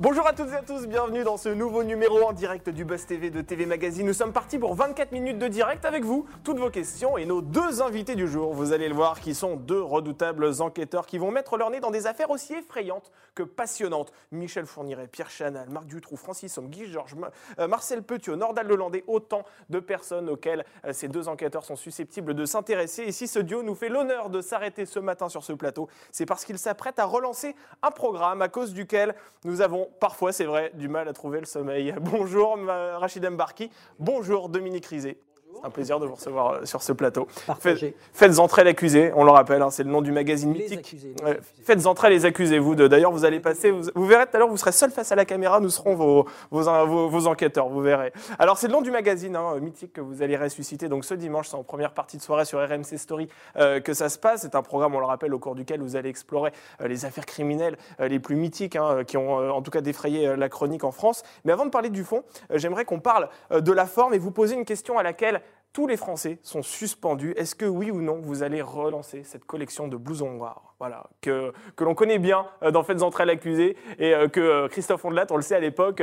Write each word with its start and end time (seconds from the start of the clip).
Bonjour 0.00 0.26
à 0.26 0.32
toutes 0.32 0.50
et 0.50 0.56
à 0.56 0.62
tous, 0.62 0.86
bienvenue 0.86 1.22
dans 1.22 1.36
ce 1.36 1.48
nouveau 1.48 1.84
numéro 1.84 2.22
en 2.22 2.32
direct 2.32 2.70
du 2.70 2.84
Buzz 2.84 3.04
TV 3.04 3.30
de 3.30 3.42
TV 3.42 3.66
Magazine. 3.66 4.06
Nous 4.06 4.14
sommes 4.14 4.32
partis 4.32 4.58
pour 4.58 4.74
24 4.74 5.12
minutes 5.12 5.38
de 5.38 5.48
direct 5.48 5.84
avec 5.84 6.02
vous, 6.04 6.26
toutes 6.44 6.58
vos 6.58 6.70
questions 6.70 7.18
et 7.18 7.26
nos 7.26 7.42
deux 7.42 7.82
invités 7.82 8.14
du 8.14 8.26
jour. 8.26 8.54
Vous 8.54 8.72
allez 8.72 8.88
le 8.88 8.94
voir, 8.94 9.20
qui 9.20 9.34
sont 9.34 9.56
deux 9.56 9.80
redoutables 9.80 10.62
enquêteurs 10.62 11.06
qui 11.06 11.18
vont 11.18 11.30
mettre 11.30 11.56
leur 11.56 11.70
nez 11.70 11.80
dans 11.80 11.90
des 11.90 12.06
affaires 12.06 12.30
aussi 12.30 12.54
effrayantes 12.54 13.10
que 13.34 13.42
passionnantes. 13.42 14.12
Michel 14.30 14.66
Fourniret, 14.66 15.08
Pierre 15.08 15.30
Chanal, 15.30 15.68
Marc 15.68 15.86
Dutroux, 15.86 16.16
Francis 16.16 16.56
Homme, 16.56 16.68
Guy 16.68 16.86
Georges, 16.86 17.14
euh, 17.58 17.68
Marcel 17.68 18.02
Petiot, 18.02 18.36
Nordal 18.36 18.66
Lelandais, 18.66 19.04
autant 19.06 19.44
de 19.68 19.78
personnes 19.78 20.30
auxquelles 20.30 20.64
euh, 20.84 20.92
ces 20.92 21.08
deux 21.08 21.28
enquêteurs 21.28 21.64
sont 21.64 21.76
susceptibles 21.76 22.34
de 22.34 22.46
s'intéresser. 22.46 23.02
Et 23.02 23.12
si 23.12 23.28
ce 23.28 23.40
duo 23.40 23.62
nous 23.62 23.74
fait 23.74 23.88
l'honneur 23.88 24.30
de 24.30 24.40
s'arrêter 24.40 24.86
ce 24.86 25.00
matin 25.00 25.28
sur 25.28 25.44
ce 25.44 25.52
plateau, 25.52 25.88
c'est 26.12 26.26
parce 26.26 26.44
qu'il 26.44 26.58
s'apprête 26.58 26.98
à 26.98 27.04
relancer 27.04 27.54
un 27.82 27.90
programme 27.90 28.42
à 28.42 28.48
cause 28.48 28.72
duquel 28.72 29.14
nous 29.44 29.60
avons 29.60 29.81
parfois, 30.00 30.32
c'est 30.32 30.44
vrai, 30.44 30.70
du 30.74 30.88
mal 30.88 31.08
à 31.08 31.12
trouver 31.12 31.40
le 31.40 31.46
sommeil. 31.46 31.94
Bonjour 32.00 32.58
Rachid 32.66 33.28
Mbarki, 33.28 33.70
bonjour 33.98 34.48
Dominique 34.48 34.86
Rizet. 34.86 35.18
C'est 35.60 35.66
un 35.66 35.70
plaisir 35.70 36.00
de 36.00 36.06
vous 36.06 36.14
recevoir 36.14 36.52
euh, 36.52 36.64
sur 36.64 36.82
ce 36.82 36.92
plateau. 36.92 37.26
Faites, 37.60 37.94
faites, 38.12 38.38
entrer 38.38 38.64
l'accusé, 38.64 39.12
on 39.14 39.24
le 39.24 39.30
rappelle, 39.30 39.60
hein, 39.60 39.70
c'est 39.70 39.82
le 39.82 39.90
nom 39.90 40.00
du 40.00 40.10
magazine 40.10 40.52
les 40.52 40.60
mythique. 40.60 40.78
Accusés, 40.78 41.14
faites 41.62 41.86
entrer 41.86 42.10
les 42.10 42.24
accusés, 42.24 42.58
vous 42.58 42.74
deux. 42.74 42.88
D'ailleurs, 42.88 43.12
vous 43.12 43.24
allez 43.24 43.40
passer, 43.40 43.70
vous, 43.70 44.06
verrez 44.06 44.26
tout 44.26 44.36
à 44.36 44.38
l'heure, 44.38 44.48
vous 44.48 44.56
serez 44.56 44.72
seul 44.72 44.90
face 44.90 45.12
à 45.12 45.14
la 45.14 45.24
caméra, 45.24 45.60
nous 45.60 45.68
serons 45.68 45.94
vos, 45.94 46.26
vos, 46.50 47.08
vos, 47.08 47.26
enquêteurs, 47.26 47.68
vous 47.68 47.80
verrez. 47.80 48.12
Alors, 48.38 48.56
c'est 48.56 48.68
le 48.68 48.72
nom 48.72 48.80
du 48.80 48.90
magazine 48.90 49.36
hein, 49.36 49.58
mythique 49.60 49.92
que 49.92 50.00
vous 50.00 50.22
allez 50.22 50.36
ressusciter. 50.36 50.88
Donc, 50.88 51.04
ce 51.04 51.14
dimanche, 51.14 51.48
c'est 51.48 51.56
en 51.56 51.62
première 51.62 51.92
partie 51.92 52.16
de 52.16 52.22
soirée 52.22 52.44
sur 52.44 52.58
RMC 52.58 52.96
Story 52.96 53.28
euh, 53.56 53.80
que 53.80 53.92
ça 53.94 54.08
se 54.08 54.18
passe. 54.18 54.42
C'est 54.42 54.54
un 54.54 54.62
programme, 54.62 54.94
on 54.94 55.00
le 55.00 55.06
rappelle, 55.06 55.34
au 55.34 55.38
cours 55.38 55.54
duquel 55.54 55.80
vous 55.80 55.96
allez 55.96 56.08
explorer 56.08 56.52
euh, 56.80 56.88
les 56.88 57.04
affaires 57.04 57.26
criminelles 57.26 57.76
les 57.98 58.18
plus 58.18 58.36
mythiques, 58.36 58.76
hein, 58.76 59.04
qui 59.04 59.16
ont 59.16 59.32
en 59.32 59.62
tout 59.62 59.70
cas 59.70 59.80
défrayé 59.80 60.34
la 60.36 60.48
chronique 60.48 60.84
en 60.84 60.92
France. 60.92 61.22
Mais 61.44 61.52
avant 61.52 61.66
de 61.66 61.70
parler 61.70 61.90
du 61.90 62.04
fond, 62.04 62.24
j'aimerais 62.50 62.84
qu'on 62.84 63.00
parle 63.00 63.28
de 63.50 63.72
la 63.72 63.86
forme 63.86 64.14
et 64.14 64.18
vous 64.18 64.30
poser 64.30 64.54
une 64.54 64.64
question 64.64 64.98
à 64.98 65.02
laquelle 65.02 65.41
tous 65.72 65.86
les 65.86 65.96
Français 65.96 66.38
sont 66.42 66.62
suspendus. 66.62 67.32
Est-ce 67.36 67.54
que 67.54 67.64
oui 67.64 67.90
ou 67.90 68.02
non, 68.02 68.20
vous 68.20 68.42
allez 68.42 68.60
relancer 68.60 69.22
cette 69.24 69.44
collection 69.46 69.88
de 69.88 69.96
blousons 69.96 70.32
noirs? 70.32 70.74
Voilà, 70.78 71.04
que, 71.20 71.52
que 71.76 71.84
l'on 71.84 71.94
connaît 71.94 72.18
bien 72.18 72.44
euh, 72.62 72.72
dans 72.72 72.82
Faites 72.82 73.02
entrer 73.02 73.24
l'accusé 73.24 73.76
et 74.00 74.14
euh, 74.14 74.28
que 74.28 74.40
euh, 74.40 74.68
Christophe 74.68 75.04
Ondelat, 75.04 75.26
on 75.30 75.36
le 75.36 75.42
sait 75.42 75.54
à 75.54 75.60
l'époque, 75.60 76.02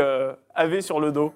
avait 0.55 0.81
sur 0.81 0.99
le 0.99 1.11
dos 1.11 1.33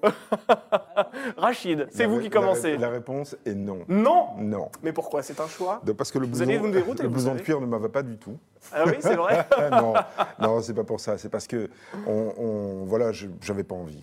Rachid, 1.36 1.86
c'est 1.90 2.06
vous 2.06 2.20
qui 2.20 2.30
commencez. 2.30 2.76
La, 2.78 2.88
réponse 2.88 3.36
est 3.44 3.54
non. 3.54 3.80
Non? 3.86 4.28
Non. 4.38 4.70
Mais 4.82 4.92
pourquoi? 4.92 5.22
C'est 5.22 5.38
un 5.40 5.46
choix? 5.46 5.82
Parce 5.96 6.10
que 6.10 6.18
le 6.18 6.26
blouson, 6.26 6.44
le 7.02 7.08
blouson 7.08 7.34
de 7.34 7.40
cuir 7.40 7.60
ne 7.60 7.66
me 7.66 7.76
va 7.76 7.88
pas 7.88 8.02
du 8.02 8.16
tout. 8.16 8.38
Ah 8.72 8.84
oui, 8.86 8.94
c'est 8.98 9.14
vrai 9.14 9.46
Non, 9.70 9.92
non 10.40 10.60
c'est 10.62 10.74
pas 10.74 10.84
pour 10.84 11.00
ça. 11.00 11.18
C'est 11.18 11.28
parce 11.28 11.46
que 11.46 11.68
on, 12.06 12.84
voilà, 12.86 13.12
j'avais 13.12 13.64
pas 13.64 13.74
envie. 13.74 14.02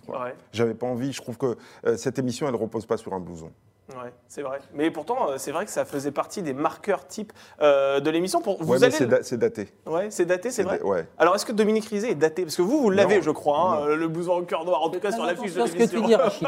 J'avais 0.54 0.76
pas 0.76 0.86
envie. 0.86 1.12
Je 1.12 1.22
trouve 1.22 1.38
que 1.38 1.58
cette 1.98 2.20
émission, 2.20 2.48
elle 2.48 2.56
repose 2.56 2.86
pas 2.86 2.98
sur 2.98 3.14
un 3.14 3.20
blouson. 3.20 3.52
Oui, 3.95 4.09
c'est 4.28 4.42
vrai. 4.42 4.59
Mais 4.73 4.92
pourtant, 4.92 5.30
euh, 5.30 5.38
c'est 5.38 5.52
vrai 5.52 5.66
que 5.66 5.72
ça 5.72 5.86
faisait 5.86 6.11
partie 6.11 6.42
des 6.42 6.53
marqueurs 6.53 7.08
types 7.08 7.34
euh, 7.61 8.00
de 8.00 8.09
l'émission. 8.09 8.42
Pour 8.42 8.61
vous 8.64 8.84
allez... 8.84 8.92
c'est 8.92 9.38
daté. 9.38 9.70
Ouais, 9.86 10.09
c'est 10.09 10.25
daté, 10.25 10.52
c'est 10.52 10.64
vrai. 10.64 10.81
Ouais. 10.81 11.08
Alors, 11.17 11.36
est-ce 11.36 11.45
que 11.45 11.52
Dominique 11.52 11.86
Rizet 11.86 12.12
est 12.12 12.16
daté? 12.16 12.44
Parce 12.44 12.56
que 12.56 12.62
vous, 12.62 12.81
vous 12.81 12.89
l'avez, 12.89 13.22
je 13.22 13.31
crois, 13.31 13.59
hein, 13.59 13.95
le 13.95 14.08
blouson 14.08 14.34
en 14.34 14.44
cœur 14.44 14.66
noir, 14.66 14.81
en 14.81 14.89
tout 14.89 15.00
cas 15.00 15.12
sur 15.12 15.25
l'affiche 15.25 15.53
de 15.53 15.59
l'émission. 15.59 15.80
ce 15.80 15.92
que 15.92 15.97
tu 15.97 16.02
dis, 16.02 16.16
Rachid. 16.16 16.47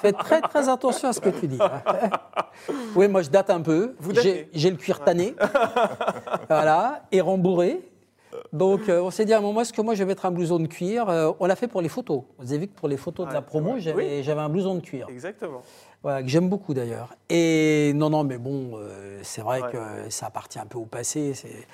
Faites 0.00 0.18
très 0.18 0.40
très 0.40 0.68
attention 0.68 1.08
à 1.08 1.12
ce 1.12 1.20
que 1.20 1.30
tu 1.30 1.46
dis. 1.46 1.58
oui, 2.96 3.08
moi 3.08 3.22
je 3.22 3.30
date 3.30 3.50
un 3.50 3.60
peu. 3.60 3.94
Vous 3.98 4.12
J'ai 4.14 4.70
le 4.70 4.76
cuir 4.76 5.00
tanné, 5.00 5.34
voilà, 6.48 7.02
et 7.10 7.20
rembourré. 7.20 7.80
Donc, 8.52 8.88
euh, 8.88 9.00
on 9.00 9.10
s'est 9.10 9.24
dit 9.24 9.32
à 9.32 9.38
un 9.38 9.42
moment, 9.42 9.60
est-ce 9.60 9.72
que 9.72 9.82
moi 9.82 9.94
je 9.94 10.00
vais 10.00 10.06
mettre 10.06 10.26
un 10.26 10.30
blouson 10.30 10.58
de 10.58 10.66
cuir? 10.66 11.34
On 11.38 11.46
l'a 11.46 11.56
fait 11.56 11.68
pour 11.68 11.82
les 11.82 11.88
photos. 11.88 12.22
Vous 12.38 12.52
avez 12.52 12.62
vu 12.62 12.68
que 12.68 12.74
pour 12.74 12.88
les 12.88 12.96
photos 12.96 13.28
de 13.28 13.32
la 13.32 13.42
promo, 13.42 13.74
j'avais 13.78 14.30
un 14.30 14.48
blouson 14.48 14.74
de 14.74 14.80
cuir. 14.80 15.06
Exactement 15.08 15.62
que 16.02 16.28
j'aime 16.28 16.48
beaucoup 16.48 16.74
d'ailleurs. 16.74 17.14
Et 17.28 17.92
non, 17.94 18.10
non, 18.10 18.24
mais 18.24 18.38
bon, 18.38 18.72
euh, 18.74 19.20
c'est 19.22 19.42
vrai 19.42 19.60
que 19.72 20.10
ça 20.10 20.26
appartient 20.26 20.58
un 20.58 20.66
peu 20.66 20.78
au 20.78 20.84
passé. 20.84 21.32
C'est 21.34 21.66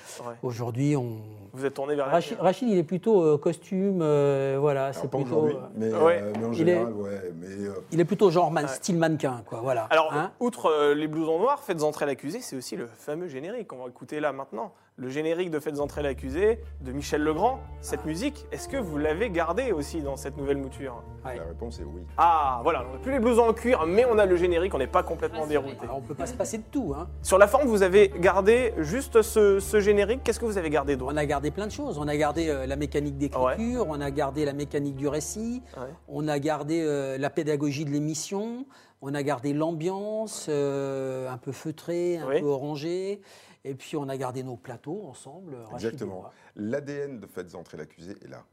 aujourd'hui, 0.43 0.95
on. 0.95 1.17
Vous 1.53 1.65
êtes 1.65 1.73
tourné 1.73 1.95
vers 1.95 2.07
Rachid, 2.07 2.37
Rachid 2.39 2.69
il 2.69 2.77
est 2.77 2.83
plutôt 2.83 3.23
euh, 3.23 3.37
costume, 3.37 4.01
euh, 4.01 4.57
voilà, 4.59 4.93
c'est 4.93 5.09
plutôt. 5.09 5.49
Mais, 5.75 5.89
mais, 5.89 6.45
en 6.45 6.53
général, 6.53 6.53
il 6.53 6.69
est, 6.69 7.01
ouais. 7.01 7.33
Mais, 7.39 7.47
il 7.91 7.99
est 7.99 8.05
plutôt 8.05 8.29
genre 8.29 8.53
style 8.67 8.97
mannequin, 8.97 9.41
quoi. 9.45 9.61
Voilà. 9.61 9.87
Alors, 9.89 10.13
hein? 10.13 10.31
outre 10.39 10.93
les 10.93 11.07
blousons 11.07 11.39
noirs, 11.39 11.63
faites 11.63 11.81
entrer 11.83 12.05
l'accusé, 12.05 12.39
c'est 12.41 12.55
aussi 12.55 12.75
le 12.75 12.87
fameux 12.87 13.27
générique 13.27 13.67
qu'on 13.67 13.83
va 13.83 13.89
écouter 13.89 14.19
là 14.19 14.31
maintenant 14.31 14.73
le 14.99 15.09
générique 15.09 15.49
de 15.49 15.59
Faites 15.59 15.79
entrer 15.79 16.03
l'accusé 16.03 16.59
de 16.81 16.91
Michel 16.91 17.23
Legrand, 17.23 17.61
cette 17.79 18.05
musique, 18.05 18.45
est-ce 18.51 18.67
que 18.67 18.75
vous 18.75 18.97
l'avez 18.97 19.29
gardé 19.29 19.71
aussi 19.71 20.01
dans 20.01 20.17
cette 20.17 20.37
nouvelle 20.37 20.57
mouture? 20.57 21.01
La 21.23 21.43
réponse 21.43 21.79
est 21.79 21.83
oui. 21.83 22.01
Ah, 22.17 22.59
voilà, 22.63 22.85
on 22.89 22.93
n'a 22.93 22.99
plus 22.99 23.11
les 23.11 23.19
blousons 23.19 23.47
en 23.47 23.53
cuir, 23.53 23.85
mais 23.85 24.05
on 24.05 24.17
a 24.17 24.25
le 24.25 24.35
générique, 24.35 24.73
on 24.73 24.77
n'est 24.77 24.87
pas 24.87 25.03
complètement 25.03 25.47
dérouté. 25.47 25.87
On 25.89 25.99
on 25.99 26.01
peut 26.01 26.15
pas 26.15 26.25
se 26.25 26.33
passer 26.33 26.57
de 26.57 26.63
tout. 26.69 26.93
Hein. 26.97 27.07
Sur 27.21 27.37
la 27.37 27.47
forme, 27.47 27.67
vous 27.67 27.83
avez 27.83 28.11
gardé 28.19 28.73
juste 28.79 29.21
ce, 29.21 29.79
générique, 29.79 30.21
qu'est-ce 30.23 30.39
que 30.39 30.45
vous 30.45 30.57
avez 30.57 30.69
gardé 30.69 30.97
d'autre 30.97 31.13
On 31.13 31.17
a 31.17 31.25
gardé 31.25 31.51
plein 31.51 31.67
de 31.67 31.71
choses. 31.71 31.97
On 31.97 32.07
a 32.07 32.17
gardé 32.17 32.49
euh, 32.49 32.65
la 32.65 32.75
mécanique 32.75 33.17
d'écriture, 33.17 33.85
on 33.87 34.01
a 34.01 34.11
gardé 34.11 34.43
la 34.43 34.53
mécanique 34.53 34.95
du 34.95 35.07
récit, 35.07 35.61
on 36.07 36.27
a 36.27 36.39
gardé 36.39 36.81
euh, 36.81 37.17
la 37.17 37.29
pédagogie 37.29 37.85
de 37.85 37.91
l'émission, 37.91 38.65
on 39.01 39.13
a 39.13 39.23
gardé 39.23 39.53
l'ambiance 39.53 40.47
euh, 40.49 41.29
un 41.29 41.37
peu 41.37 41.51
feutrée, 41.51 42.17
un 42.17 42.39
peu 42.39 42.47
orangée. 42.47 43.21
Et 43.65 43.75
puis 43.75 43.97
on 43.97 44.07
a 44.09 44.17
gardé 44.17 44.43
nos 44.43 44.55
plateaux 44.55 45.03
ensemble. 45.07 45.57
Exactement. 45.73 46.25
L'ADN 46.55 47.19
de 47.19 47.27
Faites 47.27 47.55
entrer 47.55 47.77
l'accusé 47.77 48.15
est 48.23 48.29
là. 48.29 48.43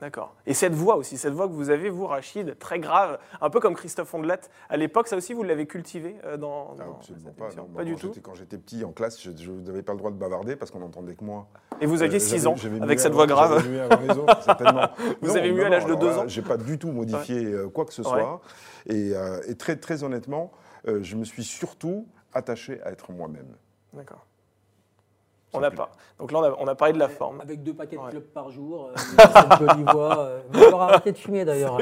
D'accord. 0.00 0.34
Et 0.46 0.52
cette 0.52 0.74
voix 0.74 0.96
aussi, 0.96 1.16
cette 1.16 1.32
voix 1.32 1.48
que 1.48 1.54
vous 1.54 1.70
avez, 1.70 1.88
vous, 1.88 2.06
Rachid, 2.06 2.58
très 2.58 2.78
grave, 2.78 3.18
un 3.40 3.48
peu 3.48 3.60
comme 3.60 3.74
Christophe 3.74 4.12
Ondelat 4.12 4.40
à 4.68 4.76
l'époque, 4.76 5.08
ça 5.08 5.16
aussi, 5.16 5.32
vous 5.32 5.42
l'avez 5.42 5.66
cultivé 5.66 6.16
euh, 6.24 6.36
dans, 6.36 6.76
ah, 6.78 6.84
Absolument 6.98 7.30
pas. 7.30 7.48
pas 7.74 7.84
du 7.84 7.96
tout. 7.96 8.12
Quand 8.22 8.34
j'étais 8.34 8.58
petit 8.58 8.84
en 8.84 8.92
classe, 8.92 9.20
je 9.22 9.50
n'avais 9.50 9.82
pas 9.82 9.92
le 9.92 9.98
droit 9.98 10.10
de 10.10 10.16
bavarder 10.16 10.54
parce 10.56 10.70
qu'on 10.70 10.80
n'entendait 10.80 11.14
que 11.14 11.24
moi. 11.24 11.48
Et 11.80 11.86
vous 11.86 12.02
aviez 12.02 12.20
6 12.20 12.44
euh, 12.46 12.50
ans 12.50 12.56
avec 12.82 13.00
cette 13.00 13.14
voix 13.14 13.26
grave 13.26 13.64
certainement. 14.44 14.88
Vous 15.22 15.34
avez 15.34 15.50
mieux 15.50 15.64
à 15.64 15.70
l'âge 15.70 15.86
de 15.86 15.94
2 15.94 16.06
ans 16.18 16.28
J'ai 16.28 16.42
pas 16.42 16.58
du 16.58 16.78
tout 16.78 16.92
modifié 16.92 17.44
euh, 17.44 17.68
quoi 17.68 17.86
que 17.86 17.94
ce 17.94 18.02
soit. 18.02 18.42
Et, 18.86 19.12
et, 19.48 19.54
très, 19.54 19.76
très 19.76 20.04
honnêtement, 20.04 20.52
je 20.86 21.16
me 21.16 21.24
suis 21.24 21.44
surtout 21.44 22.06
attaché 22.34 22.82
à 22.82 22.90
être 22.90 23.12
moi-même. 23.12 23.56
D'accord. 23.94 24.26
On 25.56 25.60
n'a 25.60 25.70
pas. 25.70 25.90
Donc 26.18 26.32
là, 26.32 26.54
on 26.58 26.66
a, 26.66 26.74
parlé 26.74 26.94
de 26.94 26.98
la 26.98 27.08
forme. 27.08 27.40
Avec 27.40 27.62
deux 27.62 27.74
paquets 27.74 27.96
de 27.96 28.10
clubs 28.10 28.24
par 28.24 28.50
jour, 28.50 28.90
euh, 28.90 28.94
cette 28.96 29.58
jolie 29.58 29.84
voix. 29.84 30.18
Euh, 30.18 30.40
vous 30.50 30.76
arrêter 30.76 31.12
de 31.12 31.18
fumer 31.18 31.44
d'ailleurs, 31.44 31.78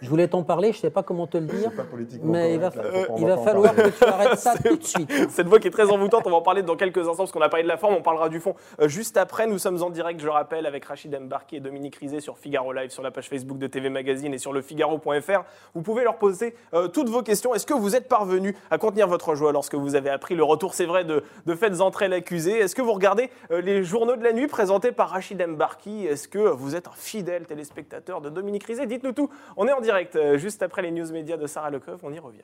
Je 0.00 0.08
voulais 0.08 0.28
t'en 0.28 0.42
parler, 0.42 0.72
je 0.72 0.78
ne 0.78 0.82
sais 0.82 0.90
pas 0.90 1.02
comment 1.02 1.26
te 1.26 1.38
le 1.38 1.46
dire. 1.46 1.72
Pas 1.72 1.84
mais 2.22 2.54
il 2.54 2.60
va, 2.60 2.70
il 3.18 3.26
va 3.26 3.36
falloir 3.38 3.74
que 3.74 3.88
tu 3.88 4.04
arrêtes 4.04 4.38
ça 4.38 4.54
tout 4.56 4.76
de 4.76 4.84
suite. 4.84 5.10
Cette 5.30 5.46
voix 5.48 5.58
qui 5.58 5.68
est 5.68 5.72
très 5.72 5.90
envoûtante, 5.90 6.22
on 6.26 6.30
va 6.30 6.36
en 6.36 6.42
parler 6.42 6.62
dans 6.62 6.76
quelques 6.76 6.98
instants 6.98 7.16
parce 7.16 7.32
qu'on 7.32 7.40
a 7.40 7.48
parlé 7.48 7.64
de 7.64 7.68
la 7.68 7.76
forme, 7.76 7.94
on 7.94 8.02
parlera 8.02 8.28
du 8.28 8.40
fond 8.40 8.54
euh, 8.80 8.88
juste 8.88 9.16
après. 9.16 9.46
Nous 9.46 9.58
sommes 9.58 9.82
en 9.82 9.90
direct, 9.90 10.20
je 10.20 10.28
rappelle, 10.28 10.66
avec 10.66 10.84
Rachid 10.84 11.16
Mbarki 11.18 11.56
et 11.56 11.60
Dominique 11.60 11.96
Rizet 11.96 12.20
sur 12.20 12.38
Figaro 12.38 12.72
Live, 12.72 12.90
sur 12.90 13.02
la 13.02 13.10
page 13.10 13.28
Facebook 13.28 13.58
de 13.58 13.66
TV 13.66 13.88
Magazine 13.88 14.32
et 14.34 14.38
sur 14.38 14.52
le 14.52 14.62
Figaro.fr. 14.62 15.44
Vous 15.74 15.82
pouvez 15.82 16.04
leur 16.04 16.16
poser 16.16 16.54
toutes 16.92 17.08
vos 17.08 17.22
questions. 17.22 17.54
Est-ce 17.54 17.66
que 17.66 17.74
vous 17.74 17.96
êtes 17.96 18.08
parvenu 18.08 18.56
à 18.70 18.78
contenir 18.78 19.08
votre 19.08 19.34
joie 19.34 19.52
lorsque 19.52 19.74
vous 19.74 19.94
avez 19.94 20.10
appris 20.10 20.34
le 20.34 20.44
retour, 20.44 20.74
c'est 20.74 20.86
vrai, 20.86 21.04
de, 21.04 21.24
de 21.46 21.54
Faites 21.54 21.80
entrer 21.80 22.08
l'accusé? 22.08 22.58
Est-ce 22.58 22.74
que 22.74 22.82
vous 22.82 22.92
regardez 22.92 23.30
les 23.50 23.82
journaux 23.82 24.16
de 24.16 24.22
la 24.22 24.32
nuit 24.32 24.46
présentés 24.46 24.92
par 24.92 25.10
Rachid 25.10 25.44
Mbarki. 25.44 26.06
Est-ce 26.06 26.28
que 26.28 26.38
vous 26.38 26.76
êtes 26.76 26.88
un 26.88 26.92
fidèle 26.94 27.46
téléspectateur 27.46 28.20
de 28.20 28.28
Dominique 28.28 28.64
Rizet? 28.64 28.86
Dites-nous 28.86 29.12
tout. 29.12 29.30
On 29.56 29.66
est 29.66 29.72
en 29.72 29.80
direct 29.80 29.87
euh, 29.88 30.38
juste 30.38 30.62
après 30.62 30.82
les 30.82 30.90
news 30.90 31.10
médias 31.12 31.36
de 31.36 31.46
Sarah 31.46 31.70
Lecoeuf. 31.70 32.00
On 32.02 32.12
y 32.12 32.18
revient. 32.18 32.42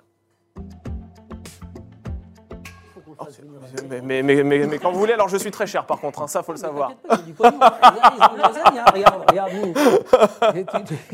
Oh, 3.17 3.27
mais, 4.03 4.23
mais, 4.23 4.43
mais, 4.43 4.67
mais, 4.67 4.79
quand 4.79 4.91
vous 4.91 4.99
voulez, 4.99 5.13
alors 5.13 5.29
je 5.29 5.37
suis 5.37 5.51
très 5.51 5.67
cher 5.67 5.87
par 5.87 6.01
contre, 6.01 6.23
hein, 6.23 6.27
ça 6.27 6.43
faut 6.43 6.53
le 6.53 6.59
savoir. 6.59 6.93
Regarde, 7.39 9.25
regarde, 9.31 9.53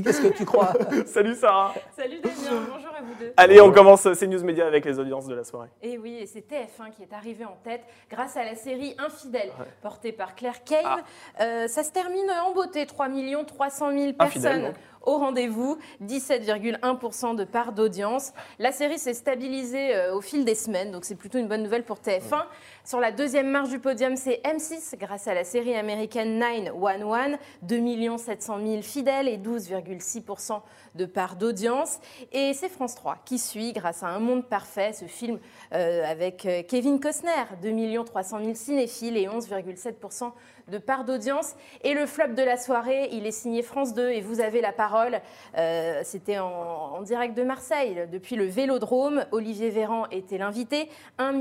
Qu'est-ce 0.03 0.23
que 0.23 0.29
tu 0.29 0.45
crois? 0.45 0.73
Salut 1.07 1.35
Sarah. 1.35 1.75
Salut 1.95 2.21
Damien, 2.21 2.63
bonjour 2.73 2.95
à 2.97 3.03
vous 3.03 3.15
deux. 3.19 3.33
Allez, 3.37 3.61
on 3.61 3.71
commence 3.71 4.11
ces 4.13 4.27
news 4.27 4.43
médias 4.43 4.67
avec 4.67 4.85
les 4.85 4.99
audiences 4.99 5.27
de 5.27 5.35
la 5.35 5.45
soirée. 5.45 5.69
Et 5.83 5.99
oui, 5.99 6.19
et 6.21 6.27
c'est 6.27 6.41
TF1 6.41 6.91
qui 6.97 7.03
est 7.03 7.13
arrivé 7.13 7.45
en 7.45 7.59
tête 7.63 7.83
grâce 8.11 8.37
à 8.37 8.45
la 8.45 8.55
série 8.55 8.95
Infidèle, 8.99 9.53
portée 9.83 10.13
par 10.13 10.35
Claire 10.35 10.65
Cave. 10.65 10.83
Ah. 10.85 11.01
Euh, 11.43 11.69
ça 11.69 11.83
se 11.83 11.93
termine 11.93 12.31
en 12.47 12.53
beauté, 12.53 12.87
3 12.87 13.09
300 13.47 13.93
000 13.93 14.13
personnes 14.15 14.73
au 15.03 15.17
rendez-vous, 15.17 15.79
17,1% 16.03 17.37
de 17.37 17.45
part 17.45 17.73
d'audience. 17.73 18.33
La 18.59 18.73
série 18.73 18.99
s'est 18.99 19.15
stabilisée 19.15 19.95
euh, 19.95 20.15
au 20.15 20.21
fil 20.21 20.45
des 20.45 20.55
semaines, 20.55 20.91
donc 20.91 21.05
c'est 21.05 21.15
plutôt 21.15 21.39
une 21.39 21.49
bonne 21.49 21.63
nouvelle 21.63 21.85
pour 21.85 21.99
TF1. 21.99 22.45
Sur 22.85 23.01
la 23.01 23.13
deuxième 23.13 23.49
marche 23.49 23.71
du 23.71 23.79
podium, 23.79 24.17
c'est 24.17 24.41
M6 24.45 24.97
grâce 24.99 25.29
à 25.29 25.35
la 25.35 25.45
série 25.45 25.75
américaine 25.75 26.39
911, 26.39 27.39
2 27.63 28.19
700 28.19 28.59
000 28.67 28.83
fidèles 28.83 29.29
et 29.29 29.39
12,6% 29.39 30.61
de 30.95 31.05
part 31.07 31.37
d'audience. 31.37 31.99
Et 32.33 32.53
c'est 32.55 32.69
France 32.69 32.95
3 32.95 33.19
qui 33.25 33.39
suit 33.39 33.73
grâce 33.73 34.03
à 34.03 34.09
Un 34.09 34.19
Monde 34.19 34.47
Parfait, 34.47 34.93
ce 34.93 35.05
film 35.07 35.39
euh, 35.73 36.05
avec 36.05 36.47
euh, 36.47 36.63
Kevin 36.67 37.01
Costner, 37.01 37.31
2 37.63 38.05
300 38.05 38.39
000 38.41 38.55
cinéphiles 38.55 39.17
et 39.17 39.27
11,7% 39.27 40.33
de 40.71 40.79
part 40.79 41.05
d'audience. 41.05 41.55
Et 41.85 41.95
le 41.95 42.07
flop 42.07 42.35
de 42.35 42.43
la 42.43 42.57
soirée, 42.57 43.09
il 43.13 43.27
est 43.27 43.33
signé 43.33 43.63
France 43.63 43.95
2 43.95 44.11
et 44.11 44.21
vous 44.21 44.41
avez 44.41 44.61
la 44.61 44.73
parole. 44.73 45.21
Euh, 45.57 46.01
c'était 46.05 46.39
en, 46.39 47.01
direct 47.03 47.37
de 47.37 47.43
Marseille, 47.43 48.09
depuis 48.13 48.37
le 48.37 48.45
Vélodrome. 48.45 49.25
Olivier 49.33 49.71
Véran 49.71 50.07
était 50.11 50.39
l'invité. 50.39 50.89
1 51.19 51.33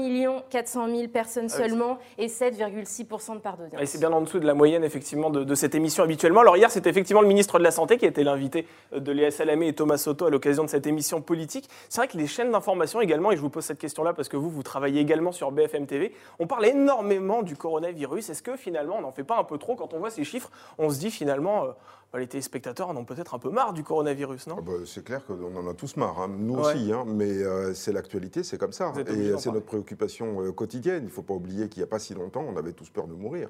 400 0.50 0.88
000 0.88 1.08
personnes 1.10 1.48
ah 1.52 1.58
seulement 1.58 2.00
et 2.18 2.28
7,6% 2.28 3.36
de 3.36 3.40
part 3.40 3.58
d'audience. 3.58 3.82
Et 3.82 3.86
c'est 3.86 4.00
bien 4.00 4.12
en 4.12 4.22
dessous 4.22 4.40
de 4.40 4.46
la 4.46 4.54
moyenne, 4.54 4.84
effectivement, 4.84 5.30
de, 5.30 5.56
cette 5.56 5.76
émission 5.76 6.04
habituellement. 6.04 6.42
Alors 6.42 6.58
hier, 6.58 6.72
c'était 6.72 6.90
effectivement 6.90 7.22
le 7.22 7.28
ministre 7.28 7.60
de 7.60 7.64
la 7.64 7.72
Santé 7.72 7.98
qui 7.98 8.06
était 8.06 8.24
l'invité 8.24 8.66
de 8.96 9.12
Léa 9.12 9.32
Salamé 9.32 9.68
et 9.68 9.74
Thomas 9.74 9.98
Soto 9.98 10.26
à 10.26 10.30
l'occasion 10.30 10.64
de 10.64 10.70
cette 10.70 10.88
émission 10.88 11.22
politique. 11.22 11.70
C'est 11.90 12.02
vrai 12.02 12.08
que 12.08 12.18
les 12.18 12.28
chaînes 12.28 12.52
d'information 12.52 13.02
également, 13.02 13.32
et 13.32 13.36
je 13.36 13.42
vous 13.42 13.50
pose 13.50 13.66
cette 13.66 13.80
question-là 13.80 14.14
parce 14.14 14.30
que 14.30 14.38
vous, 14.38 14.50
vous 14.50 14.64
travaillez 14.64 15.02
également 15.02 15.32
sur 15.32 15.52
BFM 15.52 15.86
TV, 15.86 16.14
on 16.40 16.48
parle 16.48 16.66
énormément 16.66 17.42
du 17.42 17.56
coronavirus. 17.56 18.30
Est-ce 18.30 18.44
que 18.44 18.56
finalement, 18.56 18.98
on 19.00 19.04
en 19.04 19.12
fait 19.12 19.19
pas 19.24 19.40
un 19.40 19.44
peu 19.44 19.58
trop 19.58 19.76
quand 19.76 19.94
on 19.94 20.00
voit 20.00 20.12
ces 20.12 20.24
chiffres 20.24 20.50
On 20.78 20.90
se 20.90 21.00
dit 21.00 21.12
finalement, 21.12 21.66
euh, 21.66 21.68
bah, 22.12 22.20
les 22.20 22.28
téléspectateurs 22.28 22.90
en 22.90 22.96
ont 22.96 23.06
peut-être 23.06 23.34
un 23.34 23.40
peu 23.40 23.50
marre 23.50 23.74
du 23.74 23.84
coronavirus, 23.84 24.48
non? 24.48 24.56
Ah 24.60 24.62
bah, 24.62 24.74
C'est 24.86 25.04
clair 25.04 25.26
qu'on 25.26 25.56
en 25.56 25.68
a 25.68 25.74
tous 25.74 25.98
marre, 25.98 26.20
hein. 26.20 26.30
nous 26.30 26.56
aussi, 26.56 26.92
hein. 26.92 27.06
mais 27.08 27.30
euh, 27.30 27.74
c'est 27.74 27.92
l'actualité, 27.92 28.44
c'est 28.44 28.58
comme 28.58 28.74
ça. 28.74 28.94
Et 29.08 29.38
c'est 29.38 29.52
notre 29.52 29.66
préoccupation 29.66 30.42
euh, 30.42 30.52
quotidienne. 30.52 31.04
Il 31.04 31.08
ne 31.08 31.12
faut 31.12 31.22
pas 31.22 31.34
oublier 31.34 31.70
qu'il 31.70 31.82
n'y 31.82 31.88
a 31.88 31.90
pas 31.90 32.00
si 32.00 32.14
longtemps, 32.14 32.46
on 32.48 32.58
avait 32.58 32.74
tous 32.74 32.90
peur 32.90 33.08
de 33.08 33.14
mourir. 33.14 33.50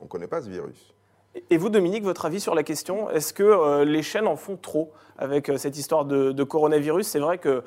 On 0.00 0.04
ne 0.04 0.08
connaît 0.08 0.28
pas 0.28 0.42
ce 0.42 0.48
virus. 0.48 0.94
Et 1.50 1.56
vous, 1.56 1.68
Dominique, 1.68 2.04
votre 2.04 2.24
avis 2.24 2.40
sur 2.40 2.54
la 2.54 2.62
question? 2.62 3.10
Est-ce 3.10 3.32
que 3.32 3.82
les 3.82 4.02
chaînes 4.02 4.26
en 4.26 4.36
font 4.36 4.56
trop 4.56 4.92
avec 5.18 5.52
cette 5.56 5.76
histoire 5.76 6.04
de, 6.04 6.32
de 6.32 6.44
coronavirus? 6.44 7.06
C'est 7.06 7.18
vrai 7.18 7.38
que 7.38 7.62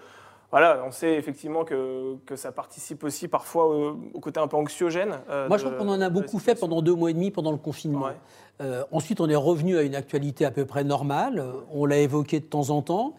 voilà, 0.52 0.84
on 0.86 0.92
sait 0.92 1.14
effectivement 1.14 1.64
que, 1.64 2.18
que 2.26 2.36
ça 2.36 2.52
participe 2.52 3.06
aussi 3.06 3.30
parfois 3.30 3.68
au, 3.68 4.20
côté 4.20 4.40
un 4.40 4.48
peu 4.48 4.58
anxiogène. 4.58 5.20
Euh, 5.30 5.48
Moi, 5.48 5.58
je 5.58 5.66
crois 5.66 5.78
qu'on 5.78 5.88
en 5.88 6.02
a 6.02 6.10
beaucoup 6.10 6.40
fait 6.40 6.56
pendant 6.56 6.82
deux 6.82 6.94
mois 6.94 7.10
et 7.10 7.14
demi 7.14 7.32
pendant 7.32 7.52
le 7.52 7.58
confinement. 7.58 8.08
Euh, 8.60 8.84
ensuite, 8.92 9.22
on 9.22 9.30
est 9.30 9.36
revenu 9.36 9.78
à 9.78 9.84
une 9.84 9.96
actualité 9.96 10.44
à 10.44 10.52
peu 10.52 10.66
près 10.66 10.84
normale. 10.84 11.44
On 11.72 11.86
l'a 11.86 11.98
évoqué 12.00 12.42
de 12.42 12.46
temps 12.46 12.70
en 12.70 12.82
temps. 12.82 13.16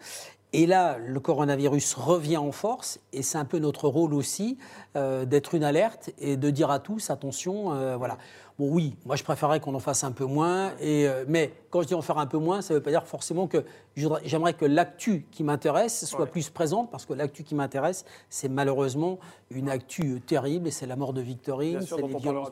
Et 0.55 0.67
là, 0.67 0.97
le 1.03 1.19
coronavirus 1.19 1.95
revient 1.95 2.37
en 2.37 2.51
force, 2.51 2.99
et 3.11 3.23
c'est 3.23 3.39
un 3.39 3.45
peu 3.45 3.57
notre 3.57 3.87
rôle 3.87 4.13
aussi 4.13 4.59
euh, 4.95 5.25
d'être 5.25 5.55
une 5.55 5.63
alerte 5.63 6.11
et 6.19 6.37
de 6.37 6.49
dire 6.51 6.69
à 6.69 6.77
tous 6.77 7.09
attention, 7.09 7.97
voilà. 7.97 8.19
Bon, 8.59 8.69
oui, 8.69 8.95
moi 9.05 9.15
je 9.15 9.23
préférerais 9.23 9.59
qu'on 9.59 9.73
en 9.73 9.79
fasse 9.79 10.03
un 10.03 10.11
peu 10.11 10.25
moins, 10.25 10.73
et, 10.79 11.07
euh, 11.07 11.25
mais 11.27 11.53
quand 11.71 11.81
je 11.81 11.87
dis 11.87 11.95
en 11.95 12.03
faire 12.03 12.19
un 12.19 12.27
peu 12.27 12.37
moins, 12.37 12.61
ça 12.61 12.73
ne 12.73 12.77
veut 12.77 12.83
pas 12.83 12.91
dire 12.91 13.07
forcément 13.07 13.47
que 13.47 13.65
j'aimerais 13.95 14.53
que 14.53 14.65
l'actu 14.65 15.25
qui 15.31 15.43
m'intéresse 15.43 16.05
soit 16.05 16.27
plus 16.27 16.51
présente, 16.51 16.91
parce 16.91 17.07
que 17.07 17.13
l'actu 17.13 17.43
qui 17.43 17.55
m'intéresse, 17.55 18.05
c'est 18.29 18.49
malheureusement 18.49 19.17
une 19.49 19.69
actu 19.69 20.21
terrible, 20.21 20.67
et 20.67 20.71
c'est 20.71 20.85
la 20.85 20.95
mort 20.95 21.13
de 21.13 21.21
Victorine, 21.21 21.81
c'est 21.81 21.97
les, 21.99 22.07
violences, 22.15 22.51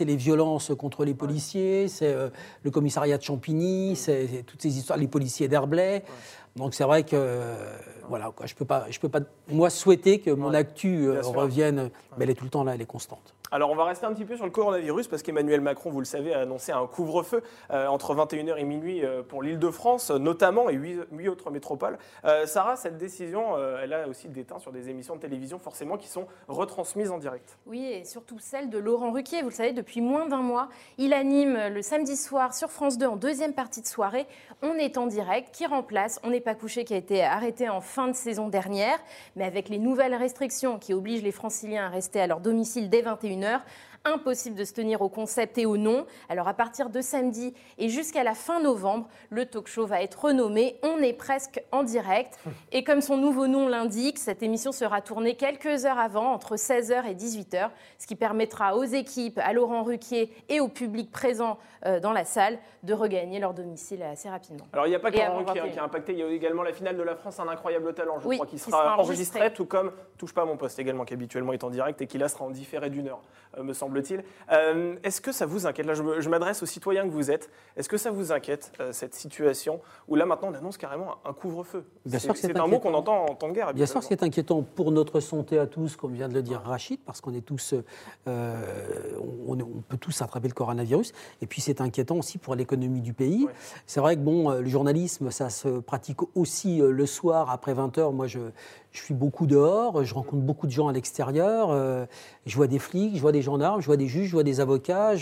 les 0.00 0.16
violences 0.16 0.72
contre 0.78 1.04
les 1.04 1.14
policiers, 1.14 1.88
c'est 1.88 2.14
euh, 2.14 2.30
le 2.62 2.70
commissariat 2.70 3.18
de 3.18 3.22
Champigny, 3.22 3.96
c'est 3.96 4.44
toutes 4.46 4.62
ces 4.62 4.78
histoires, 4.78 4.98
les 4.98 5.08
policiers 5.08 5.48
d'Herblay. 5.48 6.04
Donc 6.56 6.72
c'est 6.72 6.84
vrai 6.84 7.02
que 7.02 7.16
euh, 7.16 7.76
voilà, 8.08 8.30
quoi, 8.34 8.46
je 8.46 8.54
peux 8.54 8.64
pas, 8.64 8.86
je 8.88 8.98
peux 8.98 9.10
pas, 9.10 9.20
moi 9.48 9.68
souhaiter 9.68 10.20
que 10.20 10.30
mon 10.30 10.54
actu 10.54 11.10
revienne, 11.20 11.90
mais 12.16 12.24
elle 12.24 12.30
est 12.30 12.34
tout 12.34 12.44
le 12.44 12.50
temps 12.50 12.64
là, 12.64 12.74
elle 12.74 12.82
est 12.82 12.86
constante. 12.86 13.33
Alors 13.50 13.70
on 13.70 13.76
va 13.76 13.84
rester 13.84 14.04
un 14.04 14.12
petit 14.12 14.24
peu 14.24 14.34
sur 14.34 14.46
le 14.46 14.50
coronavirus 14.50 15.06
parce 15.06 15.22
qu'Emmanuel 15.22 15.60
Macron, 15.60 15.90
vous 15.90 16.00
le 16.00 16.06
savez, 16.06 16.34
a 16.34 16.40
annoncé 16.40 16.72
un 16.72 16.86
couvre-feu 16.88 17.40
euh, 17.70 17.86
entre 17.86 18.12
21h 18.12 18.56
et 18.56 18.64
minuit 18.64 19.04
euh, 19.04 19.22
pour 19.22 19.44
l'île 19.44 19.60
de 19.60 19.70
France 19.70 20.10
notamment 20.10 20.70
et 20.70 20.74
huit, 20.74 21.28
autres 21.28 21.52
métropoles. 21.52 21.98
Euh, 22.24 22.46
Sarah, 22.46 22.74
cette 22.74 22.96
décision, 22.98 23.56
elle 23.80 23.92
a 23.92 24.08
aussi 24.08 24.28
des 24.28 24.44
sur 24.58 24.72
des 24.72 24.88
émissions 24.88 25.16
de 25.16 25.20
télévision 25.20 25.58
forcément 25.58 25.96
qui 25.96 26.08
sont 26.08 26.26
retransmises 26.48 27.10
en 27.10 27.18
direct. 27.18 27.56
Oui, 27.66 27.84
et 27.84 28.04
surtout 28.04 28.38
celle 28.38 28.70
de 28.70 28.78
Laurent 28.78 29.12
Ruquier. 29.12 29.42
Vous 29.42 29.50
le 29.50 29.54
savez, 29.54 29.72
depuis 29.72 30.00
moins 30.00 30.26
d'un 30.26 30.42
mois, 30.42 30.68
il 30.98 31.12
anime 31.12 31.68
le 31.68 31.82
samedi 31.82 32.16
soir 32.16 32.54
sur 32.54 32.70
France 32.70 32.98
2 32.98 33.06
en 33.06 33.16
deuxième 33.16 33.52
partie 33.52 33.80
de 33.80 33.86
soirée. 33.86 34.26
On 34.62 34.74
est 34.74 34.98
en 34.98 35.06
direct, 35.06 35.54
qui 35.54 35.66
remplace? 35.66 36.20
On 36.24 36.30
n'est 36.30 36.40
pas 36.40 36.54
couché, 36.54 36.84
qui 36.84 36.94
a 36.94 36.96
été 36.96 37.22
arrêté 37.22 37.68
en 37.68 37.80
fin 37.80 38.08
de 38.08 38.14
saison 38.14 38.48
dernière, 38.48 38.98
mais 39.36 39.44
avec 39.44 39.68
les 39.68 39.78
nouvelles 39.78 40.14
restrictions 40.14 40.78
qui 40.78 40.92
obligent 40.92 41.22
les 41.22 41.32
franciliens 41.32 41.86
à 41.86 41.88
rester 41.88 42.20
à 42.20 42.26
leur 42.26 42.40
domicile 42.40 42.90
dès 42.90 43.02
21h 43.36 43.62
impossible 44.04 44.56
de 44.56 44.64
se 44.64 44.72
tenir 44.72 45.02
au 45.02 45.08
concept 45.08 45.58
et 45.58 45.66
au 45.66 45.76
nom. 45.76 46.06
Alors 46.28 46.48
à 46.48 46.54
partir 46.54 46.90
de 46.90 47.00
samedi 47.00 47.54
et 47.78 47.88
jusqu'à 47.88 48.24
la 48.24 48.34
fin 48.34 48.60
novembre, 48.60 49.08
le 49.30 49.46
talk 49.46 49.66
show 49.66 49.86
va 49.86 50.02
être 50.02 50.24
renommé 50.24 50.78
On 50.82 50.98
est 50.98 51.12
presque 51.12 51.62
en 51.72 51.82
direct. 51.82 52.38
Et 52.72 52.84
comme 52.84 53.00
son 53.00 53.16
nouveau 53.16 53.46
nom 53.46 53.68
l'indique, 53.68 54.18
cette 54.18 54.42
émission 54.42 54.72
sera 54.72 55.00
tournée 55.00 55.36
quelques 55.36 55.84
heures 55.84 55.98
avant, 55.98 56.32
entre 56.32 56.56
16h 56.56 57.06
et 57.06 57.14
18h, 57.14 57.70
ce 57.98 58.06
qui 58.06 58.16
permettra 58.16 58.76
aux 58.76 58.84
équipes, 58.84 59.40
à 59.42 59.52
Laurent 59.52 59.82
Ruquier 59.82 60.32
et 60.48 60.60
au 60.60 60.68
public 60.68 61.10
présent 61.10 61.58
euh, 61.86 62.00
dans 62.00 62.12
la 62.12 62.24
salle 62.24 62.58
de 62.82 62.92
regagner 62.92 63.38
leur 63.38 63.54
domicile 63.54 64.02
assez 64.02 64.28
rapidement. 64.28 64.66
Alors 64.72 64.86
il 64.86 64.90
n'y 64.90 64.96
a 64.96 65.00
pas 65.00 65.10
que 65.10 65.16
Laurent 65.18 65.38
Ruquier 65.38 65.70
qui 65.70 65.78
a 65.78 65.84
impacté, 65.84 66.12
il 66.12 66.18
y 66.18 66.22
a 66.22 66.28
également 66.28 66.62
la 66.62 66.72
finale 66.72 66.96
de 66.96 67.02
la 67.02 67.16
France, 67.16 67.40
un 67.40 67.48
incroyable 67.48 67.94
talent, 67.94 68.18
je 68.20 68.28
crois, 68.28 68.46
qui 68.46 68.58
sera, 68.58 68.98
enregistré. 68.98 69.52
tout 69.52 69.66
comme 69.66 69.92
Touche 70.18 70.34
pas 70.34 70.42
à 70.42 70.44
mon 70.44 70.56
poste 70.56 70.78
également, 70.78 71.04
qui 71.04 71.14
habituellement 71.14 71.52
est 71.52 71.64
en 71.64 71.70
direct 71.70 72.00
et 72.02 72.06
qui 72.06 72.18
là 72.18 72.28
sera 72.28 72.44
en 72.44 72.50
différé 72.50 72.90
d'une 72.90 73.08
heure, 73.08 73.22
euh, 73.58 73.62
me 73.62 73.72
semble 73.72 73.93
semble-t-il. 73.94 74.24
Euh, 74.52 74.96
est-ce 75.02 75.20
que 75.20 75.32
ça 75.32 75.46
vous 75.46 75.66
inquiète? 75.66 75.86
Là, 75.86 75.94
je 75.94 76.28
m'adresse 76.28 76.62
aux 76.62 76.66
citoyens 76.66 77.04
que 77.04 77.12
vous 77.12 77.30
êtes. 77.30 77.50
Est-ce 77.76 77.88
que 77.88 77.96
ça 77.96 78.10
vous 78.10 78.32
inquiète, 78.32 78.72
euh, 78.80 78.92
cette 78.92 79.14
situation 79.14 79.80
où 80.08 80.16
là, 80.16 80.26
maintenant, 80.26 80.50
on 80.50 80.54
annonce 80.54 80.76
carrément 80.76 81.16
un 81.24 81.32
couvre-feu? 81.32 81.84
C'est 82.06 82.56
un 82.56 82.66
mot 82.66 82.78
qu'on 82.78 82.94
entend 82.94 83.26
en 83.26 83.34
temps 83.34 83.48
de 83.48 83.54
guerre. 83.54 83.72
Bien 83.72 83.86
sûr 83.86 84.00
que 84.00 84.06
c'est 84.06 84.22
inquiétant 84.22 84.62
pour 84.62 84.90
notre 84.90 85.20
santé 85.20 85.58
à 85.58 85.66
tous, 85.66 85.96
comme 85.96 86.14
vient 86.14 86.28
de 86.28 86.34
le 86.34 86.42
dire 86.42 86.60
Rachid, 86.62 87.00
parce 87.04 87.20
qu'on 87.20 87.34
est 87.34 87.44
tous, 87.44 87.74
euh, 88.26 88.56
on, 89.46 89.56
peut 89.56 89.96
tous 89.96 90.22
attraper 90.22 90.48
le 90.48 90.54
coronavirus. 90.54 91.12
Et 91.42 91.46
puis 91.46 91.60
c'est 91.60 91.80
inquiétant 91.80 92.16
aussi 92.16 92.38
pour 92.38 92.54
l'économie 92.54 93.00
du 93.00 93.12
pays. 93.12 93.46
C'est 93.86 94.00
vrai 94.00 94.16
que 94.16 94.20
bon, 94.20 94.50
le 94.50 94.68
journalisme, 94.68 95.30
ça 95.30 95.50
se 95.50 95.80
pratique 95.80 96.18
aussi 96.34 96.78
le 96.78 97.06
soir 97.06 97.50
après 97.50 97.74
20 97.74 97.98
h 97.98 98.12
Moi, 98.12 98.26
je, 98.26 98.40
je 98.94 99.02
suis 99.02 99.14
beaucoup 99.14 99.46
dehors, 99.46 100.04
je 100.04 100.14
rencontre 100.14 100.42
beaucoup 100.42 100.66
de 100.66 100.72
gens 100.72 100.88
à 100.88 100.92
l'extérieur, 100.92 101.70
euh, 101.70 102.06
je 102.46 102.56
vois 102.56 102.68
des 102.68 102.78
flics, 102.78 103.16
je 103.16 103.20
vois 103.20 103.32
des 103.32 103.42
gendarmes, 103.42 103.80
je 103.80 103.86
vois 103.86 103.96
des 103.96 104.06
juges, 104.06 104.28
je 104.28 104.32
vois 104.32 104.44
des 104.44 104.60
avocats, 104.60 105.14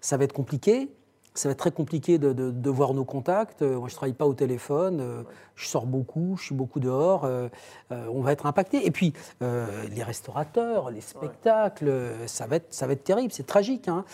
ça 0.00 0.16
va 0.16 0.24
être 0.24 0.32
compliqué 0.32 0.90
ça 1.34 1.48
va 1.48 1.52
être 1.52 1.58
très 1.58 1.72
compliqué 1.72 2.18
de, 2.18 2.70
voir 2.70 2.94
nos 2.94 3.04
contacts. 3.04 3.62
Euh, 3.62 3.78
moi, 3.78 3.88
je 3.88 3.94
ne 3.94 3.96
travaille 3.96 4.14
pas 4.14 4.26
au 4.26 4.34
téléphone, 4.34 5.00
euh, 5.00 5.22
je 5.56 5.66
sors 5.66 5.84
beaucoup, 5.84 6.36
je 6.38 6.44
suis 6.44 6.54
beaucoup 6.54 6.78
dehors. 6.78 7.24
Euh, 7.24 7.48
on 7.90 8.20
va 8.20 8.32
être 8.32 8.46
impacté. 8.46 8.86
Et 8.86 8.90
puis, 8.90 9.12
les 9.40 10.02
restaurateurs, 10.02 10.90
les 10.90 11.00
spectacles, 11.00 11.92
ça, 12.26 12.46
va 12.46 12.56
être, 12.56 12.72
ça 12.72 12.86
va 12.86 12.92
être 12.92 13.04
terrible, 13.04 13.32
c'est 13.32 13.46
tragique, 13.46 13.88
hein. 13.88 14.04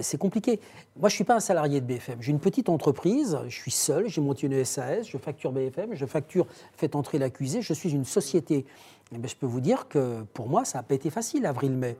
c'est 0.00 0.18
compliqué. 0.18 0.60
Moi, 0.96 1.08
je 1.08 1.14
ne 1.14 1.16
suis 1.16 1.24
pas 1.24 1.34
un 1.34 1.40
salarié 1.40 1.80
de 1.80 1.86
BFM. 1.86 2.20
J'ai 2.20 2.30
une 2.30 2.40
petite 2.40 2.68
entreprise, 2.68 3.38
je 3.46 3.54
suis 3.54 3.70
seul, 3.70 4.08
j'ai 4.08 4.20
monté 4.20 4.46
une 4.46 4.64
SAS, 4.64 5.06
je 5.06 5.18
facture 5.18 5.52
BFM, 5.52 5.94
je 5.94 6.06
facture 6.06 6.46
Faites 6.76 6.94
entrer 6.94 7.18
l'accusé, 7.18 7.62
je 7.62 7.72
suis 7.72 7.90
une 7.90 8.04
société. 8.04 8.58
Et 8.58 8.66
eh 9.16 9.18
bien, 9.18 9.28
je 9.28 9.36
peux 9.36 9.46
vous 9.46 9.60
dire 9.60 9.88
que 9.88 10.22
pour 10.34 10.48
moi, 10.48 10.64
ça 10.64 10.78
n'a 10.78 10.82
pas 10.82 10.94
été 10.94 11.10
facile, 11.10 11.44
avril-mai. 11.46 11.96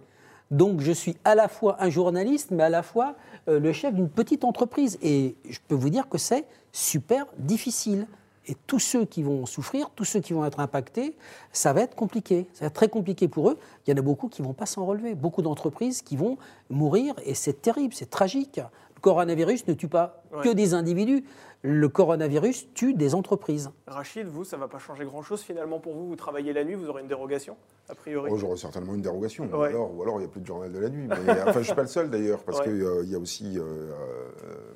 Donc 0.51 0.81
je 0.81 0.93
suis 0.93 1.17
à 1.25 1.35
la 1.35 1.49
fois 1.49 1.77
un 1.81 1.91
journaliste, 1.91 2.51
mais 2.51 2.65
à 2.65 2.69
la 2.69 2.83
fois 2.83 3.15
euh, 3.49 3.61
le 3.61 3.73
chef 3.73 3.95
d'une 3.95 4.09
petite 4.09 4.45
entreprise. 4.45 4.99
Et 5.03 5.37
je 5.49 5.59
peux 5.69 5.75
vous 5.75 5.91
dire 5.91 6.09
que 6.09 6.19
c'est 6.19 6.47
super 6.73 7.27
difficile. 7.39 8.07
Et 8.47 8.57
tous 8.67 8.81
ceux 8.81 9.05
qui 9.05 9.23
vont 9.23 9.47
souffrir, 9.47 9.91
tous 9.95 10.05
ceux 10.05 10.19
qui 10.19 10.33
vont 10.33 10.45
être 10.45 10.59
impactés, 10.59 11.15
ça 11.53 11.73
va 11.73 11.83
être 11.83 11.95
compliqué. 11.95 12.49
Ça 12.53 12.61
va 12.63 12.67
être 12.67 12.75
très 12.75 12.89
compliqué 12.89 13.29
pour 13.29 13.51
eux. 13.51 13.59
Il 13.87 13.91
y 13.91 13.95
en 13.95 13.97
a 13.99 14.03
beaucoup 14.03 14.29
qui 14.29 14.43
ne 14.43 14.47
vont 14.47 14.55
pas 14.55 14.67
s'en 14.67 14.85
relever. 14.85 15.15
Beaucoup 15.15 15.43
d'entreprises 15.43 16.03
qui 16.03 16.17
vont 16.17 16.37
mourir. 16.69 17.15
Et 17.25 17.35
c'est 17.35 17.63
terrible, 17.63 17.95
c'est 17.95 18.11
tragique. 18.11 18.61
Le 19.01 19.03
coronavirus 19.03 19.67
ne 19.67 19.73
tue 19.73 19.89
pas 19.89 20.23
que 20.43 20.53
des 20.53 20.75
individus. 20.75 21.25
Le 21.63 21.89
coronavirus 21.89 22.69
tue 22.75 22.93
des 22.93 23.15
entreprises. 23.15 23.71
Rachid, 23.87 24.27
vous, 24.27 24.45
ça 24.45 24.57
ne 24.57 24.61
va 24.61 24.69
pas 24.69 24.79
changer 24.79 25.07
grand-chose 25.07 25.41
finalement 25.41 25.81
pour 25.81 25.95
vous? 25.95 26.07
Vous 26.07 26.17
travaillez 26.17 26.53
la 26.53 26.65
nuit, 26.65 26.75
vous 26.75 26.91
aurez 26.91 27.01
une 27.01 27.09
dérogation, 27.09 27.57
a 27.89 27.95
priori? 27.95 28.31
Oh, 28.31 28.37
J'aurai 28.37 28.59
certainement 28.59 28.95
une 28.95 29.01
dérogation. 29.01 29.49
Ou, 29.51 29.63
alors, 29.63 30.17
il 30.17 30.19
n'y 30.19 30.25
a 30.25 30.29
plus 30.29 30.43
de 30.43 30.47
journal 30.47 30.71
de 30.71 30.79
la 30.79 30.91
nuit. 30.91 31.09
enfin, 31.11 31.53
je 31.53 31.59
ne 31.61 31.65
suis 31.65 31.75
pas 31.75 31.81
le 31.81 31.89
seul 31.89 32.11
d'ailleurs, 32.11 32.45
parce 32.45 32.61
qu'il 32.61 32.73
euh, 32.73 33.05
y 33.07 33.15
a 33.15 33.19
aussi 33.19 33.59
euh, 33.59 33.63
euh, 33.63 33.93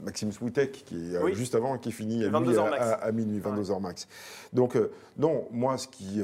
Maxime 0.03 0.33
Switek 0.33 0.73
qui 0.73 1.15
est 1.15 1.35
juste 1.35 1.55
avant, 1.55 1.77
qui 1.77 1.93
finit 1.93 2.25
à, 2.25 2.31
minuit, 2.31 2.57
à, 2.59 3.13
minuit, 3.13 3.41
22h 3.41 3.79
max. 3.79 4.09
Donc, 4.55 4.79
non, 5.19 5.49
moi, 5.51 5.77
ce 5.77 5.87
qui, 5.87 6.23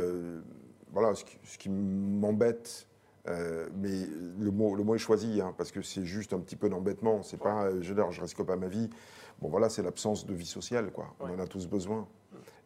voilà, 0.90 1.12
ce 1.14 1.58
qui, 1.58 1.68
m'embête 1.68 2.86
mais 3.26 4.06
le 4.38 4.50
mot, 4.50 4.74
le 4.74 4.84
mot 4.84 4.94
est 4.94 4.98
choisi, 4.98 5.40
hein, 5.40 5.54
parce 5.56 5.70
que 5.70 5.82
c'est 5.82 6.04
juste 6.04 6.32
un 6.32 6.40
petit 6.40 6.56
peu 6.56 6.68
d'embêtement. 6.68 7.22
C'est 7.22 7.38
pas, 7.38 7.70
je 7.80 7.92
ne 7.92 8.20
risque 8.20 8.42
pas 8.42 8.56
ma 8.56 8.68
vie. 8.68 8.90
Bon, 9.40 9.48
voilà, 9.48 9.68
c'est 9.68 9.82
l'absence 9.82 10.26
de 10.26 10.34
vie 10.34 10.46
sociale, 10.46 10.90
quoi. 10.90 11.14
On 11.20 11.30
en 11.30 11.38
a 11.38 11.46
tous 11.46 11.66
besoin. 11.66 12.06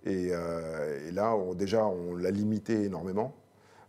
Et, 0.04 0.30
là, 1.12 1.36
déjà, 1.54 1.86
on 1.86 2.14
l'a 2.14 2.30
limité 2.30 2.84
énormément. 2.84 3.34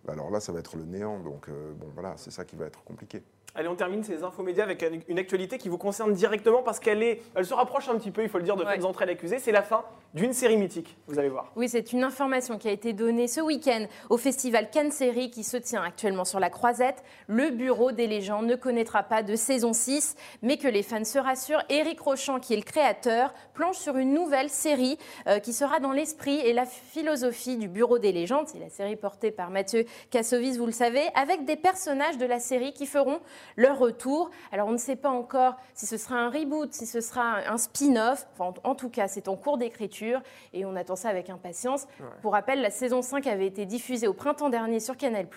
Alors 0.08 0.30
là, 0.30 0.40
ça 0.40 0.52
va 0.52 0.60
être 0.60 0.78
le 0.78 0.86
néant. 0.86 1.20
Donc, 1.20 1.50
bon, 1.50 1.88
voilà, 1.94 2.14
c'est 2.18 2.32
ça 2.32 2.46
qui 2.46 2.56
va 2.56 2.66
être 2.66 2.84
compliqué. 2.84 3.24
Allez, 3.58 3.70
on 3.70 3.76
termine 3.76 4.04
ces 4.04 4.22
infos 4.24 4.44
médias 4.44 4.66
avec 4.66 4.86
une 5.08 5.18
actualité 5.18 5.58
qui 5.58 5.70
vous 5.70 5.78
concerne 5.78 6.14
directement 6.14 6.62
parce 6.62 6.78
qu'elle 6.78 7.02
est, 7.02 7.22
elle 7.36 7.46
se 7.46 7.54
rapproche 7.54 7.88
un 7.88 7.98
petit 7.98 8.12
peu, 8.12 8.22
il 8.22 8.28
faut 8.28 8.38
le 8.38 8.44
dire, 8.44 8.58
de 8.58 8.66
ouais. 8.66 8.84
entrées 8.84 9.06
l'accusé. 9.06 9.40
C'est 9.40 9.54
la 9.54 9.64
fin 9.64 9.86
d'une 10.16 10.32
série 10.32 10.56
mythique, 10.56 10.96
vous 11.08 11.20
allez 11.20 11.28
voir. 11.28 11.52
Oui, 11.58 11.68
c'est 11.68 11.92
une 11.92 12.02
information 12.02 12.58
qui 12.58 12.70
a 12.70 12.72
été 12.72 12.94
donnée 12.94 13.28
ce 13.28 13.42
week-end 13.42 13.86
au 14.10 14.16
festival 14.16 14.70
Cannes 14.70 14.92
Série 14.92 15.30
qui 15.30 15.44
se 15.44 15.58
tient 15.58 15.84
actuellement 15.84 16.24
sur 16.24 16.40
la 16.40 16.50
Croisette. 16.50 17.04
Le 17.28 17.50
Bureau 17.50 17.92
des 17.92 18.08
légendes 18.08 18.46
ne 18.46 18.56
connaîtra 18.56 19.04
pas 19.04 19.24
de 19.24 19.36
saison 19.36 19.74
6, 19.74 20.16
mais 20.42 20.56
que 20.56 20.70
les 20.70 20.84
fans 20.84 21.04
se 21.04 21.20
rassurent. 21.20 21.62
Éric 21.68 22.00
Rochant, 22.00 22.40
qui 22.40 22.54
est 22.54 22.58
le 22.58 22.64
créateur, 22.64 23.34
planche 23.54 23.76
sur 23.76 23.98
une 23.98 24.14
nouvelle 24.14 24.50
série 24.50 24.98
euh, 25.28 25.40
qui 25.40 25.52
sera 25.52 25.82
dans 25.82 25.92
l'esprit 25.92 26.40
et 26.40 26.54
la 26.54 26.66
philosophie 26.66 27.58
du 27.58 27.68
Bureau 27.68 28.00
des 28.00 28.14
légendes. 28.14 28.48
C'est 28.48 28.60
la 28.60 28.70
série 28.70 28.96
portée 28.96 29.32
par 29.32 29.50
Mathieu 29.50 29.84
Kassovis, 30.12 30.58
vous 30.58 30.66
le 30.66 30.72
savez, 30.72 31.04
avec 31.16 31.44
des 31.44 31.58
personnages 31.58 32.18
de 32.18 32.26
la 32.26 32.40
série 32.40 32.72
qui 32.72 32.86
feront 32.86 33.20
leur 33.58 33.78
retour. 33.78 34.32
Alors 34.54 34.70
on 34.70 34.74
ne 34.74 34.78
sait 34.78 34.96
pas 34.96 35.10
encore 35.10 35.58
si 35.74 35.86
ce 35.86 35.98
sera 35.98 36.16
un 36.16 36.30
reboot, 36.30 36.74
si 36.74 36.86
ce 36.86 37.02
sera 37.02 37.40
un 37.50 37.58
spin-off. 37.58 38.28
En 38.40 38.76
tout 38.76 38.90
cas, 38.90 39.10
c'est 39.10 39.28
en 39.28 39.36
cours 39.36 39.58
d'écriture 39.58 40.05
et 40.54 40.66
on 40.66 40.76
attend 40.76 40.96
ça 40.96 41.10
avec 41.10 41.30
impatience. 41.30 41.88
Pour 42.22 42.34
rappel, 42.34 42.62
la 42.62 42.70
saison 42.70 43.02
5 43.02 43.28
avait 43.28 43.48
été 43.48 43.66
diffusée 43.66 44.08
au 44.08 44.14
printemps 44.14 44.50
dernier 44.50 44.80
sur 44.80 44.98
Canal+, 44.98 45.28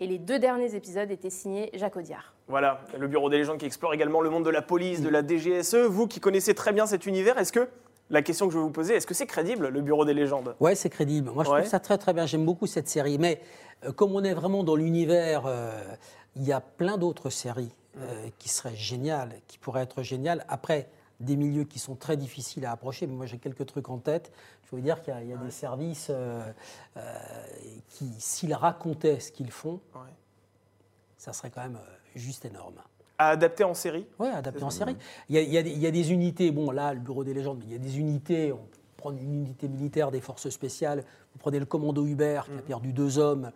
et 0.00 0.06
les 0.06 0.18
deux 0.18 0.38
derniers 0.38 0.74
épisodes 0.74 1.10
étaient 1.10 1.30
signés 1.30 1.70
Jacques 1.74 1.96
Audiard. 1.96 2.34
Voilà, 2.48 2.80
le 2.98 3.08
Bureau 3.08 3.30
des 3.30 3.38
légendes 3.38 3.58
qui 3.58 3.66
explore 3.66 3.94
également 3.94 4.20
le 4.20 4.30
monde 4.30 4.44
de 4.44 4.50
la 4.50 4.62
police, 4.62 5.00
de 5.00 5.08
la 5.08 5.26
DGSE. 5.26 5.74
Vous 5.74 6.06
qui 6.06 6.20
connaissez 6.20 6.54
très 6.54 6.72
bien 6.72 6.86
cet 6.86 7.06
univers, 7.06 7.38
est-ce 7.38 7.52
que 7.52 7.68
la 8.10 8.22
question 8.22 8.46
que 8.46 8.52
je 8.52 8.58
vais 8.58 8.64
vous 8.64 8.70
poser, 8.70 8.94
est-ce 8.94 9.06
que 9.06 9.14
c'est 9.14 9.26
crédible, 9.26 9.68
le 9.68 9.80
Bureau 9.80 10.04
des 10.04 10.14
légendes? 10.14 10.54
Ouais, 10.60 10.74
c'est 10.74 10.90
crédible. 10.90 11.30
Moi, 11.30 11.44
je 11.44 11.50
trouve 11.50 11.64
ça 11.64 11.80
très 11.80 11.98
très 11.98 12.12
bien. 12.12 12.26
J'aime 12.26 12.44
beaucoup 12.44 12.66
cette 12.66 12.88
série. 12.88 13.18
Mais 13.18 13.40
euh, 13.84 13.92
comme 13.92 14.14
on 14.14 14.22
est 14.22 14.34
vraiment 14.34 14.64
dans 14.64 14.76
l'univers, 14.76 15.44
euh, 15.46 15.82
il 16.36 16.44
y 16.44 16.52
a 16.52 16.60
plein 16.60 16.98
d'autres 16.98 17.30
séries 17.30 17.74
euh, 17.98 18.28
qui 18.38 18.48
seraient 18.48 18.76
géniales, 18.76 19.32
qui 19.48 19.58
pourraient 19.58 19.82
être 19.82 20.02
géniales. 20.02 20.44
Après, 20.48 20.88
des 21.22 21.36
milieux 21.36 21.64
qui 21.64 21.78
sont 21.78 21.94
très 21.94 22.16
difficiles 22.16 22.66
à 22.66 22.72
approcher, 22.72 23.06
mais 23.06 23.14
moi 23.14 23.26
j'ai 23.26 23.38
quelques 23.38 23.66
trucs 23.66 23.88
en 23.88 23.98
tête. 23.98 24.32
Je 24.70 24.76
veux 24.76 24.82
dire 24.82 25.02
qu'il 25.02 25.14
y 25.28 25.32
a, 25.32 25.36
des 25.36 25.50
services 25.50 26.10
qui, 27.88 28.10
s'ils 28.18 28.54
racontaient 28.54 29.20
ce 29.20 29.30
qu'ils 29.30 29.50
font, 29.50 29.80
ça 31.18 31.32
serait 31.32 31.50
quand 31.50 31.62
même 31.62 31.78
juste 32.14 32.44
énorme. 32.44 32.76
À 33.18 33.28
adapter 33.28 33.64
en 33.64 33.74
série? 33.74 34.06
Oui, 34.18 34.28
adapter 34.28 34.62
en 34.62 34.70
série. 34.70 34.96
Il 35.28 35.36
y, 35.36 35.38
a, 35.38 35.42
il, 35.42 35.78
y 35.78 35.86
a, 35.86 35.90
des 35.90 36.12
unités, 36.12 36.50
bon 36.50 36.70
là, 36.70 36.94
le 36.94 37.00
Bureau 37.00 37.22
des 37.22 37.34
légendes, 37.34 37.58
mais 37.60 37.66
il 37.66 37.72
y 37.72 37.76
a 37.76 37.78
des 37.78 37.98
unités, 37.98 38.52
prendre 39.02 39.18
une 39.20 39.34
unité 39.34 39.68
militaire 39.68 40.10
des 40.10 40.20
forces 40.20 40.48
spéciales, 40.48 41.04
vous 41.32 41.38
prenez 41.38 41.58
le 41.58 41.66
commando 41.66 42.06
Hubert 42.06 42.44
qui 42.44 42.52
a 42.52 42.54
mm. 42.54 42.62
perdu 42.62 42.92
deux 42.92 43.18
hommes, 43.18 43.50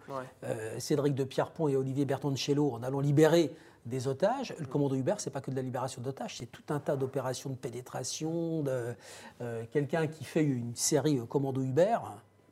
euh, 0.44 0.78
Cédric 0.78 1.14
de 1.14 1.24
Pierrepont 1.24 1.68
et 1.68 1.76
Olivier 1.76 2.04
Bertoncello 2.04 2.72
en 2.72 2.82
allant 2.82 3.00
libérer 3.00 3.54
des 3.86 4.08
otages. 4.08 4.54
Le 4.58 4.66
mm. 4.66 4.68
commando 4.68 4.94
Hubert, 4.94 5.20
c'est 5.20 5.30
pas 5.30 5.40
que 5.40 5.50
de 5.50 5.56
la 5.56 5.62
libération 5.62 6.02
d'otages, 6.02 6.36
c'est 6.38 6.50
tout 6.50 6.62
un 6.68 6.80
tas 6.80 6.96
d'opérations 6.96 7.50
de 7.50 7.54
pénétration, 7.54 8.62
de 8.62 8.94
euh, 9.40 9.64
quelqu'un 9.72 10.06
qui 10.06 10.24
fait 10.24 10.44
une 10.44 10.74
série 10.74 11.18
euh, 11.18 11.24
commando 11.24 11.62
Hubert, 11.62 12.02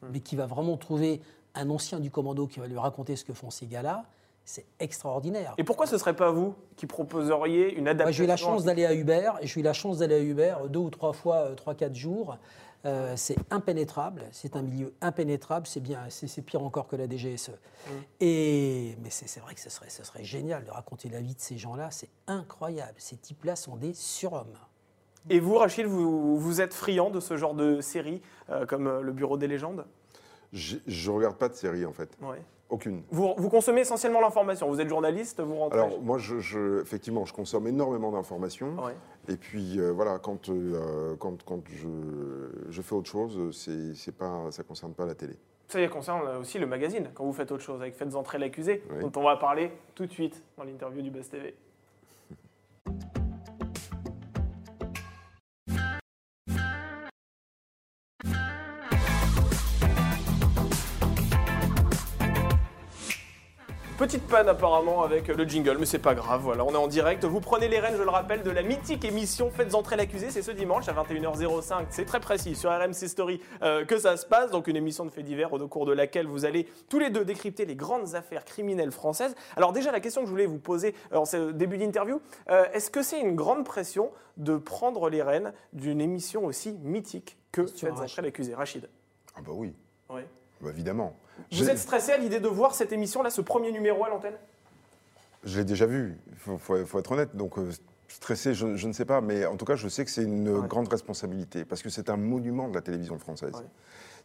mm. 0.03 0.07
mais 0.13 0.21
qui 0.21 0.37
va 0.37 0.47
vraiment 0.47 0.77
trouver 0.77 1.21
un 1.55 1.69
ancien 1.71 2.01
du 2.01 2.11
commando 2.11 2.47
qui 2.47 2.61
va 2.61 2.67
lui 2.67 2.79
raconter 2.79 3.17
ce 3.17 3.25
que 3.25 3.33
font 3.33 3.51
ces 3.51 3.67
gars-là. 3.67 4.05
C'est 4.47 4.67
extraordinaire. 4.79 5.55
Et 5.57 5.65
pourquoi 5.65 5.87
ce 5.87 5.95
ne 5.95 5.99
serait 5.99 6.17
pas 6.17 6.31
vous 6.31 6.55
qui 6.77 6.87
proposeriez 6.87 7.75
une 7.75 7.89
adaptation 7.89 8.19
J'ai 8.19 8.25
eu 8.25 8.27
la 8.27 8.37
chance 8.37 8.65
d'aller 8.65 8.85
à 8.85 8.93
Hubert, 8.93 9.39
et 9.41 9.47
j'ai 9.47 9.61
eu 9.61 9.63
la 9.63 9.73
chance 9.73 9.99
d'aller 9.99 10.17
à 10.17 10.21
Hubert 10.21 10.69
deux 10.69 10.81
ou 10.81 10.91
trois 10.91 11.15
fois, 11.15 11.53
trois, 11.57 11.75
quatre 11.75 11.95
jours. 11.95 12.37
Euh, 12.87 13.15
c'est 13.17 13.37
impénétrable, 13.51 14.25
c'est 14.31 14.57
un 14.57 14.63
milieu 14.63 14.93
impénétrable, 15.01 15.67
c'est 15.67 15.81
bien, 15.81 16.01
c'est 16.11 16.43
pire 16.43 16.63
encore 16.63 16.87
que 16.87 16.97
la 16.97 17.09
DGSE. 17.09 17.51
Mm. 17.51 17.93
Et, 18.21 18.97
mais 19.03 19.09
c'est 19.11 19.41
vrai 19.41 19.55
que 19.55 19.61
ce 19.61 19.71
serait, 19.71 19.89
ce 19.89 20.05
serait 20.05 20.25
génial 20.25 20.65
de 20.65 20.71
raconter 20.71 21.09
la 21.09 21.21
vie 21.21 21.35
de 21.35 21.41
ces 21.41 21.57
gens-là, 21.57 21.91
c'est 21.91 22.11
incroyable. 22.27 22.95
Ces 22.99 23.17
types-là 23.17 23.57
sont 23.57 23.77
des 23.77 23.95
surhommes. 23.95 24.59
Et 25.31 25.41
vous, 25.41 25.57
Rachid, 25.57 25.87
vous, 25.87 26.39
vous 26.39 26.61
êtes 26.61 26.75
friand 26.75 27.11
de 27.11 27.21
ce 27.21 27.39
genre 27.39 27.55
de 27.55 27.81
série 27.81 28.21
euh, 28.51 28.67
comme 28.67 28.87
euh, 28.87 29.01
Le 29.01 29.13
Bureau 29.13 29.39
des 29.39 29.49
légendes? 29.49 29.87
Je 30.55 31.11
ne 31.11 31.15
regarde 31.15 31.37
pas 31.37 31.49
de 31.49 31.55
série 31.55 31.85
en 31.85 31.93
fait. 31.93 32.17
Aucune. 32.71 33.03
Vous, 33.11 33.49
consommez 33.51 33.83
essentiellement 33.83 34.21
l'information. 34.21 34.69
Vous 34.69 34.81
êtes 34.81 34.89
journaliste, 34.89 35.41
vous 35.41 35.57
rentrez. 35.57 35.79
Alors 35.79 36.01
moi, 36.01 36.19
je, 36.19 36.81
effectivement, 36.81 37.25
je 37.25 37.33
consomme 37.33 37.67
énormément 37.69 38.11
d'informations. 38.11 38.77
Et 39.29 39.37
puis 39.37 39.79
euh, 39.79 39.93
voilà, 39.93 40.19
quand, 40.19 40.49
euh, 40.49 41.15
quand, 41.17 41.43
quand 41.45 41.61
je, 41.69 41.89
je, 42.71 42.83
fais 42.83 42.95
autre 42.95 43.11
chose, 43.11 43.57
c'est 43.95 44.17
pas, 44.17 44.51
ça 44.51 44.63
ne 44.63 44.69
concerne 44.69 44.95
pas 44.95 45.07
la 45.07 45.15
télé. 45.15 45.35
Ça 45.69 45.87
concerne 45.89 46.37
aussi 46.37 46.59
le 46.59 46.67
magazine, 46.67 47.09
quand 47.15 47.25
vous 47.25 47.33
faites 47.33 47.51
autre 47.51 47.63
chose, 47.63 47.81
avec 47.81 47.95
Faites 47.95 48.15
entrer 48.15 48.39
l'accusé, 48.39 48.83
dont 49.01 49.13
on 49.17 49.25
va 49.25 49.37
parler 49.37 49.73
tout 49.95 50.07
de 50.07 50.13
suite 50.13 50.43
dans 50.57 50.65
l'interview 50.65 51.03
du 51.03 51.11
Buzz 51.11 51.29
TV. 51.29 51.55
Petite 64.15 64.29
panne 64.29 64.49
apparemment 64.49 65.03
avec 65.03 65.27
le 65.27 65.45
jingle, 65.45 65.77
mais 65.77 65.87
c'est 65.87 65.99
pas 65.99 66.15
grave, 66.15 66.41
voilà, 66.43 66.65
on 66.65 66.71
est 66.71 66.77
en 66.77 66.87
direct. 66.87 67.25
Vous 67.25 67.41
prenez 67.41 67.67
les 67.67 67.81
rênes, 67.81 67.97
je 67.99 68.03
le 68.05 68.11
rappelle, 68.11 68.45
de 68.45 68.51
la 68.53 68.63
mythique 68.63 69.05
émission 69.05 69.51
Faites 69.51 69.75
entrer 69.75 69.97
l'accusé, 69.97 70.31
c'est 70.31 70.43
ce 70.43 70.53
dimanche 70.53 70.87
à 70.87 70.93
21h05, 70.93 71.87
c'est 71.91 72.05
très 72.05 72.21
précis, 72.21 72.55
sur 72.55 72.71
RMC 72.71 73.09
Story 73.09 73.41
euh, 73.63 73.85
que 73.85 73.99
ça 73.99 74.17
se 74.17 74.25
passe, 74.25 74.53
donc 74.53 74.69
une 74.69 74.77
émission 74.77 75.05
de 75.05 75.11
faits 75.11 75.25
divers 75.25 75.53
au 75.53 75.59
cours 75.67 75.85
de 75.85 75.93
laquelle 75.93 76.29
vous 76.29 76.45
allez 76.45 76.69
tous 76.89 77.01
les 77.01 77.11
deux 77.11 77.25
décrypter 77.25 77.65
les 77.65 77.75
grandes 77.75 78.15
affaires 78.15 78.45
criminelles 78.45 78.93
françaises. 78.93 79.35
Alors 79.57 79.73
déjà, 79.73 79.91
la 79.91 79.99
question 79.99 80.21
que 80.21 80.29
je 80.29 80.31
voulais 80.31 80.47
vous 80.47 80.61
poser 80.61 80.95
euh, 81.13 81.17
en 81.17 81.25
ce 81.25 81.51
début 81.51 81.77
d'interview, 81.77 82.21
euh, 82.51 82.67
est-ce 82.73 82.93
que 82.93 83.03
c'est 83.03 83.19
une 83.21 83.35
grande 83.35 83.65
pression 83.65 84.13
de 84.37 84.57
prendre 84.57 85.11
les 85.11 85.23
rênes 85.23 85.53
d'une 85.73 86.01
émission 86.01 86.45
aussi 86.45 86.79
mythique 86.85 87.37
que 87.51 87.67
Faites 87.67 87.91
entrer 87.91 88.23
l'accusé? 88.23 88.55
Rachid 88.55 88.89
Ah 89.35 89.41
bah 89.45 89.51
oui. 89.53 89.75
Oui. 90.09 90.21
Bah 90.61 90.71
évidemment. 90.71 91.17
Vous 91.53 91.71
êtes 91.71 91.79
stressé 91.79 92.13
à 92.13 92.17
l'idée 92.17 92.41
de 92.41 92.49
voir 92.49 92.75
cette 92.75 92.93
émission-là, 92.93 93.31
ce 93.31 93.41
premier 93.41 93.73
numéro 93.73 94.05
à 94.05 94.09
l'antenne? 94.09 94.37
Je 95.45 95.59
l'ai 95.59 95.65
déjà 95.65 95.87
vu, 95.87 96.19
il 96.31 96.59
faut, 96.59 96.99
être 96.99 97.13
honnête. 97.13 97.37
Donc, 97.37 97.59
euh, 97.59 97.71
stressé, 98.09 98.55
je, 98.55 98.67
ne 98.87 98.93
sais 98.93 99.05
pas, 99.05 99.21
mais 99.21 99.45
en 99.45 99.57
tout 99.57 99.65
cas, 99.65 99.77
je 99.77 99.89
sais 99.89 100.05
que 100.05 100.11
c'est 100.11 100.23
une 100.23 100.61
grande 100.67 100.89
responsabilité, 100.89 101.65
parce 101.65 101.83
que 101.83 101.91
c'est 101.91 102.09
un 102.09 102.17
monument 102.17 102.69
de 102.69 102.75
la 102.75 102.81
télévision 102.81 103.19
française. 103.19 103.53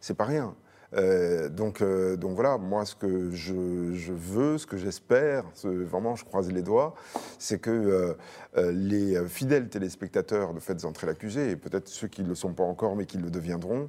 C'est 0.00 0.14
pas 0.14 0.24
rien. 0.24 0.54
Euh, 0.94 1.48
donc, 1.48 1.82
euh, 1.82 2.16
donc 2.16 2.34
voilà, 2.34 2.58
moi, 2.58 2.84
ce 2.84 2.94
que 2.94 3.30
je, 3.30 4.12
veux, 4.12 4.58
ce 4.58 4.66
que 4.66 4.76
j'espère, 4.76 5.44
vraiment, 5.64 6.16
je 6.16 6.24
croise 6.24 6.50
les 6.50 6.62
doigts, 6.62 6.94
c'est 7.38 7.60
que 7.60 8.16
euh, 8.56 8.72
les 8.72 9.26
fidèles 9.28 9.68
téléspectateurs 9.68 10.52
de 10.54 10.60
Faites 10.60 10.84
entrer 10.84 11.06
l'accusé, 11.06 11.50
et 11.50 11.56
peut-être 11.56 11.88
ceux 11.88 12.08
qui 12.08 12.22
ne 12.22 12.28
le 12.28 12.34
sont 12.34 12.52
pas 12.52 12.64
encore, 12.64 12.96
mais 12.96 13.06
qui 13.06 13.18
le 13.18 13.30
deviendront, 13.30 13.88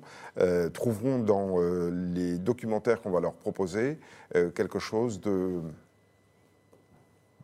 trouveront 0.74 1.20
dans 1.20 1.60
les 1.92 2.38
documentaires 2.38 3.02
qu'on 3.02 3.12
va 3.12 3.20
leur 3.20 3.34
proposer 3.34 4.00
quelque 4.34 4.80
chose 4.80 5.20
de 5.20 5.60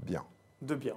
bien. 0.04 0.24
De 0.62 0.76
bien. 0.76 0.96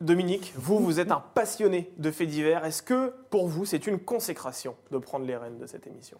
Dominique, 0.00 0.52
vous, 0.56 0.78
vous 0.78 1.00
êtes 1.00 1.10
un 1.10 1.20
passionné 1.34 1.90
de 1.96 2.10
faits 2.10 2.28
divers. 2.28 2.66
Est-ce 2.66 2.82
que 2.82 3.14
pour 3.30 3.48
vous, 3.48 3.64
c'est 3.64 3.86
une 3.86 3.98
consécration 3.98 4.76
de 4.90 4.98
prendre 4.98 5.24
les 5.24 5.36
rênes 5.36 5.58
de 5.58 5.66
cette 5.66 5.86
émission? 5.86 6.18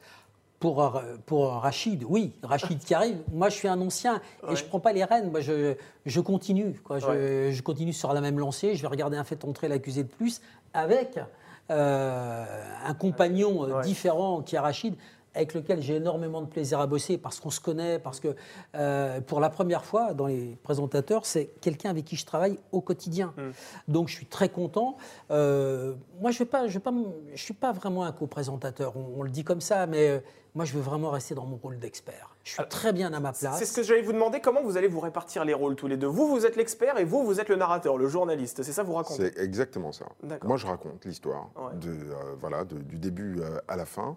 Pour, 0.58 0.96
euh, 0.96 1.16
pour 1.26 1.52
Rachid, 1.52 2.04
oui, 2.08 2.32
Rachid 2.42 2.78
qui 2.78 2.94
arrive. 2.94 3.18
Moi, 3.32 3.48
je 3.48 3.56
suis 3.56 3.68
un 3.68 3.80
ancien 3.80 4.20
et 4.50 4.56
je 4.56 4.62
ne 4.62 4.68
prends 4.68 4.80
pas 4.80 4.92
les 4.92 5.04
rênes. 5.04 5.30
Moi, 5.30 5.40
je, 5.40 5.74
je 6.06 6.20
continue. 6.20 6.80
Quoi. 6.84 6.98
Je, 6.98 7.50
je, 7.52 7.62
continue 7.62 7.92
sur 7.92 8.12
la 8.12 8.20
même 8.20 8.38
lancée. 8.38 8.74
Je 8.74 8.82
vais 8.82 8.88
regarder 8.88 9.16
un 9.16 9.24
fait 9.24 9.44
entrer 9.44 9.68
l'accusé 9.68 10.02
de 10.02 10.08
plus 10.08 10.40
avec 10.72 11.18
euh, 11.68 12.44
un 12.84 12.94
compagnon 12.94 13.64
euh, 13.68 13.80
différent 13.82 14.40
qui 14.40 14.54
est 14.54 14.58
Rachid 14.60 14.94
avec 15.36 15.54
lequel 15.54 15.82
j'ai 15.82 15.96
énormément 15.96 16.40
de 16.40 16.46
plaisir 16.46 16.80
à 16.80 16.86
bosser 16.86 17.18
parce 17.18 17.40
qu'on 17.40 17.50
se 17.50 17.60
connaît, 17.60 17.98
parce 17.98 18.20
que 18.20 18.34
pour 19.26 19.40
la 19.40 19.50
première 19.50 19.84
fois 19.84 20.14
dans 20.14 20.26
les 20.26 20.56
présentateurs, 20.62 21.26
c'est 21.26 21.46
quelqu'un 21.60 21.90
avec 21.90 22.04
qui 22.04 22.16
je 22.16 22.26
travaille 22.26 22.58
au 22.72 22.80
quotidien. 22.80 23.34
Mm. 23.36 23.50
Donc 23.92 24.08
je 24.08 24.14
suis 24.14 24.26
très 24.26 24.48
content. 24.48 24.96
moi, 25.28 26.30
je 26.30 26.42
ne 26.42 27.36
suis 27.36 27.54
pas 27.54 27.72
vraiment 27.72 28.04
un 28.04 28.12
co-présentateur, 28.12 28.96
on, 28.96 29.20
on, 29.20 29.22
le 29.22 29.30
dit 29.30 29.44
comme 29.44 29.60
ça, 29.60 29.86
mais 29.86 30.22
Moi, 30.56 30.64
je 30.64 30.72
veux 30.72 30.80
vraiment 30.80 31.10
rester 31.10 31.34
dans 31.34 31.44
mon 31.44 31.56
rôle 31.56 31.78
d'expert. 31.78 32.35
Je 32.46 32.52
suis 32.52 32.68
très 32.68 32.92
bien 32.92 33.12
à 33.12 33.18
ma 33.18 33.32
place. 33.32 33.58
C'est 33.58 33.64
ce 33.64 33.72
que 33.72 33.82
j'allais 33.82 34.02
vous 34.02 34.12
demander. 34.12 34.40
Comment 34.40 34.62
vous 34.62 34.76
allez 34.76 34.86
vous 34.86 35.00
répartir 35.00 35.44
les 35.44 35.52
rôles 35.52 35.74
tous 35.74 35.88
les 35.88 35.96
deux? 35.96 36.06
Vous, 36.06 36.28
vous 36.28 36.46
êtes 36.46 36.54
l'expert 36.54 36.96
et 36.96 37.04
vous, 37.04 37.24
vous 37.24 37.40
êtes 37.40 37.48
le 37.48 37.56
narrateur, 37.56 37.98
le 37.98 38.06
journaliste. 38.06 38.62
C'est 38.62 38.72
ça 38.72 38.84
vous 38.84 38.94
racontez? 38.94 39.32
C'est 39.34 39.42
exactement 39.42 39.90
ça. 39.90 40.06
Moi, 40.44 40.56
je 40.56 40.64
raconte 40.68 41.04
l'histoire 41.04 41.50
de 41.80 41.90
euh, 41.90 42.14
voilà 42.38 42.64
du 42.64 42.98
début 43.00 43.40
euh, 43.40 43.58
à 43.66 43.74
la 43.74 43.84
fin. 43.84 44.16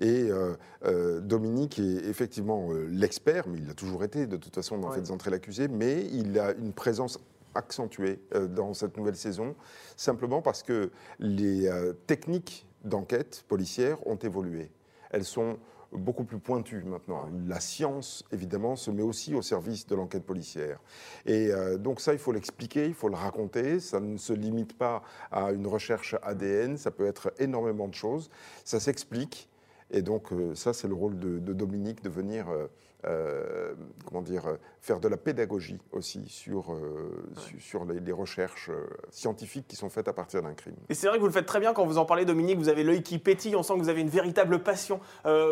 Et 0.00 0.28
euh, 0.28 1.20
Dominique 1.20 1.78
est 1.78 2.04
effectivement 2.08 2.68
l'expert, 2.88 3.46
mais 3.46 3.58
il 3.58 3.68
l'a 3.68 3.74
toujours 3.74 4.02
été 4.02 4.26
de 4.26 4.36
toute 4.36 4.56
façon 4.56 4.78
dans 4.78 4.90
Faites 4.90 5.12
entrer 5.12 5.30
l'accusé, 5.30 5.68
mais 5.68 6.04
il 6.06 6.36
a 6.40 6.54
une 6.54 6.72
présence 6.72 7.20
accentuée 7.54 8.20
dans 8.50 8.74
cette 8.74 8.96
nouvelle 8.96 9.16
saison, 9.16 9.54
simplement 9.96 10.42
parce 10.42 10.64
que 10.64 10.90
les 11.20 11.70
techniques 12.08 12.66
d'enquête 12.82 13.44
policière 13.46 14.04
ont 14.06 14.16
évolué. 14.16 14.72
Elles 15.10 15.24
sont 15.24 15.58
beaucoup 15.92 16.24
plus 16.24 16.38
pointu 16.38 16.82
maintenant. 16.84 17.28
La 17.46 17.60
science, 17.60 18.24
évidemment, 18.32 18.76
se 18.76 18.90
met 18.90 19.02
aussi 19.02 19.34
au 19.34 19.42
service 19.42 19.86
de 19.86 19.94
l'enquête 19.94 20.24
policière. 20.24 20.80
Et 21.26 21.50
euh, 21.50 21.78
donc 21.78 22.00
ça, 22.00 22.12
il 22.12 22.18
faut 22.18 22.32
l'expliquer, 22.32 22.86
il 22.86 22.94
faut 22.94 23.08
le 23.08 23.16
raconter. 23.16 23.80
Ça 23.80 24.00
ne 24.00 24.16
se 24.16 24.32
limite 24.32 24.76
pas 24.76 25.02
à 25.30 25.52
une 25.52 25.66
recherche 25.66 26.14
ADN, 26.22 26.76
ça 26.76 26.90
peut 26.90 27.06
être 27.06 27.32
énormément 27.38 27.88
de 27.88 27.94
choses. 27.94 28.30
Ça 28.64 28.80
s'explique. 28.80 29.48
Et 29.90 30.02
donc 30.02 30.32
euh, 30.32 30.54
ça, 30.54 30.72
c'est 30.72 30.88
le 30.88 30.94
rôle 30.94 31.18
de, 31.18 31.38
Dominique 31.52 32.02
de 32.02 32.10
venir... 32.10 32.48
Euh, 32.48 32.66
euh, 33.04 33.74
comment 34.06 34.22
dire, 34.22 34.42
faire 34.80 34.98
de 34.98 35.06
la 35.06 35.16
pédagogie 35.16 35.78
aussi 35.92 36.28
sur, 36.28 36.72
euh, 36.72 37.30
sur, 37.60 37.84
les, 37.84 38.10
recherches 38.10 38.70
euh, 38.70 38.88
scientifiques 39.10 39.68
qui 39.68 39.76
sont 39.76 39.88
faites 39.88 40.08
à 40.08 40.12
partir 40.12 40.42
d'un 40.42 40.54
crime. 40.54 40.74
Et 40.88 40.94
c'est 40.94 41.06
vrai 41.06 41.16
que 41.16 41.20
vous 41.20 41.28
le 41.28 41.32
faites 41.32 41.46
très 41.46 41.60
bien 41.60 41.72
quand 41.72 41.86
vous 41.86 41.98
en 41.98 42.04
parlez, 42.04 42.24
Dominique. 42.24 42.58
Vous 42.58 42.68
avez 42.68 42.82
l'œil 42.82 43.04
qui 43.04 43.18
pétille. 43.18 43.54
On 43.54 43.62
sent 43.62 43.74
que 43.74 43.78
vous 43.78 43.88
avez 43.88 44.00
une 44.00 44.08
véritable 44.08 44.64
passion 44.64 45.00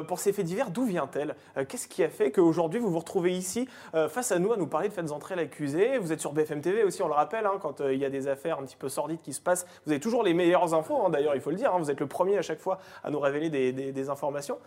pour 0.09 0.19
ces 0.19 0.33
faits 0.33 0.45
divers. 0.45 0.71
D'où 0.71 0.85
vient-elle? 0.85 1.37
Qu'est-ce 1.69 1.87
qui 1.87 2.03
a 2.03 2.09
fait 2.09 2.33
qu'aujourd'hui 2.33 2.81
vous 2.81 2.91
vous 2.91 2.99
retrouvez 2.99 3.37
ici 3.37 3.69
face 4.09 4.33
à 4.33 4.39
nous 4.39 4.53
à 4.53 4.57
nous 4.57 4.67
parler 4.67 4.89
de 4.89 4.93
faites 4.93 5.13
entrer 5.13 5.37
l'accusé? 5.37 5.99
Vous 5.99 6.13
êtes 6.13 6.21
sur 6.21 6.33
BFM 6.33 6.61
TV 6.61 6.83
aussi, 6.83 7.03
on 7.03 7.09
le 7.09 7.15
rappelle, 7.15 7.47
hein, 7.47 7.59
quand 7.61 7.81
il 7.81 7.99
y 7.99 8.05
a 8.05 8.11
des 8.11 8.29
affaires 8.29 8.59
un 8.59 8.65
petit 8.65 8.77
peu 8.77 8.89
sordides 8.89 9.21
qui 9.23 9.33
se 9.33 9.41
passent. 9.41 9.67
Vous 9.85 9.93
avez 9.93 10.01
toujours 10.01 10.23
les 10.23 10.35
meilleures 10.35 10.75
infos, 10.75 11.01
hein, 11.05 11.11
d'ailleurs, 11.11 11.35
il 11.35 11.41
faut 11.41 11.51
le 11.51 11.57
dire. 11.57 11.73
Hein. 11.73 11.79
vous 11.79 11.91
êtes 11.91 12.01
le 12.01 12.09
premier 12.09 12.39
à 12.39 12.43
chaque 12.43 12.61
fois 12.61 12.79
à 13.05 13.11
nous 13.11 13.21
révéler 13.21 13.51
des, 13.51 13.73
des 13.73 14.09
informations. 14.11 14.59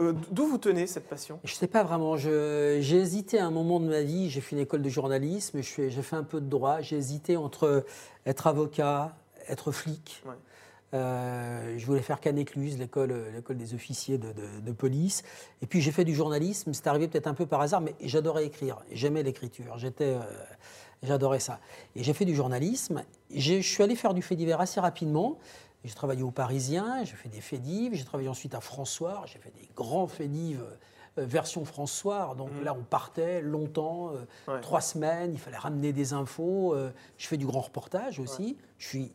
Euh, 0.00 0.12
d'où 0.30 0.46
vous 0.46 0.58
tenez 0.58 0.86
cette 0.86 1.08
passion? 1.08 1.40
Je 1.44 1.52
ne 1.52 1.56
sais 1.56 1.66
pas 1.66 1.82
vraiment. 1.82 2.16
J'ai 2.16 2.96
hésité 2.96 3.38
à 3.38 3.46
un 3.46 3.50
moment 3.50 3.80
de 3.80 3.86
ma 3.86 4.02
vie. 4.02 4.30
J'ai 4.30 4.40
fait 4.40 4.56
une 4.56 4.62
école 4.62 4.82
de 4.82 4.88
journalisme, 4.88 5.60
j'ai 5.62 5.90
fait 5.90 6.16
un 6.16 6.24
peu 6.24 6.40
de 6.40 6.48
droit. 6.48 6.80
J'ai 6.80 6.96
hésité 6.96 7.36
entre 7.36 7.84
être 8.26 8.46
avocat, 8.46 9.16
être 9.48 9.72
flic. 9.72 10.22
Euh, 10.94 11.74
je 11.76 11.84
voulais 11.84 12.00
faire 12.00 12.20
Canécluse, 12.20 12.78
l'école, 12.78 13.14
des 13.50 13.74
officiers 13.74 14.18
de, 14.18 14.72
police. 14.72 15.22
Et 15.62 15.66
puis 15.66 15.80
j'ai 15.80 15.92
fait 15.92 16.04
du 16.04 16.14
journalisme. 16.14 16.72
C'est 16.72 16.86
arrivé 16.86 17.08
peut-être 17.08 17.26
un 17.26 17.34
peu 17.34 17.46
par 17.46 17.60
hasard, 17.60 17.80
mais 17.80 17.94
j'adorais 18.00 18.46
écrire. 18.46 18.78
J'aimais 18.92 19.22
l'écriture. 19.22 19.78
J'étais, 19.78 20.14
euh, 20.14 20.20
j'adorais 21.02 21.40
ça. 21.40 21.60
Et 21.96 22.02
j'ai 22.02 22.12
fait 22.12 22.24
du 22.24 22.34
journalisme. 22.34 23.02
Je 23.34 23.60
suis 23.60 23.82
allé 23.82 23.96
faire 23.96 24.14
du 24.14 24.22
fait 24.22 24.36
divers 24.36 24.60
assez 24.60 24.80
rapidement. 24.80 25.38
J'ai 25.84 25.94
travaillé 25.94 26.22
au 26.22 26.30
Parisien, 26.30 27.04
j'ai 27.04 27.14
fait 27.14 27.28
des 27.28 27.40
faits 27.40 27.62
d'Yves, 27.62 27.94
j'ai 27.94 28.04
travaillé 28.04 28.28
ensuite 28.28 28.54
à 28.54 28.60
François, 28.60 29.22
j'ai 29.26 29.38
fait 29.38 29.52
des 29.54 29.68
grands 29.76 30.08
faits 30.08 30.30
d'Yves 30.30 30.62
euh, 31.18 31.24
version 31.24 31.64
François. 31.64 32.34
Donc 32.36 32.50
mmh. 32.52 32.64
là, 32.64 32.74
on 32.74 32.82
partait 32.82 33.40
longtemps, 33.40 34.12
euh, 34.48 34.60
trois 34.60 34.80
semaines, 34.80 35.32
il 35.32 35.38
fallait 35.38 35.56
ramener 35.56 35.92
des 35.92 36.12
infos. 36.12 36.74
Euh, 36.74 36.90
je 37.16 37.26
fais 37.26 37.36
du 37.36 37.46
grand 37.46 37.60
reportage 37.60 38.18
aussi. 38.18 38.56
Je 38.78 38.86
suis 38.86 39.12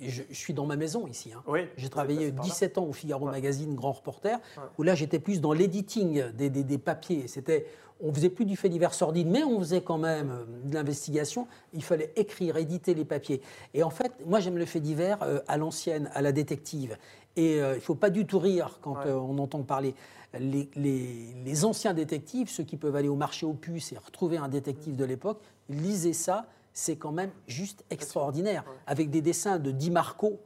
je, 0.00 0.22
suis 0.30 0.54
dans 0.54 0.66
ma 0.66 0.76
maison 0.76 1.08
ici. 1.08 1.32
Hein. 1.32 1.42
j'ai 1.76 1.88
travaillé 1.88 2.30
17 2.30 2.78
ans 2.78 2.84
au 2.84 2.92
Figaro 2.92 3.26
Magazine, 3.26 3.74
grand 3.74 3.90
reporter, 3.90 4.38
où 4.78 4.84
là 4.84 4.94
j'étais 4.94 5.18
plus 5.18 5.40
dans 5.40 5.52
l'editing 5.52 6.30
des, 6.30 6.50
des, 6.50 6.62
des, 6.62 6.78
papiers. 6.78 7.26
C'était 7.26 7.66
on 8.00 8.12
faisait 8.12 8.28
plus 8.28 8.44
du 8.44 8.56
fait 8.56 8.68
divers 8.68 8.94
sordide, 8.94 9.28
mais 9.28 9.44
on 9.44 9.58
faisait 9.58 9.80
quand 9.80 9.98
même 9.98 10.30
euh, 10.30 10.44
de 10.64 10.74
l'investigation. 10.74 11.46
Il 11.72 11.82
fallait 11.82 12.12
écrire, 12.16 12.56
éditer 12.56 12.94
les 12.94 13.04
papiers. 13.04 13.42
Et 13.74 13.82
en 13.82 13.90
fait, 13.90 14.12
moi 14.26 14.40
j'aime 14.40 14.58
le 14.58 14.66
fait 14.66 14.80
divers 14.80 15.18
euh, 15.22 15.40
à 15.48 15.56
l'ancienne, 15.56 16.10
à 16.14 16.22
la 16.22 16.32
détective. 16.32 16.96
Et 17.36 17.60
euh, 17.60 17.72
il 17.72 17.76
ne 17.76 17.80
faut 17.80 17.94
pas 17.94 18.10
du 18.10 18.26
tout 18.26 18.38
rire 18.38 18.78
quand 18.82 18.96
on 19.06 19.38
entend 19.38 19.62
parler. 19.62 19.94
Les, 20.38 21.64
anciens 21.64 21.94
détectives, 21.94 22.48
ceux 22.48 22.64
qui 22.64 22.76
peuvent 22.76 22.96
aller 22.96 23.08
au 23.08 23.16
marché 23.16 23.46
aux 23.46 23.54
puces 23.54 23.92
et 23.92 23.98
retrouver 23.98 24.36
un 24.36 24.48
détective 24.48 24.94
de 24.96 25.04
l'époque, 25.04 25.40
lisez 25.68 26.12
ça, 26.12 26.46
c'est 26.72 26.96
quand 26.96 27.12
même 27.12 27.30
juste 27.46 27.84
extraordinaire. 27.90 28.64
Avec 28.86 29.10
des 29.10 29.22
dessins 29.22 29.58
de 29.58 29.70
Di 29.70 29.90
Marco, 29.90 30.38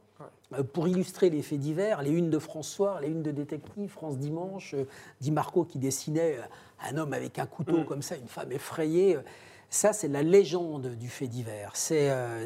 pour 0.71 0.87
illustrer 0.87 1.29
les 1.29 1.41
faits 1.41 1.59
divers, 1.59 2.01
les 2.01 2.11
unes 2.11 2.29
de 2.29 2.39
François, 2.39 3.01
les 3.01 3.09
unes 3.09 3.23
de 3.23 3.31
détective, 3.31 3.89
France 3.89 4.17
Dimanche, 4.17 4.75
Di 5.19 5.31
Marco 5.31 5.65
qui 5.65 5.79
dessinait 5.79 6.37
un 6.83 6.97
homme 6.97 7.13
avec 7.13 7.39
un 7.39 7.45
couteau 7.45 7.79
mm. 7.79 7.85
comme 7.85 8.01
ça, 8.01 8.15
une 8.15 8.27
femme 8.27 8.51
effrayée. 8.51 9.17
Ça, 9.69 9.91
c'est 9.91 10.07
la 10.07 10.21
légende 10.21 10.95
du 10.97 11.09
fait 11.09 11.27
divers. 11.27 11.71
C'est, 11.73 12.11
euh, 12.11 12.45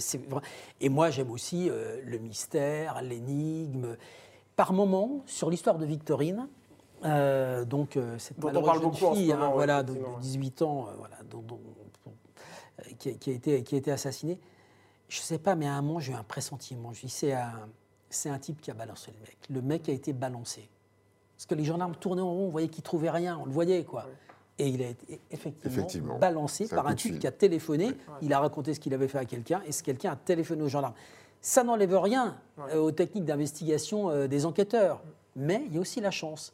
et 0.79 0.87
moi, 0.87 1.09
j'aime 1.09 1.29
aussi 1.29 1.69
euh, 1.69 1.99
le 2.05 2.19
mystère, 2.19 3.01
l'énigme. 3.01 3.97
Par 4.55 4.71
moments, 4.71 5.23
sur 5.25 5.49
l'histoire 5.49 5.77
de 5.77 5.85
Victorine, 5.85 6.47
euh, 7.03 7.65
donc 7.65 7.99
cette 8.17 8.39
dont 8.39 8.49
on 8.55 8.63
parle 8.63 8.79
beaucoup 8.79 9.13
fille, 9.13 9.33
hein, 9.33 9.51
voilà, 9.53 9.83
de, 9.83 9.93
18 10.21 10.61
ans, 10.61 10.87
voilà, 10.97 11.17
qui, 12.97 13.09
a 13.09 13.33
été, 13.33 13.61
qui 13.61 13.75
a 13.75 13.77
été 13.77 13.91
assassinée. 13.91 14.39
Je 15.09 15.19
ne 15.19 15.23
sais 15.23 15.37
pas, 15.37 15.55
mais 15.55 15.67
à 15.67 15.73
un 15.73 15.81
moment, 15.81 15.99
j'ai 15.99 16.13
eu 16.13 16.15
un 16.15 16.23
pressentiment. 16.23 16.93
Je 16.93 17.01
dis, 17.01 17.09
c'est 17.09 17.33
un, 17.33 17.67
c'est 18.09 18.29
un 18.29 18.39
type 18.39 18.61
qui 18.61 18.71
a 18.71 18.73
balancé 18.73 19.11
le 19.11 19.19
mec. 19.19 19.37
Le 19.49 19.61
mec 19.61 19.89
a 19.89 19.91
été 19.91 20.13
balancé. 20.13 20.69
Parce 21.37 21.45
que 21.45 21.55
les 21.55 21.65
gendarmes 21.65 21.95
tournaient 21.95 22.21
en 22.21 22.33
rond, 22.33 22.47
on 22.47 22.49
voyait 22.49 22.67
qu'il 22.67 22.83
trouvait 22.83 23.11
rien, 23.11 23.37
on 23.39 23.45
le 23.45 23.51
voyait, 23.51 23.83
quoi. 23.83 24.05
Et 24.57 24.69
il 24.69 24.81
a 24.81 24.87
été 24.87 25.21
effectivement, 25.29 26.17
balancé 26.17 26.67
par 26.67 26.87
un 26.87 26.95
type 26.95 27.19
qui 27.19 27.27
a 27.27 27.31
téléphoné. 27.31 27.91
Il 28.23 28.33
a 28.33 28.39
raconté 28.39 28.73
ce 28.73 28.79
qu'il 28.79 28.91
avait 28.95 29.07
fait 29.07 29.19
à 29.19 29.25
quelqu'un 29.25 29.61
et 29.67 29.71
ce 29.71 29.83
quelqu'un 29.83 30.13
a 30.13 30.15
téléphoné 30.15 30.63
aux 30.63 30.67
gendarmes. 30.67 30.95
Ça 31.41 31.63
n'enlève 31.63 31.95
rien 31.95 32.35
euh, 32.73 32.77
aux 32.77 32.91
techniques 32.91 33.25
d'investigation 33.25 34.09
euh, 34.09 34.27
des 34.27 34.47
enquêteurs. 34.47 35.03
Mais 35.35 35.61
il 35.67 35.75
y 35.75 35.77
a 35.77 35.81
aussi 35.81 36.01
la 36.01 36.09
chance. 36.09 36.53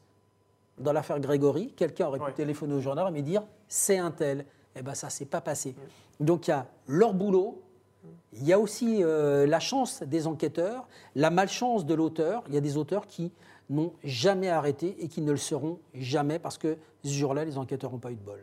Dans 0.78 0.92
l'affaire 0.92 1.20
Grégory, 1.22 1.72
quelqu'un 1.78 2.08
aurait 2.08 2.20
pu 2.20 2.34
téléphoner 2.34 2.74
aux 2.74 2.82
gendarmes 2.82 3.16
et 3.16 3.22
dire 3.22 3.44
c'est 3.70 4.00
un 4.00 4.12
tel. 4.12 4.46
Eh 4.76 4.82
bien, 4.82 4.96
ça 4.96 5.08
ne 5.08 5.12
s'est 5.12 5.26
pas 5.26 5.40
passé. 5.40 5.74
Donc, 6.20 6.48
il 6.48 6.52
y 6.52 6.54
a 6.54 6.66
leur 6.88 7.14
boulot, 7.14 7.62
il 8.34 8.44
y 8.44 8.52
a 8.52 8.60
aussi 8.60 9.04
euh, 9.04 9.46
la 9.46 9.60
chance 9.60 10.04
des 10.04 10.28
enquêteurs, 10.28 10.88
la 11.16 11.30
malchance 11.30 11.86
de 11.86 11.94
l'auteur. 11.94 12.44
Il 12.48 12.56
y 12.56 12.58
a 12.58 12.62
des 12.62 12.76
auteurs 12.76 13.08
qui 13.08 13.32
n'ont 13.70 13.94
jamais 14.04 14.50
arrêté 14.50 14.96
et 15.00 15.08
qui 15.08 15.22
ne 15.22 15.32
le 15.32 15.38
seront 15.38 15.80
jamais 15.94 16.40
parce 16.40 16.58
que 16.58 16.78
ce 17.04 17.12
jour-là, 17.12 17.46
les 17.46 17.58
enquêteurs 17.58 17.92
n'ont 17.92 18.00
pas 18.00 18.12
eu 18.12 18.16
de 18.16 18.24
bol. 18.24 18.40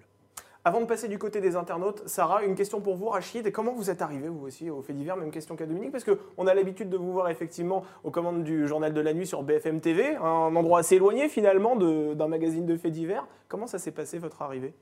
Avant 0.63 0.83
de 0.83 0.85
passer 0.85 1.09
du 1.09 1.19
côté 1.19 1.41
des 1.41 1.57
internautes, 1.57 2.03
Sarah, 2.07 2.45
une 2.45 2.55
question 2.55 2.83
pour 2.83 2.95
vous, 2.95 3.09
Rachid. 3.09 3.51
Comment 3.51 3.73
vous 3.73 3.89
êtes 3.89 4.03
arrivé, 4.03 4.29
vous 4.29 4.47
aussi, 4.47 4.69
au 4.69 4.83
fait 4.83 4.93
divers 4.93 5.17
Même 5.17 5.31
question 5.31 5.57
qu'à 5.57 5.65
Dominique, 5.65 5.91
parce 5.91 6.05
qu'on 6.05 6.47
a 6.47 6.53
l'habitude 6.53 6.91
de 6.91 6.99
vous 6.99 7.13
voir 7.13 7.31
effectivement 7.31 7.83
aux 8.05 8.11
commandes 8.11 8.45
du 8.45 8.69
Journal 8.69 8.93
de 8.93 9.01
la 9.01 9.15
Nuit 9.15 9.27
sur 9.27 9.43
BFM 9.43 9.81
TV, 9.81 10.17
un 10.17 10.55
endroit 10.55 10.81
assez 10.81 10.97
éloigné 10.97 11.31
finalement 11.31 11.77
d'un 11.77 12.29
magazine 12.29 12.67
de 12.67 12.77
faits 12.77 12.93
divers. 12.93 13.27
Comment 13.49 13.67
ça 13.67 13.79
s'est 13.79 13.91
passé, 13.91 14.19
votre 14.19 14.43
arrivée? 14.43 14.75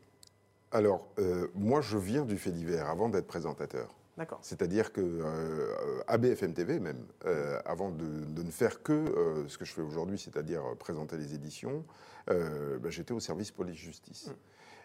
Alors, 0.72 1.07
euh, 1.20 1.46
moi, 1.55 1.81
je 1.81 1.96
viens 1.96 2.24
du 2.24 2.38
fait 2.38 2.51
divers 2.51 2.90
avant 2.90 3.09
d'être 3.09 3.29
présentateur. 3.29 3.94
C'est-à-dire 4.42 4.92
que 4.92 5.00
euh, 5.00 6.02
à 6.07 6.18
BFM 6.18 6.54
TV 6.54 6.81
même, 6.81 7.04
euh, 7.26 7.61
avant 7.64 7.90
de, 7.90 8.04
ne 8.42 8.50
faire 8.50 8.83
que 8.83 8.92
euh, 8.92 9.48
ce 9.48 9.59
que 9.59 9.64
je 9.64 9.72
fais 9.72 9.83
aujourd'hui, 9.83 10.18
c'est-à-dire 10.18 10.62
présenter 10.78 11.16
les 11.16 11.35
éditions, 11.35 11.85
ben, 12.26 12.90
j'étais 12.90 13.12
au 13.12 13.20
service 13.20 13.50
police-justice. 13.50 14.28
Mm. 14.28 14.33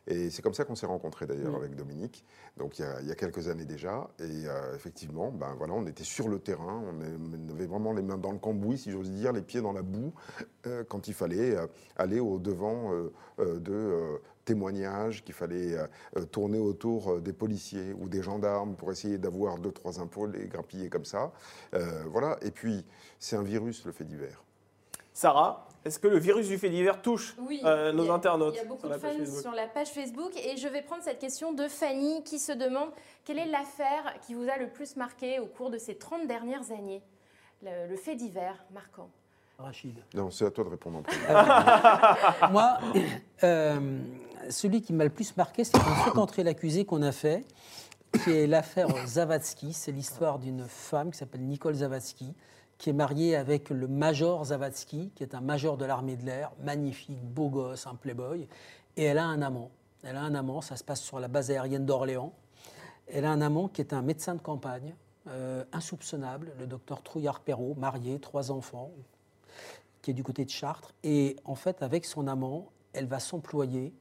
Et 0.05 0.29
c'est 0.29 0.41
comme 0.41 0.53
ça 0.53 0.65
qu'on 0.65 0.75
s'est 0.75 0.85
rencontrés 0.85 1.25
d'ailleurs 1.25 1.53
mm. 1.53 1.55
avec 1.55 1.75
Dominique, 1.75 2.25
donc 2.57 2.79
il 2.79 2.85
y, 3.05 3.11
a, 3.11 3.15
quelques 3.15 3.49
années 3.49 3.65
déjà. 3.65 4.09
Et 4.19 4.43
effectivement, 4.75 5.29
ben, 5.31 5.53
voilà, 5.57 5.73
on 5.73 5.85
était 5.85 6.05
sur 6.05 6.29
le 6.29 6.39
terrain, 6.39 6.83
on 6.87 7.51
avait 7.51 7.65
vraiment 7.65 7.91
les 7.91 8.01
mains 8.01 8.17
dans 8.17 8.31
le 8.31 8.39
cambouis, 8.39 8.77
si 8.77 8.91
j'ose 8.91 9.11
dire, 9.11 9.33
les 9.33 9.41
pieds 9.41 9.61
dans 9.61 9.73
la 9.73 9.81
boue, 9.81 10.13
quand 10.87 11.07
il 11.09 11.13
fallait 11.13 11.57
aller 11.97 12.21
au-devant 12.21 12.91
de 13.39 14.19
témoignages, 14.45 15.23
qu'il 15.23 15.33
fallait 15.33 15.75
euh, 15.75 15.87
euh, 16.17 16.25
tourner 16.25 16.59
autour 16.59 17.11
euh, 17.11 17.21
des 17.21 17.33
policiers 17.33 17.93
ou 17.93 18.09
des 18.09 18.21
gendarmes 18.21 18.75
pour 18.75 18.91
essayer 18.91 19.17
d'avoir 19.17 19.57
deux, 19.57 19.71
trois 19.71 19.99
infos, 19.99 20.27
les 20.27 20.47
grappiller 20.47 20.89
comme 20.89 21.05
ça. 21.05 21.31
voilà. 22.07 22.37
Et 22.41 22.51
puis, 22.51 22.85
c'est 23.19 23.35
un 23.35 23.43
virus, 23.43 23.85
le 23.85 23.91
fait 23.91 24.03
divers. 24.03 24.43
Sarah, 25.13 25.67
est-ce 25.85 25.99
que 25.99 26.07
le 26.07 26.17
virus 26.17 26.47
du 26.47 26.57
fait 26.57 26.69
divers 26.69 27.01
touche 27.01 27.35
nos 27.37 28.11
internautes 28.11 28.55
Il 28.55 28.57
y 28.57 28.61
a 28.61 28.65
beaucoup 28.65 28.87
de 28.87 28.93
fans 28.93 29.41
sur 29.41 29.51
la 29.51 29.67
page 29.67 29.89
Facebook. 29.89 30.31
Et 30.35 30.57
je 30.57 30.67
vais 30.67 30.81
prendre 30.81 31.03
cette 31.03 31.19
question 31.19 31.53
de 31.53 31.67
Fanny 31.67 32.23
qui 32.23 32.39
se 32.39 32.51
demande 32.51 32.89
quelle 33.23 33.39
est 33.39 33.45
l'affaire 33.45 34.15
qui 34.25 34.33
vous 34.33 34.49
a 34.49 34.57
le 34.57 34.69
plus 34.69 34.95
marqué 34.95 35.39
au 35.39 35.45
cours 35.45 35.69
de 35.69 35.77
ces 35.77 35.95
30 35.95 36.27
dernières 36.27 36.71
années? 36.71 37.03
Le 37.61 37.95
fait 37.95 38.15
divers 38.15 38.65
marquant 38.71 39.09
Rachid. 39.57 39.97
Non, 40.13 40.29
c'est 40.31 40.45
à 40.45 40.51
toi 40.51 40.63
de 40.63 40.69
répondre 40.69 40.99
en 40.99 41.01
premier. 41.03 41.19
Moi, 42.51 42.77
celui 44.49 44.81
qui 44.81 44.93
m'a 44.93 45.03
le 45.03 45.09
plus 45.09 45.35
marqué, 45.37 45.63
c'est 45.63 45.77
un 45.77 45.95
fait 45.95 46.17
entrer 46.17 46.43
l'accusé 46.43 46.85
qu'on 46.85 47.01
a 47.01 47.11
fait, 47.11 47.45
qui 48.23 48.31
est 48.31 48.47
l'affaire 48.47 48.89
Zavatsky. 49.07 49.73
C'est 49.73 49.91
l'histoire 49.91 50.39
d'une 50.39 50.65
femme 50.67 51.11
qui 51.11 51.17
s'appelle 51.17 51.41
Nicole 51.41 51.75
Zavatsky, 51.75 52.33
qui 52.77 52.89
est 52.89 52.93
mariée 52.93 53.35
avec 53.35 53.69
le 53.69 53.87
major 53.87 54.45
Zavatsky, 54.45 55.11
qui 55.15 55.23
est 55.23 55.35
un 55.35 55.41
major 55.41 55.77
de 55.77 55.85
l'armée 55.85 56.15
de 56.15 56.25
l'air, 56.25 56.51
magnifique, 56.61 57.21
beau 57.21 57.49
gosse, 57.49 57.87
un 57.87 57.95
playboy. 57.95 58.47
Et 58.97 59.03
elle 59.03 59.17
a 59.17 59.25
un 59.25 59.41
amant. 59.41 59.71
Elle 60.03 60.17
a 60.17 60.21
un 60.21 60.35
amant, 60.35 60.61
ça 60.61 60.75
se 60.75 60.83
passe 60.83 61.01
sur 61.01 61.19
la 61.19 61.27
base 61.27 61.49
aérienne 61.49 61.85
d'Orléans. 61.85 62.33
Elle 63.07 63.25
a 63.25 63.31
un 63.31 63.41
amant 63.41 63.67
qui 63.67 63.81
est 63.81 63.93
un 63.93 64.01
médecin 64.01 64.35
de 64.35 64.41
campagne, 64.41 64.95
euh, 65.27 65.63
insoupçonnable, 65.71 66.51
le 66.59 66.67
docteur 66.67 67.01
Trouillard-Perrault, 67.01 67.75
marié, 67.75 68.19
trois 68.19 68.51
enfants, 68.51 68.91
qui 70.03 70.11
est 70.11 70.13
du 70.13 70.23
côté 70.23 70.45
de 70.45 70.51
Chartres. 70.51 70.93
Et 71.03 71.35
en 71.45 71.55
fait, 71.55 71.81
avec 71.81 72.05
son 72.05 72.27
amant, 72.27 72.67
elle 72.93 73.07
va 73.07 73.19
s'employer 73.19 73.91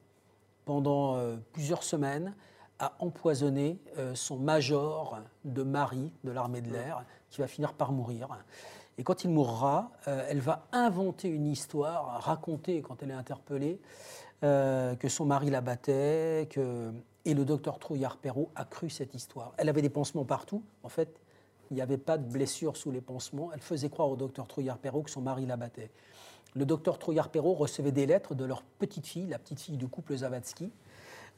pendant 0.67 1.17
euh, 1.17 1.37
plusieurs 1.53 1.83
semaines 1.83 2.35
à 2.79 2.93
empoisonner 2.99 3.79
euh, 3.97 4.15
son 4.15 4.37
major 4.37 5.19
de 5.47 5.62
mari 5.62 6.12
de 6.25 6.31
l'armée 6.31 6.61
de 6.61 6.71
l'air, 6.71 7.07
qui 7.31 7.41
va 7.41 7.47
finir 7.47 7.73
par 7.73 7.93
mourir. 7.93 8.29
Et 8.99 9.05
quand 9.05 9.25
il 9.25 9.31
mourra, 9.31 9.91
elle 10.05 10.41
va 10.41 10.67
inventer 10.73 11.29
une 11.29 11.47
histoire, 11.47 12.21
raconter 12.23 12.83
quand 12.83 13.03
elle 13.03 13.11
est 13.11 13.15
interpellée, 13.15 13.81
que 14.43 15.09
son 15.09 15.25
mari 15.25 15.49
la 15.49 15.62
battait, 15.62 16.47
que 16.51 16.93
et 17.25 17.35
le 17.35 17.45
docteur 17.45 17.79
Trouillard-Perrault 17.79 18.51
a 18.55 18.65
cru 18.65 18.91
cette 18.91 19.15
histoire. 19.15 19.53
Elle 19.57 19.69
avait 19.69 19.83
des 19.83 19.91
pansements 19.91 20.25
partout. 20.25 20.62
En 20.83 20.88
fait, 20.88 21.21
il 21.73 21.77
n'y 21.77 21.83
avait 21.83 21.99
pas 21.99 22.19
de 22.19 22.31
blessure 22.31 22.77
sous 22.77 22.91
les 22.91 23.01
pansements. 23.01 23.51
Elle 23.53 23.61
faisait 23.61 23.89
croire 23.89 24.09
au 24.11 24.17
docteur 24.17 24.47
Trouillard-Perrault 24.47 25.03
que 25.03 25.11
son 25.11 25.23
mari 25.23 25.47
la 25.47 25.57
battait. 25.57 25.91
Le 26.55 26.67
docteur 26.67 26.99
Trouillard-Perrault 26.99 27.55
recevait 27.55 27.93
des 27.93 28.07
lettres 28.07 28.35
de 28.35 28.45
leur 28.45 28.63
petite 28.63 29.07
fille, 29.07 29.27
la 29.27 29.39
petite 29.39 29.59
fille 29.59 29.79
du 29.79 29.89
couple 29.89 30.15
Zavatsky, 30.15 30.71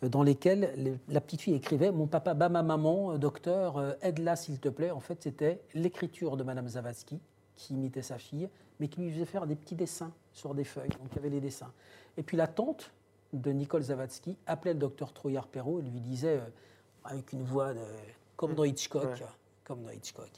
euh, 0.02 0.08
dans 0.08 0.24
lesquelles 0.24 0.98
la 1.08 1.20
petite 1.20 1.40
fille 1.40 1.54
écrivait 1.54 1.92
Mon 1.92 2.08
papa 2.08 2.34
bat 2.34 2.48
ma 2.48 2.64
maman, 2.64 3.12
euh, 3.12 3.18
docteur, 3.18 3.78
euh, 3.78 3.92
aide-la 4.02 4.34
s'il 4.34 4.58
te 4.58 4.68
plaît. 4.68 4.90
En 4.90 5.00
fait, 5.00 5.22
c'était 5.22 5.62
l'écriture 5.72 6.36
de 6.36 6.42
Madame 6.42 6.66
Zavatsky 6.66 7.20
qui 7.56 7.74
imitait 7.74 8.02
sa 8.02 8.18
fille, 8.18 8.48
mais 8.80 8.88
qui 8.88 9.02
lui 9.02 9.12
faisait 9.12 9.24
faire 9.24 9.46
des 9.46 9.54
petits 9.54 9.76
dessins 9.76 10.12
sur 10.32 10.54
des 10.54 10.64
feuilles. 10.64 10.90
Donc 10.90 11.08
il 11.12 11.16
y 11.16 11.18
avait 11.20 11.30
les 11.30 11.40
dessins. 11.40 11.72
Et 12.16 12.24
puis 12.24 12.36
la 12.36 12.48
tante 12.48 12.90
de 13.32 13.50
Nicole 13.50 13.82
Zavatsky 13.82 14.36
appelait 14.46 14.72
le 14.72 14.78
docteur 14.78 15.12
Trouillard-Perrault 15.12 15.80
et 15.80 15.82
lui 15.82 16.00
disait, 16.00 16.38
euh, 16.38 16.46
avec 17.04 17.32
une 17.32 17.42
voix 17.42 17.74
de, 17.74 17.80
comme 18.36 18.54
dans 18.54 18.64
Hitchcock, 18.64 19.22
comme 19.64 19.82
dans 19.82 19.90
Hitchcock, 19.90 20.30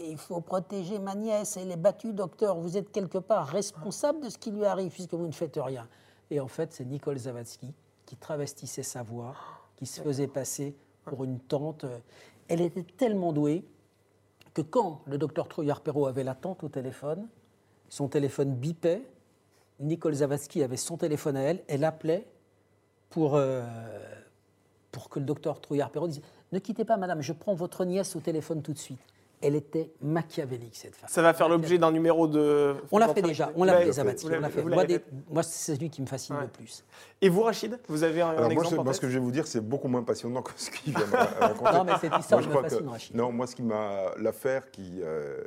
il 0.00 0.18
faut 0.18 0.40
protéger 0.40 0.98
ma 0.98 1.14
nièce, 1.14 1.56
elle 1.56 1.70
est 1.70 1.76
battue, 1.76 2.12
docteur, 2.12 2.58
vous 2.58 2.76
êtes 2.76 2.90
quelque 2.90 3.18
part 3.18 3.46
responsable 3.46 4.20
de 4.22 4.28
ce 4.28 4.38
qui 4.38 4.50
lui 4.50 4.64
arrive 4.64 4.92
puisque 4.92 5.14
vous 5.14 5.26
ne 5.26 5.32
faites 5.32 5.58
rien. 5.62 5.88
Et 6.30 6.40
en 6.40 6.48
fait, 6.48 6.72
c'est 6.72 6.84
Nicole 6.84 7.18
Zavatsky 7.18 7.72
qui 8.06 8.16
travestissait 8.16 8.82
sa 8.82 9.02
voix, 9.02 9.34
qui 9.76 9.86
se 9.86 10.00
faisait 10.00 10.26
passer 10.26 10.74
pour 11.04 11.24
une 11.24 11.38
tante. 11.38 11.86
Elle 12.48 12.60
était 12.60 12.82
tellement 12.82 13.32
douée 13.32 13.64
que 14.52 14.62
quand 14.62 15.02
le 15.06 15.18
docteur 15.18 15.48
Trouillard-Perrault 15.48 16.06
avait 16.06 16.24
la 16.24 16.34
tante 16.34 16.64
au 16.64 16.68
téléphone, 16.68 17.28
son 17.88 18.08
téléphone 18.08 18.54
bipait, 18.54 19.02
Nicole 19.80 20.14
Zavatsky 20.14 20.62
avait 20.62 20.76
son 20.76 20.96
téléphone 20.96 21.36
à 21.36 21.42
elle, 21.42 21.62
elle 21.68 21.84
appelait 21.84 22.26
pour, 23.10 23.34
euh, 23.34 23.64
pour 24.92 25.08
que 25.08 25.18
le 25.18 25.24
docteur 25.24 25.60
Trouillard-Perrault 25.60 26.08
dise 26.08 26.22
Ne 26.54 26.60
quittez 26.60 26.84
pas, 26.84 26.96
madame, 26.96 27.20
je 27.20 27.32
prends 27.32 27.54
votre 27.54 27.84
nièce 27.84 28.14
au 28.14 28.20
téléphone 28.20 28.62
tout 28.62 28.72
de 28.72 28.78
suite 28.78 29.00
elle 29.40 29.56
était 29.56 29.90
machiavélique, 30.00 30.76
cette 30.76 30.96
femme. 30.96 31.08
Ça 31.08 31.22
va 31.22 31.34
faire 31.34 31.48
l'objet 31.48 31.78
d'un 31.78 31.92
numéro 31.92 32.26
de. 32.26 32.74
On 32.90 32.98
l'a 32.98 33.08
fait 33.08 33.22
déjà, 33.22 33.52
on 33.56 33.64
l'a 33.64 33.78
fait, 33.80 33.92
Zabati. 33.92 34.26
Moi, 35.30 35.42
c'est 35.42 35.74
celui 35.74 35.90
qui 35.90 36.02
me 36.02 36.06
fascine 36.06 36.36
le 36.40 36.48
plus. 36.48 36.84
Et 37.20 37.28
vous, 37.28 37.42
Rachid, 37.42 37.78
vous 37.88 38.02
avez 38.02 38.20
un, 38.20 38.30
Alors 38.30 38.50
exemple 38.50 38.82
moi, 38.82 38.92
ce 38.92 39.00
que 39.00 39.08
je 39.08 39.14
vais 39.14 39.24
vous 39.24 39.30
dire, 39.30 39.46
c'est 39.46 39.60
beaucoup 39.60 39.88
moins 39.88 40.02
passionnant 40.02 40.42
que 40.42 40.50
ce 40.56 40.70
qu'il 40.70 40.94
vient 40.94 41.06
de 41.06 41.12
raconter. 41.40 41.72
non, 41.72 41.84
mais 41.84 41.92
cette 41.98 42.12
histoire 42.18 42.42
me 42.42 42.62
fascine, 42.62 42.88
Rachid. 42.88 43.16
Non, 43.16 43.32
moi, 43.32 43.46
ce 43.46 43.56
qui 43.56 43.62
m'a. 43.62 44.12
L'affaire 44.18 44.70
qui, 44.70 45.00
euh, 45.02 45.42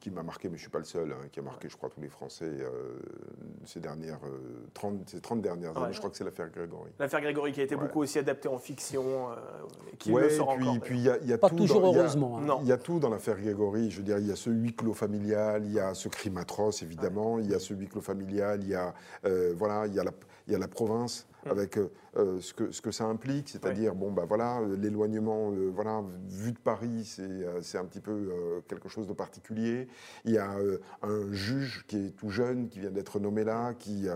qui, 0.00 0.10
m'a 0.10 0.22
marqué, 0.22 0.48
mais 0.48 0.56
je 0.56 0.60
ne 0.60 0.62
suis 0.62 0.70
pas 0.70 0.78
le 0.78 0.84
seul, 0.84 1.12
hein, 1.12 1.28
qui 1.30 1.40
a 1.40 1.42
marqué, 1.42 1.68
je 1.68 1.76
crois, 1.76 1.90
tous 1.90 2.00
les 2.00 2.08
Français 2.08 2.46
euh, 2.46 2.98
ces 3.66 3.80
dernières. 3.80 4.20
30, 4.74 4.94
euh, 4.94 4.96
ces 5.06 5.20
30 5.20 5.42
dernières 5.42 5.76
années, 5.76 5.92
je 5.92 5.98
crois 5.98 6.10
que 6.10 6.16
c'est 6.16 6.24
l'affaire 6.24 6.50
Grégory. 6.50 6.90
L'affaire 6.98 7.20
Grégory, 7.20 7.52
qui 7.52 7.60
a 7.60 7.64
été 7.64 7.76
beaucoup 7.76 8.00
aussi 8.00 8.18
adaptée 8.18 8.48
en 8.48 8.58
fiction, 8.58 9.28
qui 9.98 10.12
le 10.12 10.30
sort 10.30 10.54
puis, 10.56 10.66
encore. 10.66 10.80
Puis, 10.80 10.98
il 10.98 11.28
y 11.28 11.32
a, 11.32 11.38
pas 11.38 11.50
toujours 11.50 11.84
heureusement. 11.84 12.38
Hein. 12.38 12.58
Il 12.62 12.68
y 12.68 12.72
a 12.72 12.78
tout 12.78 12.98
dans 12.98 13.10
l'affaire 13.12 13.38
Grégory. 13.38 13.90
Je 13.90 13.98
veux 13.98 14.02
dire, 14.02 14.18
il 14.18 14.26
y 14.26 14.32
a 14.32 14.36
ce 14.36 14.50
huis 14.50 14.74
clos 14.74 14.94
familial, 14.94 15.64
il 15.64 15.72
y 15.72 15.80
a 15.80 15.94
ce 15.94 16.08
crime 16.08 16.36
atroce, 16.38 16.82
évidemment, 16.82 17.38
il 17.38 17.50
y 17.50 17.54
a 17.54 17.58
ce 17.58 17.74
huis 17.74 17.88
clos 17.88 18.00
familial, 18.00 18.60
il 18.62 18.70
y 18.70 18.74
a, 18.74 18.94
euh, 19.24 19.54
voilà, 19.56 19.86
il 19.86 19.94
y 19.94 20.00
a, 20.00 20.04
la, 20.04 20.12
il 20.46 20.52
y 20.52 20.56
a 20.56 20.58
la 20.58 20.68
province 20.68 21.26
mm. 21.46 21.50
avec 21.50 21.78
euh, 21.78 21.90
euh, 22.16 22.40
ce, 22.40 22.52
que, 22.52 22.72
ce 22.72 22.82
que 22.82 22.90
ça 22.90 23.04
implique, 23.04 23.48
c'est-à-dire, 23.48 23.94
bon, 23.94 24.10
bah 24.10 24.24
voilà, 24.26 24.60
l'éloignement, 24.78 25.52
voilà, 25.72 26.02
vu 26.28 26.52
de 26.52 26.58
Paris, 26.58 27.04
c'est 27.62 27.78
un 27.78 27.84
petit 27.84 28.00
peu 28.00 28.62
quelque 28.68 28.88
chose 28.88 29.06
de 29.06 29.12
particulier. 29.12 29.88
Il 30.24 30.32
y 30.32 30.38
a 30.38 30.56
un 31.02 31.32
juge 31.32 31.84
qui 31.86 32.06
est 32.06 32.10
tout 32.10 32.30
jeune, 32.30 32.68
qui 32.68 32.80
vient 32.80 32.90
d'être 32.90 33.20
nommé 33.20 33.44
là, 33.44 33.74
qui 33.74 34.08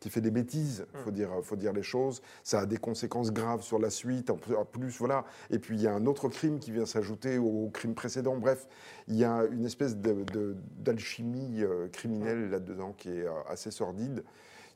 qui 0.00 0.10
fait 0.10 0.20
des 0.20 0.30
bêtises, 0.30 0.86
il 0.94 1.00
faut, 1.00 1.10
mm. 1.10 1.14
dire, 1.14 1.30
faut 1.42 1.56
dire 1.56 1.72
les 1.72 1.82
choses. 1.82 2.22
Ça 2.44 2.60
a 2.60 2.66
des 2.66 2.76
conséquences 2.76 3.32
graves 3.32 3.62
sur 3.62 3.78
la 3.78 3.90
suite. 3.90 4.30
En 4.30 4.36
plus, 4.36 4.98
voilà. 4.98 5.24
Et 5.50 5.58
puis, 5.58 5.76
il 5.76 5.82
y 5.82 5.86
a 5.86 5.92
un 5.92 6.06
autre 6.06 6.28
crime 6.28 6.58
qui 6.58 6.70
vient 6.70 6.86
s'ajouter 6.86 7.38
au 7.38 7.70
crime 7.72 7.94
précédent. 7.94 8.36
Bref, 8.36 8.68
il 9.08 9.16
y 9.16 9.24
a 9.24 9.44
une 9.50 9.64
espèce 9.64 9.96
d'alchimie 9.96 11.62
euh, 11.62 11.88
criminelle 11.88 12.50
là-dedans 12.50 12.94
qui 12.96 13.10
est 13.10 13.26
euh, 13.26 13.32
assez 13.48 13.70
sordide. 13.70 14.24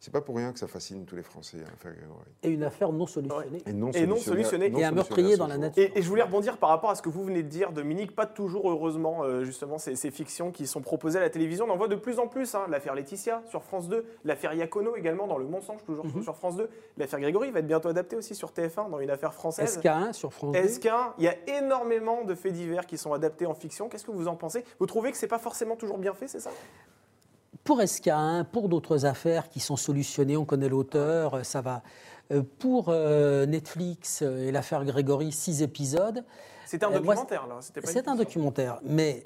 C'est 0.03 0.11
pas 0.11 0.21
pour 0.21 0.35
rien 0.35 0.53
que 0.53 0.59
ça 0.59 0.67
fascine 0.67 1.05
tous 1.05 1.15
les 1.15 1.23
Français, 1.23 1.59
l'affaire 1.59 1.93
Grégory. 1.95 2.25
Et 2.43 2.49
une 2.49 2.65
affaire 2.65 2.91
non 2.91 3.07
solutionnée. 3.07 3.63
Et 3.67 3.73
non, 3.73 3.93
solutionnée. 4.17 4.73
Et, 4.77 4.85
un 4.85 4.91
meurtrier 4.91 5.37
dans 5.37 5.47
la 5.47 5.59
nature. 5.59 5.93
Et, 5.95 6.03
je 6.03 6.09
voulais 6.09 6.25
rebondir 6.25 6.59
par 6.59 6.71
rapport 6.71 6.91
à 6.91 6.97
ce 6.97 7.03
que 7.03 7.09
vous 7.09 7.23
venez 7.23 7.45
de 7.45 7.49
dire, 7.49 7.71
Dominique. 7.71 8.13
Pas 8.17 8.27
toujours, 8.27 8.69
heureusement, 8.69 9.23
euh, 9.23 9.45
justement, 9.45 9.79
ces, 9.79 9.95
fictions 10.11 10.51
qui 10.51 10.67
sont 10.67 10.81
proposées 10.81 11.21
à 11.21 11.23
la 11.23 11.31
télévision. 11.31 11.67
On 11.69 11.71
en 11.71 11.77
voit 11.77 11.87
de 11.87 11.95
plus 11.95 12.19
en 12.19 12.27
plus. 12.27 12.57
Hein. 12.57 12.67
L'affaire 12.69 12.97
Laetitia 12.97 13.45
sur 13.47 13.63
France 13.63 13.89
2, 13.89 14.05
l'affaire 14.25 14.55
Yacono 14.55 14.97
également 14.97 15.29
dans 15.29 15.39
Le 15.39 15.47
Mensonge, 15.47 15.85
toujours 15.85 16.05
mhm. 16.05 16.25
sur 16.25 16.35
France 16.35 16.57
2. 16.57 16.69
L'affaire 16.99 17.21
Grégory 17.21 17.53
va 17.53 17.61
être 17.61 17.69
bientôt 17.69 17.89
adaptée 17.89 18.17
aussi 18.17 18.35
sur 18.35 18.51
TF1 18.51 18.91
dans 18.91 18.99
une 18.99 19.11
affaire 19.11 19.33
française. 19.33 19.79
SK1 19.79 20.15
sur 20.15 20.33
France 20.33 20.57
2. 20.57 20.59
SK1, 20.59 21.13
il 21.19 21.25
y 21.27 21.29
a 21.29 21.37
énormément 21.59 22.25
de 22.25 22.35
faits 22.35 22.55
divers 22.55 22.87
qui 22.87 22.99
sont 22.99 23.13
adaptés 23.13 23.47
en 23.47 23.55
fiction. 23.55 23.89
Qu'est-ce 23.89 24.05
que 24.05 24.11
vous 24.11 24.27
en 24.27 24.35
pensez? 24.35 24.65
Vous 24.81 24.87
trouvez 24.87 25.13
que 25.13 25.17
c'est 25.17 25.29
pas 25.29 25.39
forcément 25.39 25.77
toujours 25.77 25.99
bien 25.99 26.13
fait, 26.13 26.27
c'est 26.27 26.41
ça? 26.41 26.51
Pour 27.65 27.81
SK1, 27.81 28.45
pour 28.45 28.69
d'autres 28.69 29.07
affaires 29.07 29.49
qui 29.49 29.61
sont 29.61 29.77
solutionnées, 29.77 30.37
on 30.37 30.45
connaît 30.45 30.69
l'auteur, 30.69 31.35
euh, 31.35 31.43
ça 31.43 31.61
va. 31.61 31.83
Euh, 32.33 32.43
pour 32.59 32.87
euh, 32.89 33.47
Netflix 33.47 34.23
et 34.23 34.51
l'affaire 34.53 34.85
Grégory, 34.85 35.33
six 35.33 35.63
épisodes. 35.63 36.25
C'est 36.67 36.83
un 36.83 36.91
documentaire, 36.91 37.47
là 37.47 37.59
C'est 37.85 38.09
un 38.09 38.15
documentaire. 38.15 38.81
Mais 38.85 39.25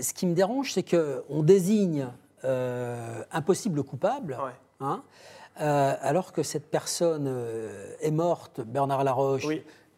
ce 0.00 0.14
qui 0.14 0.26
me 0.26 0.34
dérange, 0.34 0.72
c'est 0.72 0.82
qu'on 0.82 1.42
désigne 1.42 2.08
un 2.42 3.42
possible 3.44 3.82
coupable, 3.82 4.38
hein, 4.80 5.02
alors 5.56 6.32
que 6.32 6.42
cette 6.42 6.70
personne 6.70 7.28
est 8.00 8.12
morte, 8.12 8.60
Bernard 8.60 9.04
Laroche, 9.04 9.46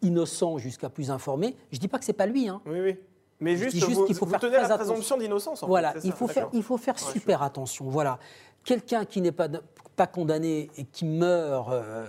innocent 0.01 0.57
jusqu'à 0.57 0.89
plus 0.89 1.11
informé. 1.11 1.55
Je 1.71 1.77
ne 1.77 1.81
dis 1.81 1.87
pas 1.87 1.99
que 1.99 2.05
ce 2.05 2.11
n'est 2.11 2.17
pas 2.17 2.25
lui. 2.25 2.49
Hein. 2.49 2.61
Oui, 2.65 2.79
oui. 2.81 2.97
Mais 3.39 3.55
juste, 3.55 3.77
juste 3.77 4.05
qu'il 4.05 4.15
faut 4.15 4.25
faire 4.25 4.39
tenez 4.39 4.57
la 4.57 4.77
présomption 4.77 5.17
d'innocence. 5.17 5.63
Voilà, 5.63 5.93
il, 6.03 6.11
faut 6.11 6.27
faire, 6.27 6.49
il 6.53 6.63
faut 6.63 6.77
faire 6.77 6.99
super 6.99 7.41
attention. 7.41 7.85
Voilà, 7.87 8.19
quelqu'un 8.63 9.05
qui 9.05 9.21
n'est 9.21 9.31
pas, 9.31 9.47
pas 9.95 10.07
condamné 10.07 10.69
et 10.77 10.85
qui 10.85 11.05
meurt 11.05 11.69
euh, 11.71 12.05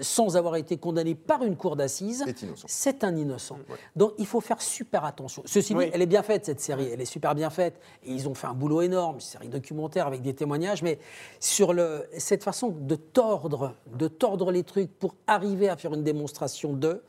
sans 0.00 0.36
avoir 0.36 0.56
été 0.56 0.76
condamné 0.76 1.14
par 1.14 1.42
une 1.42 1.56
cour 1.56 1.76
d'assises, 1.76 2.24
c'est 2.66 3.04
un 3.04 3.16
innocent. 3.16 3.58
Donc 3.96 4.12
il 4.18 4.26
faut 4.26 4.40
faire 4.40 4.62
super 4.62 5.04
attention. 5.04 5.42
Ceci 5.44 5.74
dit, 5.74 5.90
elle 5.92 6.02
est 6.02 6.06
bien 6.06 6.22
faite 6.22 6.46
cette 6.46 6.60
série, 6.60 6.88
elle 6.92 7.00
est 7.00 7.06
super 7.06 7.34
bien 7.34 7.50
faite 7.50 7.80
et 8.04 8.12
ils 8.12 8.28
ont 8.28 8.34
fait 8.34 8.46
un 8.46 8.54
boulot 8.54 8.82
énorme, 8.82 9.16
une 9.16 9.20
série 9.20 9.48
documentaire 9.48 10.06
avec 10.06 10.22
des 10.22 10.34
témoignages, 10.34 10.82
mais 10.82 10.98
sur 11.40 11.72
le, 11.72 12.06
cette 12.16 12.44
façon 12.44 12.68
de 12.68 12.94
tordre, 12.94 13.74
de 13.94 14.08
tordre 14.08 14.50
les 14.50 14.64
trucs 14.64 14.90
pour 14.98 15.14
arriver 15.26 15.68
à 15.68 15.76
faire 15.76 15.94
une 15.94 16.04
démonstration 16.04 16.72
de 16.72 17.02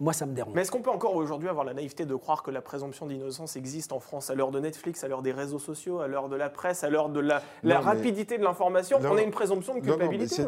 moi, 0.00 0.12
ça 0.12 0.26
me 0.26 0.32
dérange. 0.32 0.54
Mais 0.54 0.62
est-ce 0.62 0.70
qu'on 0.70 0.82
peut 0.82 0.90
encore 0.90 1.16
aujourd'hui 1.16 1.48
avoir 1.48 1.64
la 1.64 1.74
naïveté 1.74 2.06
de 2.06 2.14
croire 2.14 2.44
que 2.44 2.52
la 2.52 2.62
présomption 2.62 3.06
d'innocence 3.06 3.56
existe 3.56 3.92
en 3.92 3.98
France 3.98 4.30
à 4.30 4.36
l'heure 4.36 4.52
de 4.52 4.60
Netflix, 4.60 5.02
à 5.02 5.08
l'heure 5.08 5.22
des 5.22 5.32
réseaux 5.32 5.58
sociaux, 5.58 5.98
à 5.98 6.06
l'heure 6.06 6.28
de 6.28 6.36
la 6.36 6.50
presse, 6.50 6.84
à 6.84 6.90
l'heure 6.90 7.08
de 7.08 7.18
la, 7.18 7.42
rapidité 7.80 8.38
de 8.38 8.44
l'information? 8.44 8.98
On 9.02 9.16
a 9.16 9.22
une 9.22 9.32
présomption 9.32 9.74
de 9.74 9.80
culpabilité 9.80 10.44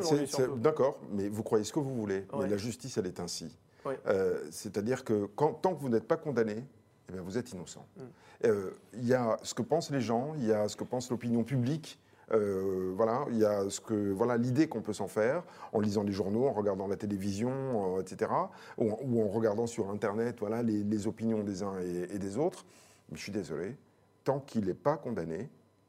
D'accord, 0.56 0.98
mais 1.10 1.28
vous 1.28 1.42
croyez 1.42 1.64
ce 1.64 1.72
que 1.72 1.80
vous 1.80 1.94
voulez, 1.94 2.26
mais 2.38 2.48
la 2.48 2.56
justice, 2.56 2.96
elle 2.96 3.06
est 3.06 3.18
ainsi. 3.20 3.58
Euh, 4.06 4.38
c'est-à-dire 4.50 5.04
que 5.04 5.28
tant 5.36 5.74
que 5.74 5.80
vous 5.80 5.88
n'êtes 5.88 6.06
pas 6.06 6.16
condamné, 6.16 6.64
eh 7.08 7.12
bien, 7.12 7.22
vous 7.22 7.38
êtes 7.38 7.50
innocent. 7.50 7.86
Mm. 7.96 8.02
Euh, 8.44 8.70
il 8.94 9.06
y 9.06 9.14
a 9.14 9.36
ce 9.42 9.54
que 9.54 9.62
pensent 9.62 9.90
les 9.90 10.00
gens, 10.00 10.34
il 10.36 10.46
y 10.46 10.52
a 10.52 10.68
ce 10.68 10.76
que 10.76 10.84
pense 10.84 11.10
l'opinion 11.10 11.42
publique, 11.42 11.98
euh, 12.32 12.92
voilà, 12.96 13.26
il 13.30 13.38
y 13.38 13.44
a 13.44 13.68
ce 13.68 13.80
que, 13.80 14.12
voilà, 14.12 14.36
l'idée 14.36 14.68
qu'on 14.68 14.82
peut 14.82 14.92
s'en 14.92 15.08
faire 15.08 15.42
en 15.72 15.80
lisant 15.80 16.02
les 16.02 16.12
journaux, 16.12 16.46
en 16.46 16.52
regardant 16.52 16.86
la 16.86 16.96
télévision, 16.96 17.96
euh, 17.96 18.00
etc., 18.00 18.30
ou, 18.78 19.22
en 19.22 19.28
regardant 19.28 19.66
sur 19.66 19.90
Internet, 19.90 20.36
voilà, 20.38 20.62
les, 20.62 21.06
opinions 21.06 21.42
des 21.42 21.62
uns 21.62 21.78
et, 21.80 22.18
des 22.18 22.36
autres. 22.36 22.64
Mais 23.10 23.16
je 23.16 23.22
suis 23.22 23.32
désolé, 23.32 23.76
tant 24.24 24.38
qu'il 24.40 24.66
n'est 24.66 24.74
pas 24.74 24.96
condamné, 24.96 25.48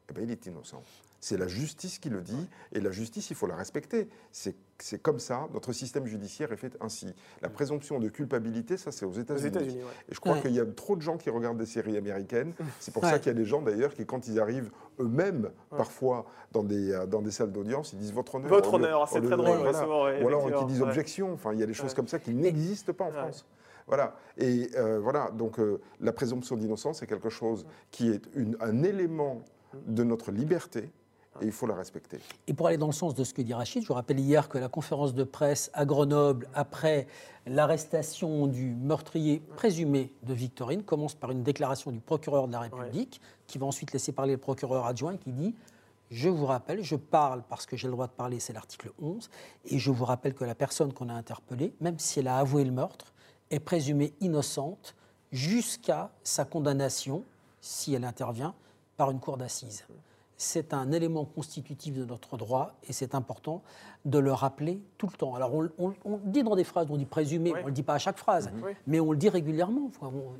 eh 0.09 0.13
ben, 0.13 0.23
il 0.23 0.31
est 0.31 0.45
innocent. 0.45 0.83
C'est 1.23 1.37
la 1.37 1.47
justice 1.47 1.99
qui 1.99 2.09
le 2.09 2.21
dit, 2.21 2.49
et 2.73 2.81
la 2.81 2.89
justice, 2.89 3.29
il 3.29 3.35
faut 3.35 3.45
la 3.45 3.55
respecter. 3.55 4.09
C'est 4.31 5.01
comme 5.03 5.19
ça, 5.19 5.47
notre 5.53 5.71
système 5.71 6.07
judiciaire 6.07 6.51
est 6.51 6.57
fait 6.57 6.75
ainsi. 6.81 7.13
La 7.43 7.49
présomption 7.49 7.99
de 7.99 8.09
culpabilité, 8.09 8.75
ça 8.75 8.91
c'est 8.91 9.05
aux 9.05 9.13
États-Unis. 9.13 9.77
Et 10.09 10.15
je 10.15 10.19
crois 10.19 10.39
qu'il 10.39 10.51
y 10.51 10.59
a 10.59 10.65
trop 10.65 10.95
de 10.95 11.01
gens 11.01 11.17
qui 11.17 11.29
regardent 11.29 11.59
des 11.59 11.67
séries 11.67 11.95
américaines. 11.95 12.53
C'est 12.79 12.91
pour 12.91 13.05
ça 13.05 13.19
qu'il 13.19 13.27
y 13.27 13.35
a 13.35 13.37
des 13.37 13.45
gens 13.45 13.61
d'ailleurs 13.61 13.93
qui, 13.93 14.03
quand 14.05 14.27
ils 14.27 14.39
arrivent 14.39 14.71
eux-mêmes, 14.99 15.51
parfois 15.69 16.25
dans 16.51 16.63
des, 16.63 16.91
euh, 16.91 17.05
dans 17.05 17.21
des 17.21 17.31
salles 17.31 17.51
d'audience, 17.51 17.93
ils 17.93 17.99
disent 17.99 18.13
votre 18.13 18.35
honneur. 18.35 18.49
Votre 18.49 18.73
honneur, 18.73 19.07
c'est 19.07 19.21
très 19.21 19.37
drôle. 19.37 19.59
Ou 19.59 20.27
alors 20.27 20.51
qui 20.51 20.65
disent 20.65 20.81
objection. 20.81 21.33
Enfin, 21.33 21.53
il 21.53 21.59
y 21.59 21.63
a 21.63 21.67
des 21.67 21.73
choses 21.75 21.93
comme 21.93 22.07
ça 22.07 22.17
qui 22.17 22.33
n'existent 22.33 22.93
pas 22.93 23.05
en 23.05 23.11
France. 23.11 23.45
Voilà. 23.85 24.15
Et 24.37 24.69
euh, 24.75 24.99
voilà. 24.99 25.29
Donc 25.31 25.59
euh, 25.59 25.79
la 25.99 26.13
présomption 26.13 26.55
d'innocence 26.55 27.03
est 27.03 27.07
quelque 27.07 27.29
chose 27.29 27.65
qui 27.91 28.09
est 28.09 28.23
une, 28.35 28.57
un 28.59 28.83
élément 28.83 29.43
de 29.85 30.03
notre 30.03 30.31
liberté 30.31 30.91
et 31.39 31.45
il 31.45 31.51
faut 31.51 31.65
la 31.65 31.75
respecter. 31.75 32.19
Et 32.47 32.53
pour 32.53 32.67
aller 32.67 32.77
dans 32.77 32.87
le 32.87 32.91
sens 32.91 33.15
de 33.15 33.23
ce 33.23 33.33
que 33.33 33.41
dit 33.41 33.53
Rachid, 33.53 33.83
je 33.83 33.87
vous 33.87 33.93
rappelle 33.93 34.19
hier 34.19 34.49
que 34.49 34.57
la 34.57 34.67
conférence 34.67 35.13
de 35.13 35.23
presse 35.23 35.71
à 35.73 35.85
Grenoble, 35.85 36.47
après 36.53 37.07
l'arrestation 37.45 38.47
du 38.47 38.75
meurtrier 38.75 39.41
présumé 39.55 40.11
de 40.23 40.33
Victorine, 40.33 40.83
commence 40.83 41.15
par 41.15 41.31
une 41.31 41.43
déclaration 41.43 41.91
du 41.91 41.99
procureur 41.99 42.47
de 42.47 42.51
la 42.51 42.59
République, 42.59 43.21
qui 43.47 43.57
va 43.57 43.65
ensuite 43.65 43.93
laisser 43.93 44.11
parler 44.11 44.33
le 44.33 44.39
procureur 44.39 44.85
adjoint, 44.85 45.17
qui 45.17 45.31
dit 45.31 45.55
je 46.11 46.27
vous 46.27 46.45
rappelle, 46.45 46.83
je 46.83 46.97
parle 46.97 47.41
parce 47.47 47.65
que 47.65 47.77
j'ai 47.77 47.87
le 47.87 47.93
droit 47.93 48.07
de 48.07 48.11
parler, 48.11 48.41
c'est 48.41 48.51
l'article 48.51 48.91
11, 49.01 49.29
et 49.65 49.79
je 49.79 49.91
vous 49.91 50.03
rappelle 50.03 50.33
que 50.33 50.43
la 50.43 50.55
personne 50.55 50.91
qu'on 50.91 51.07
a 51.07 51.13
interpellée, 51.13 51.73
même 51.79 51.97
si 51.99 52.19
elle 52.19 52.27
a 52.27 52.37
avoué 52.37 52.65
le 52.65 52.71
meurtre, 52.71 53.13
est 53.49 53.61
présumée 53.61 54.13
innocente 54.19 54.93
jusqu'à 55.31 56.11
sa 56.23 56.43
condamnation, 56.43 57.23
si 57.61 57.93
elle 57.93 58.03
intervient, 58.03 58.53
par 58.97 59.09
une 59.09 59.21
cour 59.21 59.37
d'assises 59.37 59.85
c'est 60.41 60.73
un 60.73 60.91
élément 60.91 61.23
constitutif 61.23 61.93
de 61.93 62.03
notre 62.03 62.35
droit 62.35 62.73
et 62.89 62.93
c'est 62.93 63.13
important 63.13 63.61
de 64.05 64.17
le 64.17 64.33
rappeler 64.33 64.81
tout 64.97 65.07
le 65.07 65.15
temps. 65.15 65.35
Alors 65.35 65.53
on, 65.53 65.93
dit 66.25 66.41
dans 66.41 66.55
des 66.55 66.63
phrases, 66.63 66.87
on 66.89 66.97
dit 66.97 67.05
présumé, 67.05 67.53
on 67.53 67.61
ne 67.61 67.65
le 67.67 67.71
dit 67.71 67.83
pas 67.83 67.93
à 67.93 67.99
chaque 67.99 68.17
phrase, 68.17 68.51
mhm. 68.51 68.73
mais 68.87 68.99
on 68.99 69.11
le 69.11 69.17
dit 69.17 69.29
régulièrement. 69.29 69.91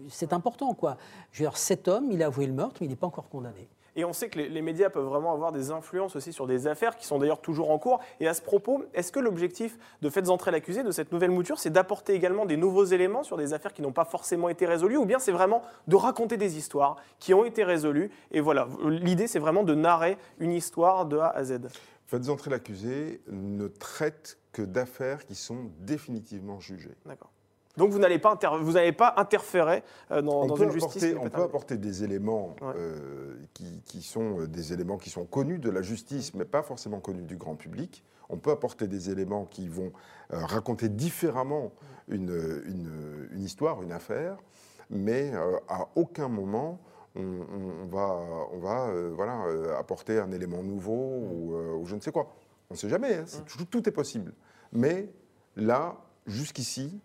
C'est 0.10 0.34
important. 0.34 0.74
Quoi. 0.74 0.98
Je 1.32 1.44
veux 1.44 1.50
dire, 1.50 1.58
cet 1.58 1.88
homme, 1.88 2.12
il 2.12 2.24
a 2.24 2.26
avoué 2.28 2.48
le 2.48 2.54
meurtre, 2.54 2.78
mais 2.82 2.88
il 2.88 2.90
n'est 2.90 2.96
pas 2.96 3.08
encore 3.08 3.30
condamné. 3.30 3.70
Et 3.96 4.06
on 4.06 4.14
sait 4.14 4.30
que 4.30 4.40
les, 4.40 4.62
médias 4.62 4.90
peuvent 4.90 5.06
vraiment 5.06 5.34
avoir 5.34 5.52
des 5.52 5.72
influences 5.72 6.16
aussi 6.16 6.32
sur 6.32 6.48
des 6.48 6.68
affaires 6.68 6.96
qui 6.96 7.06
sont 7.06 7.20
d'ailleurs 7.20 7.42
toujours 7.42 7.72
en 7.72 7.78
cours. 7.78 8.00
Et 8.20 8.28
à 8.28 8.34
ce 8.34 8.42
propos, 8.42 8.86
est-ce 8.94 9.12
que 9.12 9.20
l'objectif 9.20 9.78
de 10.02 10.10
Faites 10.10 10.30
entrer 10.30 10.52
l'accusé 10.52 10.84
de 10.84 10.92
cette 10.92 11.12
nouvelle 11.12 11.32
mouture, 11.32 11.60
c'est 11.60 11.70
d'apporter 11.70 12.14
également 12.14 12.46
des 12.46 12.58
nouveaux 12.58 12.86
éléments 12.86 13.24
sur 13.24 13.38
des 13.38 13.54
affaires 13.54 13.74
qui 13.74 13.82
n'ont 13.82 13.92
pas 13.92 14.06
forcément 14.06 14.50
été 14.50 14.66
résolues 14.66 14.98
Ou 14.98 15.06
bien 15.06 15.20
c'est 15.20 15.32
vraiment 15.32 15.62
de 15.88 15.96
raconter 15.96 16.38
des 16.38 16.58
histoires 16.58 16.98
qui 17.20 17.34
ont 17.34 17.46
été 17.46 17.64
résolues 17.64 18.12
Et 18.32 18.40
voilà, 18.40 18.68
l'idée 18.86 19.28
c'est 19.28 19.40
vraiment 19.40 19.64
de 19.64 19.76
narrer 19.76 20.18
une 20.40 20.54
histoire 20.54 21.06
de 21.06 21.18
A 21.18 21.30
à 21.30 21.44
Z. 21.44 21.60
Faites 22.06 22.30
entrer 22.30 22.50
l'accusé 22.50 23.22
ne 23.32 23.68
traite 23.68 24.38
que 24.52 24.62
d'affaires 24.62 25.26
qui 25.26 25.36
sont 25.36 25.72
définitivement 25.80 26.60
jugées. 26.60 26.96
D'accord. 27.06 27.32
Donc 27.78 27.92
vous 27.92 28.00
n'allez 28.00 28.20
pas, 28.20 28.38
vous 28.62 28.74
pas 28.98 29.14
interférer 29.18 29.84
euh, 30.12 30.22
dans, 30.22 30.56
une 30.56 30.72
justice. 30.72 31.16
on 31.20 31.30
peut 31.30 31.44
apporter 31.44 31.78
des 31.78 32.04
éléments 32.04 32.56
euh, 32.64 33.36
qui, 33.86 34.02
sont 34.02 34.42
euh, 34.42 34.48
des 34.48 34.74
éléments 34.74 34.98
qui 34.98 35.10
sont 35.10 35.26
connus 35.26 35.60
de 35.60 35.70
la 35.70 35.82
justice, 35.82 36.34
mais 36.34 36.46
pas 36.46 36.64
forcément 36.64 37.00
connus 37.00 37.24
du 37.24 37.38
grand 37.38 37.56
public. 37.56 38.04
On 38.30 38.38
peut 38.38 38.52
apporter 38.52 38.88
des 38.88 39.10
éléments 39.10 39.46
qui 39.46 39.68
vont 39.68 39.92
raconter 40.30 40.88
différemment 40.88 41.74
une, 42.08 42.64
une, 42.66 43.42
histoire, 43.42 43.82
une 43.82 43.92
affaire, 43.92 44.38
mais 44.90 45.34
à 45.68 45.90
aucun 45.96 46.30
moment 46.30 46.80
on, 47.18 47.88
va, 47.88 48.22
on 48.54 48.60
va 48.60 48.90
voilà, 49.10 49.44
apporter 49.78 50.18
un 50.18 50.32
élément 50.32 50.64
nouveau 50.64 50.94
ou, 50.94 51.86
je 51.86 51.94
ne 51.94 52.00
sais 52.00 52.14
quoi. 52.14 52.34
On 52.70 52.74
ne 52.74 52.80
sait 52.80 52.88
jamais, 52.88 53.16
hein, 53.16 53.26
tout 53.70 53.90
est 53.90 53.92
possible. 53.92 54.32
Mais 54.72 55.10
là, 55.58 55.98
jusqu'ici, 56.26 57.02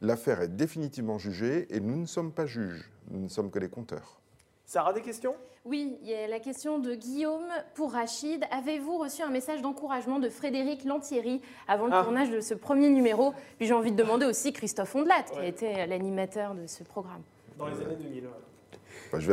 L'affaire 0.00 0.40
est 0.42 0.48
définitivement 0.48 1.18
jugée 1.18 1.66
et 1.74 1.80
nous 1.80 1.96
ne 1.96 2.06
sommes 2.06 2.32
pas 2.32 2.46
juges, 2.46 2.90
nous 3.10 3.20
ne 3.20 3.28
sommes 3.28 3.50
que 3.50 3.58
les 3.58 3.68
compteurs. 3.68 4.20
Sarah, 4.66 4.92
des 4.92 5.02
questions? 5.02 5.34
Oui, 5.64 5.96
il 6.02 6.08
y 6.08 6.14
a 6.14 6.26
la 6.26 6.40
question 6.40 6.78
de 6.78 6.94
Guillaume 6.94 7.48
pour 7.74 7.92
Rachid. 7.92 8.44
Avez-vous 8.50 8.98
reçu 8.98 9.22
un 9.22 9.30
message 9.30 9.62
d'encouragement 9.62 10.18
de 10.18 10.28
Frédéric 10.28 10.84
Lantieri 10.84 11.40
avant 11.68 11.86
le 11.86 11.92
ah. 11.94 12.02
tournage 12.02 12.30
de 12.30 12.40
ce 12.40 12.54
premier 12.54 12.90
numéro? 12.90 13.32
Puis 13.56 13.66
j'ai 13.66 13.72
envie 13.72 13.92
de 13.92 13.96
demander 13.96 14.26
aussi 14.26 14.52
Christophe 14.52 14.94
Ondelat, 14.94 15.22
qui 15.22 15.38
a 15.38 15.46
été 15.46 15.86
l'animateur 15.86 16.54
de 16.54 16.66
ce 16.66 16.82
programme. 16.84 17.22
Dans 17.56 17.68
les 17.68 17.80
années 17.80 17.96
2000. 17.96 18.24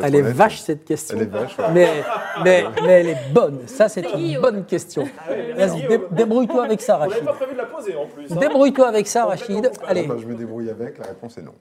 Elle 0.03 0.15
est 0.15 0.21
vache 0.21 0.61
cette 0.61 0.85
question. 0.85 1.17
Elle 1.17 1.23
est 1.23 1.29
vache, 1.29 1.57
mais, 1.73 2.03
mais, 2.43 2.65
mais, 2.83 2.91
elle 2.91 3.09
est 3.09 3.33
bonne. 3.33 3.67
Ça, 3.67 3.89
c'est 3.89 4.01
une 4.13 4.39
bonne 4.39 4.65
question. 4.65 5.07
Ah 5.17 5.33
Vas-y, 5.55 5.87
débrouille-toi 6.11 6.65
avec 6.65 6.81
ça, 6.81 6.97
Rachid. 6.97 7.19
On 7.21 7.25
pas 7.25 7.33
prévu 7.33 7.53
de 7.53 7.57
la 7.57 7.65
poser 7.65 7.95
en 7.95 8.07
plus. 8.07 8.31
Hein. 8.31 8.35
Débrouille-toi 8.39 8.87
avec 8.87 9.07
ça, 9.07 9.25
Rachid. 9.25 9.71
Allez. 9.85 10.07
je 10.17 10.25
me 10.25 10.35
débrouille 10.35 10.69
avec. 10.69 10.97
La 10.97 11.07
réponse 11.07 11.37
est 11.37 11.43
non. 11.43 11.53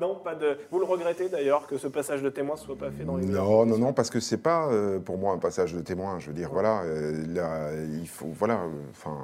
Non, 0.00 0.14
pas 0.14 0.34
de. 0.34 0.58
Vous 0.70 0.78
le 0.78 0.84
regrettez 0.84 1.28
d'ailleurs 1.28 1.66
que 1.66 1.76
ce 1.76 1.88
passage 1.88 2.22
de 2.22 2.28
témoin 2.28 2.54
ne 2.54 2.60
soit 2.60 2.76
pas 2.76 2.90
fait 2.90 3.04
dans 3.04 3.16
les. 3.16 3.26
Non, 3.26 3.66
non, 3.66 3.78
non, 3.78 3.92
parce 3.92 4.10
que 4.10 4.20
c'est 4.20 4.38
pas 4.38 4.68
euh, 4.68 5.00
pour 5.00 5.18
moi 5.18 5.32
un 5.32 5.38
passage 5.38 5.74
de 5.74 5.80
témoin. 5.80 6.18
Je 6.20 6.28
veux 6.28 6.34
dire, 6.34 6.50
voilà, 6.52 6.82
euh, 6.82 7.88
il 8.00 8.08
faut, 8.08 8.28
voilà, 8.28 8.54
euh, 8.54 8.68
enfin, 8.92 9.16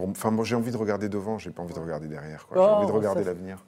enfin, 0.00 0.30
moi 0.30 0.44
j'ai 0.44 0.54
envie 0.54 0.72
de 0.72 0.76
regarder 0.76 1.08
devant, 1.10 1.38
j'ai 1.38 1.50
pas 1.50 1.62
envie 1.62 1.74
de 1.74 1.80
regarder 1.80 2.08
derrière. 2.08 2.46
J'ai 2.52 2.58
envie 2.58 2.86
de 2.86 2.92
oh, 2.92 2.96
regarder 2.96 3.24
l'avenir. 3.24 3.58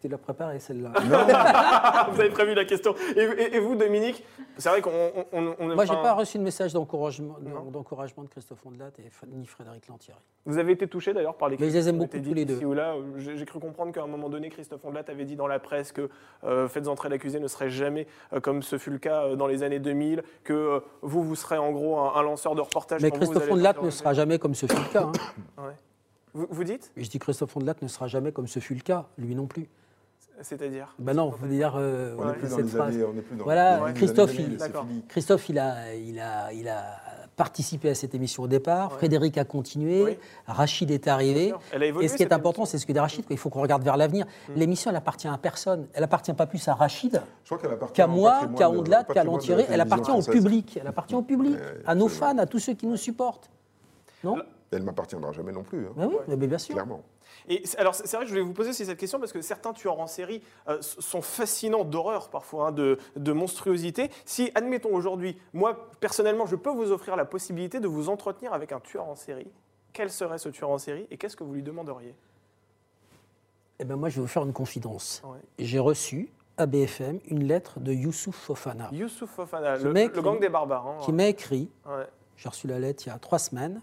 Tu 0.00 0.08
l'as 0.08 0.18
préparé 0.18 0.58
celle-là. 0.58 0.92
vous 2.12 2.20
avez 2.20 2.30
prévu 2.30 2.54
la 2.54 2.64
question. 2.64 2.94
Et, 3.16 3.58
vous, 3.58 3.76
Dominique, 3.76 4.24
c'est 4.56 4.68
vrai 4.68 4.80
qu'on. 4.80 4.90
Moi, 5.74 5.84
je 5.84 5.92
n'ai 5.92 6.02
pas 6.02 6.14
reçu 6.14 6.38
de 6.38 6.42
message 6.42 6.72
d'encouragement 6.72 7.36
de 7.38 8.28
Christophe 8.28 8.64
Ondelat 8.64 8.90
et 8.98 9.10
ni 9.26 9.46
Frédéric 9.46 9.88
Lantieri. 9.88 10.18
Vous 10.46 10.58
avez 10.58 10.72
été 10.72 10.86
touché 10.86 11.12
d'ailleurs 11.12 11.36
par 11.36 11.48
les 11.48 11.56
Mais 11.58 11.70
je 11.70 11.74
les 11.74 11.88
aime 11.88 11.98
beaucoup 11.98 12.18
tous 12.18 12.34
les 12.34 12.44
deux. 12.44 12.60
J'ai 13.16 13.44
cru 13.44 13.60
comprendre 13.60 13.92
qu'à 13.92 14.02
un 14.02 14.06
moment 14.06 14.28
donné, 14.28 14.48
Christophe 14.48 14.84
Ondelat 14.84 15.04
avait 15.08 15.24
dit 15.24 15.36
dans 15.36 15.46
la 15.46 15.58
presse 15.58 15.92
que 15.92 16.08
euh, 16.44 16.68
Faites 16.68 16.88
entrer 16.88 17.08
l'accusé 17.08 17.40
ne 17.40 17.48
serait 17.48 17.70
jamais, 17.70 18.06
euh, 18.32 18.40
comme 18.40 18.62
ce 18.62 18.78
fut 18.78 18.90
le 18.90 18.98
cas 18.98 19.24
euh, 19.24 19.36
dans 19.36 19.46
les 19.46 19.62
années 19.62 19.78
2000, 19.78 20.22
que 20.44 20.52
euh, 20.52 20.80
vous, 21.02 21.22
vous 21.22 21.34
serez 21.34 21.58
en 21.58 21.72
gros 21.72 21.98
un, 21.98 22.22
lanceur 22.22 22.54
de 22.54 22.60
reportage. 22.60 23.02
Mais 23.02 23.10
Christophe 23.10 23.50
Ondelat 23.50 23.74
ne 23.82 23.90
sera 23.90 24.12
jamais 24.12 24.38
comme 24.38 24.54
ce 24.54 24.66
fut 24.66 24.76
le 24.76 24.92
cas. 24.92 25.04
Hein. 25.04 25.62
ouais. 25.62 25.74
Vous, 26.50 26.64
dites? 26.64 26.92
Je 26.96 27.08
dis 27.08 27.18
Christophe 27.18 27.56
Ondelat 27.56 27.74
ne 27.82 27.88
sera 27.88 28.06
jamais 28.06 28.32
comme 28.32 28.46
ce 28.46 28.60
fut 28.60 28.74
le 28.74 28.80
cas, 28.80 29.06
lui 29.18 29.34
non 29.34 29.46
plus. 29.46 29.68
C'est-à-dire? 30.40 30.94
Ben 31.00 31.14
non, 31.14 31.30
vous 31.30 31.48
dire 31.48 31.74
euh, 31.76 32.14
on 32.16 32.26
n'est 32.26 32.32
plus 32.34 32.48
dans 32.48 32.58
les 32.58 32.76
années, 32.76 33.04
on 33.04 33.12
plus 33.12 33.36
dans 33.36 33.44
Voilà, 33.44 33.92
Christophe, 33.92 34.38
il, 34.38 34.56
Christophe, 35.08 35.48
il 35.48 35.58
a, 35.58 35.94
il 35.94 36.20
a, 36.20 36.52
il 36.52 36.68
a 36.68 36.84
participé 37.38 37.88
à 37.88 37.94
cette 37.94 38.14
émission 38.14 38.42
au 38.42 38.48
départ. 38.48 38.92
Frédéric 38.92 39.38
a 39.38 39.44
continué. 39.44 40.18
Rachid 40.46 40.90
est 40.90 41.08
arrivé. 41.08 41.54
et 42.00 42.08
ce 42.08 42.16
qui 42.16 42.22
est 42.22 42.32
important, 42.32 42.66
c'est 42.66 42.76
ce 42.76 42.84
que 42.84 42.92
dit 42.92 42.98
Rachid. 42.98 43.24
Il 43.30 43.38
faut 43.38 43.48
qu'on 43.48 43.62
regarde 43.62 43.82
vers 43.82 43.96
l'avenir. 43.96 44.26
Hmm. 44.48 44.54
L'émission, 44.56 44.90
elle 44.90 44.96
appartient 44.96 45.28
à 45.28 45.38
personne. 45.38 45.86
Elle 45.94 46.04
appartient 46.04 46.34
pas 46.34 46.46
plus 46.46 46.66
à 46.68 46.74
Rachid 46.74 47.22
qu'à 47.94 48.06
moi, 48.06 48.42
qu'à 48.56 48.68
Ondelat, 48.68 49.04
qu'à 49.04 49.24
Lantieri. 49.24 49.64
Elle 49.70 49.80
appartient 49.80 50.10
au 50.10 50.22
public. 50.22 50.78
Elle 50.80 50.88
appartient 50.88 51.14
au 51.14 51.22
public, 51.22 51.56
à 51.86 51.94
nos 51.94 52.08
fans, 52.08 52.36
à 52.38 52.46
tous 52.46 52.58
ceux 52.58 52.74
qui 52.74 52.86
nous 52.86 52.96
supportent. 52.96 53.48
Non? 54.22 54.36
Elle 54.70 54.80
ne 54.80 54.84
m'appartiendra 54.84 55.32
jamais 55.32 55.52
non 55.52 55.62
plus. 55.62 55.86
Hein. 55.86 55.92
Ben 55.96 56.06
oui, 56.08 56.36
mais 56.36 56.46
bien 56.46 56.58
sûr. 56.58 56.74
Clairement. 56.74 57.02
Et 57.48 57.62
alors, 57.78 57.94
c'est 57.94 58.10
vrai 58.12 58.20
que 58.20 58.26
je 58.26 58.30
voulais 58.30 58.44
vous 58.44 58.52
poser 58.52 58.70
aussi 58.70 58.84
cette 58.84 58.98
question 58.98 59.18
parce 59.18 59.32
que 59.32 59.40
certains 59.40 59.72
tueurs 59.72 60.00
en 60.00 60.06
série 60.06 60.42
euh, 60.68 60.78
sont 60.80 61.22
fascinants 61.22 61.84
d'horreur 61.84 62.28
parfois, 62.28 62.68
hein, 62.68 62.72
de, 62.72 62.98
de, 63.16 63.32
monstruosité. 63.32 64.10
Si, 64.24 64.50
admettons 64.54 64.94
aujourd'hui, 64.94 65.38
moi 65.52 65.88
personnellement, 66.00 66.46
je 66.46 66.56
peux 66.56 66.70
vous 66.70 66.92
offrir 66.92 67.16
la 67.16 67.24
possibilité 67.24 67.80
de 67.80 67.88
vous 67.88 68.08
entretenir 68.08 68.52
avec 68.52 68.72
un 68.72 68.80
tueur 68.80 69.08
en 69.08 69.14
série, 69.14 69.50
quel 69.92 70.10
serait 70.10 70.38
ce 70.38 70.48
tueur 70.48 70.70
en 70.70 70.78
série 70.78 71.06
et 71.10 71.16
qu'est-ce 71.16 71.36
que 71.36 71.44
vous 71.44 71.54
lui 71.54 71.62
demanderiez? 71.62 72.14
Eh 73.80 73.84
bien, 73.84 73.96
moi, 73.96 74.08
je 74.08 74.16
vais 74.16 74.22
vous 74.22 74.28
faire 74.28 74.44
une 74.44 74.52
confidence. 74.52 75.22
J'ai 75.58 75.78
reçu 75.78 76.30
à 76.56 76.66
BFM 76.66 77.20
une 77.26 77.44
lettre 77.44 77.78
de 77.78 77.92
Youssouf 77.92 78.34
Fofana. 78.34 78.88
Youssouf 78.92 79.30
Fofana, 79.30 79.76
le, 79.76 80.20
gang 80.20 80.40
des 80.40 80.48
barbares. 80.48 80.86
Hein, 80.86 80.96
qui 81.02 81.12
m'a 81.12 81.26
écrit. 81.26 81.70
J'ai 82.36 82.48
reçu 82.48 82.66
la 82.66 82.78
lettre 82.78 83.04
il 83.06 83.10
y 83.10 83.12
a 83.12 83.18
trois 83.18 83.38
semaines 83.38 83.80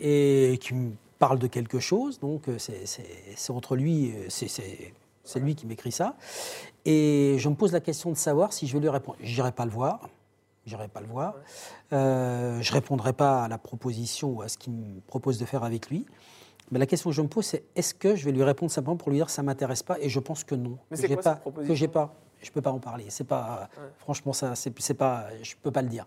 et 0.00 0.58
qui 0.60 0.74
me 0.74 0.92
parle 1.18 1.38
de 1.38 1.46
quelque 1.46 1.78
chose. 1.78 2.18
Donc 2.20 2.48
euh, 2.48 2.58
c'est 2.58 3.50
entre 3.50 3.76
lui, 3.76 4.12
euh, 4.12 4.28
c'est 4.28 5.40
lui 5.40 5.54
qui 5.54 5.66
m'écrit 5.66 5.92
ça. 5.92 6.16
Et 6.84 7.36
je 7.38 7.48
me 7.48 7.54
pose 7.54 7.72
la 7.72 7.80
question 7.80 8.10
de 8.10 8.16
savoir 8.16 8.52
si 8.52 8.66
je 8.66 8.72
vais 8.74 8.80
lui 8.80 8.88
répondre. 8.88 9.18
J'irai 9.20 9.52
pas 9.52 9.64
le 9.64 9.70
voir. 9.70 10.08
J'irai 10.66 10.88
pas 10.88 11.00
le 11.00 11.06
voir. 11.06 11.34
Euh, 11.92 12.60
je 12.60 12.72
répondrai 12.72 13.12
pas 13.12 13.44
à 13.44 13.48
la 13.48 13.58
proposition 13.58 14.30
ou 14.30 14.42
à 14.42 14.48
ce 14.48 14.58
qu'il 14.58 14.74
me 14.74 15.00
propose 15.00 15.38
de 15.38 15.46
faire 15.46 15.64
avec 15.64 15.88
lui. 15.88 16.04
Mais 16.70 16.78
la 16.78 16.84
question 16.84 17.08
que 17.08 17.16
je 17.16 17.22
me 17.22 17.28
pose, 17.28 17.46
c'est 17.46 17.64
est-ce 17.74 17.94
que 17.94 18.14
je 18.14 18.26
vais 18.26 18.32
lui 18.32 18.42
répondre 18.42 18.70
simplement 18.70 18.96
pour 18.96 19.08
lui 19.08 19.16
dire 19.16 19.30
ça 19.30 19.42
m'intéresse 19.42 19.82
pas 19.82 19.98
Et 20.00 20.10
je 20.10 20.20
pense 20.20 20.44
que 20.44 20.54
non. 20.54 20.76
Mais 20.90 20.98
c'est 20.98 21.08
quoi 21.08 21.22
pas, 21.22 21.34
proposition 21.36 21.72
Que 21.72 21.78
j'ai 21.78 21.88
pas 21.88 22.14
je 22.42 22.50
peux 22.50 22.62
pas 22.62 22.72
en 22.72 22.78
parler. 22.78 23.06
C'est 23.08 23.24
pas, 23.24 23.68
franchement, 23.98 24.32
ça, 24.32 24.54
c'est 24.54 24.94
pas, 24.94 25.26
je 25.42 25.54
peux 25.62 25.70
pas 25.70 25.82
le 25.82 25.88
dire. 25.88 26.06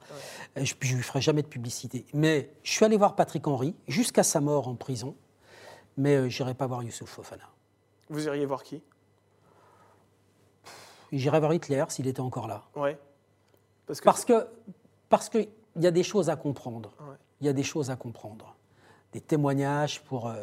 Je, 0.56 0.74
je 0.80 0.96
lui 0.96 1.04
ferai 1.04 1.22
jamais 1.22 1.42
de 1.42 1.48
publicité. 1.48 2.06
Mais 2.14 2.50
je 2.64 2.72
suis 2.72 2.86
allé 2.86 2.98
voir 2.98 3.16
Patrick 3.16 3.46
Henry 3.48 3.76
jusqu'à 3.88 4.24
sa 4.24 4.42
mort 4.42 4.68
en 4.68 4.76
prison, 4.76 5.16
mais 5.98 6.16
je 6.16 6.22
euh, 6.22 6.30
j'irai 6.30 6.54
pas 6.54 6.68
voir 6.68 6.84
Youssouf 6.84 7.10
Fofana. 7.10 7.50
Vous 8.10 8.26
iriez 8.28 8.46
voir 8.46 8.64
qui? 8.64 8.82
J'irai 11.12 11.40
voir 11.40 11.54
Hitler 11.54 11.84
s'il 11.90 12.08
était 12.08 12.22
encore 12.22 12.48
là. 12.48 12.64
Ouais. 12.76 12.98
Parce 13.86 14.26
que, 14.26 14.48
parce 15.10 15.30
que, 15.30 15.40
il 15.76 15.84
y 15.84 15.88
a 15.88 15.92
des 15.92 16.04
choses 16.04 16.30
à 16.30 16.36
comprendre. 16.36 16.92
Il 17.40 17.48
y 17.48 17.50
a 17.50 17.54
des 17.54 17.64
choses 17.64 17.90
à 17.90 17.96
comprendre. 17.96 18.56
Des 19.12 19.22
témoignages 19.22 20.02
pour 20.02 20.28
euh, 20.28 20.36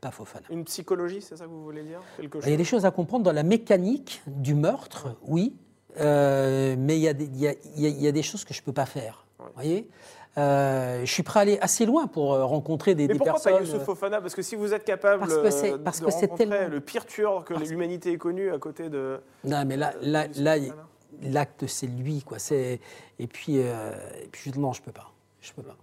pas 0.00 0.10
Fofana. 0.10 0.46
Une 0.50 0.64
psychologie, 0.64 1.20
c'est 1.20 1.36
ça 1.36 1.44
que 1.44 1.50
vous 1.50 1.62
voulez 1.62 1.82
dire 1.82 2.00
Quelque 2.16 2.38
Il 2.44 2.50
y 2.50 2.54
a 2.54 2.56
des 2.56 2.64
choses 2.64 2.86
à 2.86 2.90
comprendre 2.90 3.24
dans 3.24 3.32
la 3.32 3.42
mécanique 3.42 4.22
du 4.26 4.54
meurtre, 4.54 5.16
oui, 5.22 5.54
euh, 5.98 6.76
mais 6.78 6.96
il 6.96 7.02
y, 7.02 7.08
a 7.08 7.12
des, 7.12 7.24
il, 7.24 7.40
y 7.40 7.48
a, 7.48 7.54
il 7.76 8.02
y, 8.02 8.08
a, 8.08 8.12
des 8.12 8.22
choses 8.22 8.44
que 8.44 8.54
je 8.54 8.60
ne 8.60 8.64
peux 8.64 8.72
pas 8.72 8.86
faire. 8.86 9.26
Vous 9.38 9.46
voyez? 9.54 9.88
Euh, 10.38 11.00
je 11.04 11.12
suis 11.12 11.24
prêt 11.24 11.40
à 11.40 11.42
aller 11.42 11.58
assez 11.60 11.84
loin 11.84 12.06
pour 12.06 12.34
euh, 12.34 12.44
rencontrer 12.44 12.94
des, 12.94 13.08
Mais 13.08 13.14
des 13.14 13.18
pourquoi 13.18 13.34
personnes. 13.34 13.54
pas 13.54 13.60
Youssouf 13.60 13.84
Fofana 13.84 14.20
Parce 14.20 14.34
que 14.34 14.42
si 14.42 14.54
vous 14.54 14.72
êtes 14.72 14.84
capable 14.84 15.26
parce 15.26 15.36
que 15.38 15.50
c'est, 15.50 15.76
parce 15.78 16.00
de 16.00 16.06
que 16.06 16.10
rencontrer 16.10 16.46
tellement... 16.46 16.68
le 16.68 16.80
pire 16.80 17.04
tueur 17.04 17.44
que 17.44 17.54
l'humanité 17.54 18.12
ait 18.12 18.18
connu 18.18 18.52
à 18.52 18.58
côté 18.58 18.88
de. 18.88 19.20
Non, 19.44 19.64
mais 19.64 19.76
là, 19.76 19.92
là, 20.00 20.26
là 20.36 20.56
l'acte, 21.22 21.66
c'est 21.66 21.86
lui, 21.86 22.22
quoi. 22.22 22.38
C'est 22.38 22.80
et 23.18 23.26
puis, 23.26 23.58
euh, 23.58 23.92
et 24.22 24.28
puis 24.28 24.52
non, 24.56 24.72
je 24.72 24.82
peux 24.82 24.92
pas, 24.92 25.12
je 25.40 25.52
peux 25.52 25.62
pas. 25.62 25.76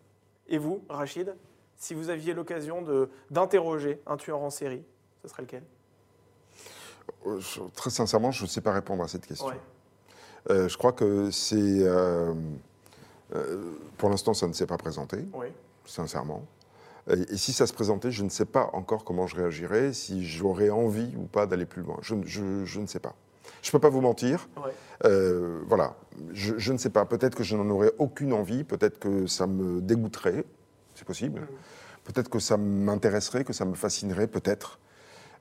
Et 0.48 0.58
vous, 0.58 0.82
Rachid, 0.90 1.36
si 1.78 1.94
vous 1.94 2.10
aviez 2.10 2.34
l'occasion 2.34 2.84
d'interroger 3.30 4.02
un 4.06 4.18
tueur 4.18 4.42
en 4.42 4.50
série, 4.50 4.84
ce 5.22 5.30
serait 5.30 5.44
lequel? 5.44 5.64
Très 7.76 7.90
sincèrement, 7.90 8.32
je 8.32 8.44
ne 8.44 8.48
sais 8.48 8.62
pas 8.62 8.74
répondre 8.74 9.04
à 9.04 9.08
cette 9.08 9.26
question. 9.26 9.48
Ouais. 9.48 10.68
je 10.68 10.78
crois 10.78 10.92
que 10.92 11.32
c'est 11.32 11.86
euh, 13.36 13.72
pour 13.98 14.10
l'instant, 14.10 14.34
ça 14.34 14.48
ne 14.48 14.54
s'est 14.54 14.68
pas 14.68 14.78
présenté, 14.78 15.26
sincèrement. 15.86 16.46
Et, 17.10 17.38
si 17.38 17.54
ça 17.54 17.68
se 17.68 17.74
présentait, 17.74 18.12
je 18.12 18.24
ne 18.24 18.30
sais 18.30 18.46
pas 18.46 18.70
encore 18.74 19.04
comment 19.04 19.28
je 19.28 19.36
réagirais, 19.36 19.94
si 19.94 20.26
j'aurais 20.26 20.70
envie 20.70 21.14
ou 21.18 21.24
pas 21.24 21.46
d'aller 21.46 21.66
plus 21.66 21.82
loin. 21.82 21.98
Je, 22.02 22.16
ne 22.16 22.86
sais 22.86 23.00
pas. 23.00 23.16
Je 23.62 23.70
ne 23.70 23.72
peux 23.72 23.80
pas 23.80 23.90
vous 23.90 24.02
mentir. 24.02 24.50
Euh, 25.06 25.62
voilà, 25.68 25.96
je, 26.34 26.74
ne 26.74 26.78
sais 26.78 26.90
pas. 26.90 27.06
Peut-être 27.06 27.36
que 27.36 27.44
je 27.44 27.56
n'en 27.56 27.70
aurais 27.70 27.92
aucune 27.98 28.34
envie, 28.34 28.64
peut-être 28.64 29.00
que 29.00 29.26
ça 29.28 29.48
me 29.48 29.82
dégoûterait, 29.82 30.44
c'est 30.98 31.06
possible. 31.06 31.48
Peut-être 32.04 32.30
que 32.30 32.40
ça 32.40 32.58
m'intéresserait, 32.58 33.44
que 33.44 33.54
ça 33.54 33.66
me 33.66 33.76
fascinerait, 33.76 34.28
peut-être. 34.28 34.80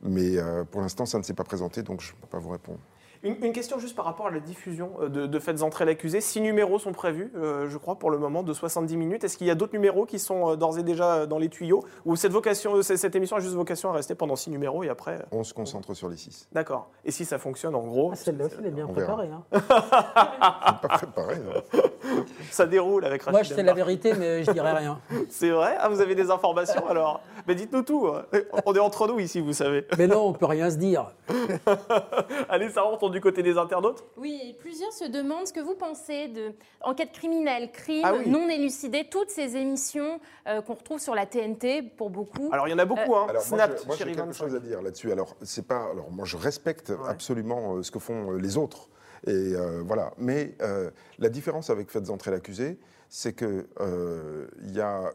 Mais 0.02 0.36
euh, 0.36 0.64
pour 0.64 0.82
l'instant, 0.82 1.06
ça 1.06 1.16
ne 1.18 1.22
s'est 1.22 1.34
pas 1.34 1.44
présenté, 1.44 1.82
donc 1.82 2.02
je 2.02 2.12
ne 2.12 2.20
peux 2.20 2.26
pas 2.26 2.38
vous 2.38 2.50
répondre. 2.50 2.80
Une, 3.22 3.52
question 3.52 3.78
juste 3.78 3.96
par 3.96 4.04
rapport 4.04 4.26
à 4.26 4.30
la 4.30 4.40
diffusion 4.40 4.92
euh, 5.00 5.08
de, 5.08 5.26
de 5.26 5.38
Faites 5.38 5.62
entrer 5.62 5.84
l'accusé. 5.84 6.20
Six 6.20 6.40
numéros 6.40 6.78
sont 6.78 6.92
prévus, 6.92 7.32
euh, 7.36 7.68
je 7.68 7.78
crois, 7.78 7.98
pour 7.98 8.10
le 8.10 8.18
moment, 8.18 8.42
de 8.42 8.52
70 8.52 8.96
minutes. 8.96 9.24
Est-ce 9.24 9.36
qu'il 9.36 9.46
y 9.46 9.50
a 9.50 9.54
d'autres 9.54 9.72
numéros 9.72 10.06
qui 10.06 10.18
sont 10.18 10.52
euh, 10.52 10.56
d'ores 10.56 10.78
et 10.78 10.82
déjà 10.82 11.26
dans 11.26 11.38
les 11.38 11.48
tuyaux? 11.48 11.84
Ou 12.04 12.16
cette, 12.16 12.32
vocation, 12.32 12.82
cette 12.82 13.14
émission 13.14 13.36
a 13.36 13.40
juste 13.40 13.54
vocation 13.54 13.90
à 13.90 13.94
rester 13.94 14.14
pendant 14.14 14.36
six 14.36 14.50
numéros 14.50 14.84
et 14.84 14.88
après 14.88 15.24
On 15.32 15.44
se 15.44 15.54
concentre 15.54 15.94
sur 15.94 16.08
les 16.08 16.16
six. 16.16 16.48
D'accord. 16.52 16.90
Et 17.04 17.10
si 17.10 17.24
ça 17.24 17.38
fonctionne, 17.38 17.74
en 17.74 17.86
gros? 17.86 18.10
Ah, 18.12 18.16
Celle-là 18.16 18.46
elle 18.58 18.66
est 18.66 18.70
bien 18.70 18.86
préparée. 18.86 19.28
Hein. 19.28 19.42
pas 19.60 20.88
préparée, 20.88 21.40
Ça 22.50 22.66
déroule 22.66 23.04
avec 23.04 23.22
Rachid. 23.22 23.32
Moi, 23.32 23.42
je 23.42 23.54
sais 23.54 23.62
la 23.62 23.74
vérité, 23.74 24.14
mais 24.14 24.44
je 24.44 24.50
dirais 24.50 24.72
rien. 24.72 25.00
C'est 25.28 25.50
vrai? 25.50 25.76
Ah, 25.78 25.88
vous 25.88 26.00
avez 26.00 26.14
des 26.14 26.30
informations 26.30 26.86
alors? 26.88 27.20
Mais 27.46 27.54
dites-nous 27.54 27.82
tout. 27.82 28.08
Hein. 28.08 28.24
On 28.64 28.74
est 28.74 28.80
entre 28.80 29.06
nous 29.06 29.20
ici, 29.20 29.40
vous 29.40 29.52
savez. 29.52 29.86
Mais 29.98 30.06
non, 30.06 30.28
on 30.28 30.32
peut 30.32 30.46
rien 30.46 30.70
se 30.70 30.76
dire. 30.76 31.12
Allez, 32.48 32.70
ça 32.70 32.82
rentre 32.82 33.08
du 33.16 33.22
côté 33.22 33.42
des 33.42 33.56
internautes 33.56 34.04
Oui, 34.18 34.54
plusieurs 34.60 34.92
se 34.92 35.06
demandent 35.06 35.46
ce 35.46 35.52
que 35.54 35.60
vous 35.60 35.74
pensez 35.74 36.28
de 36.28 36.52
enquête 36.82 37.12
criminelle, 37.12 37.72
crime 37.72 38.02
ah 38.04 38.12
non 38.26 38.46
élucidé, 38.50 39.08
toutes 39.10 39.30
ces 39.30 39.56
émissions 39.56 40.20
euh, 40.46 40.60
qu'on 40.60 40.74
retrouve 40.74 41.00
sur 41.00 41.14
la 41.14 41.24
TNT 41.24 41.82
pour 41.96 42.10
beaucoup. 42.10 42.50
Alors 42.52 42.68
il 42.68 42.72
y 42.72 42.74
en 42.74 42.78
a 42.78 42.84
beaucoup, 42.84 43.14
euh, 43.14 43.20
hein. 43.20 43.26
Alors, 43.30 43.42
moi, 43.48 43.96
j'ai 43.96 44.12
quelque 44.12 44.32
chose 44.32 44.54
à 44.54 44.60
dire 44.60 44.82
là-dessus. 44.82 45.10
Alors 45.12 45.34
c'est 45.42 45.66
pas, 45.66 45.88
alors 45.90 46.10
moi 46.10 46.26
je 46.26 46.36
respecte 46.36 46.92
absolument 47.08 47.76
euh, 47.76 47.82
ce 47.82 47.90
que 47.90 47.98
font 47.98 48.32
les 48.32 48.58
autres. 48.58 48.90
Et 49.26 49.54
voilà. 49.84 50.12
Mais 50.18 50.56
la 51.18 51.28
différence 51.30 51.70
avec 51.70 51.90
Faites 51.90 52.10
entrer 52.10 52.30
l'accusé, 52.30 52.78
c'est 53.08 53.34
qu'il 53.34 53.66
il 54.62 54.72
y 54.72 54.80
a 54.80 55.14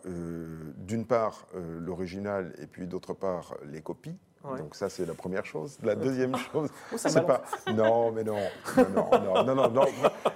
d'une 0.76 1.06
part 1.06 1.48
l'original 1.54 2.54
et 2.62 2.68
puis 2.68 2.88
d'autre 2.88 3.14
part 3.14 3.56
les 3.64 3.82
copies. 3.82 4.18
Donc 4.43 4.75
ça, 4.75 4.89
c'est 4.89 5.06
la 5.06 5.13
première 5.13 5.45
chose. 5.45 5.77
La 5.84 5.95
deuxième 5.95 6.36
chose, 6.51 6.69
oh, 6.91 6.97
c'est 6.97 7.25
pas... 7.25 7.43
Non, 7.73 8.12
mais 8.12 8.23
non, 8.23 8.38
non, 8.77 9.10
non, 9.12 9.43
non, 9.43 9.56
non, 9.56 9.71
non, 9.71 9.86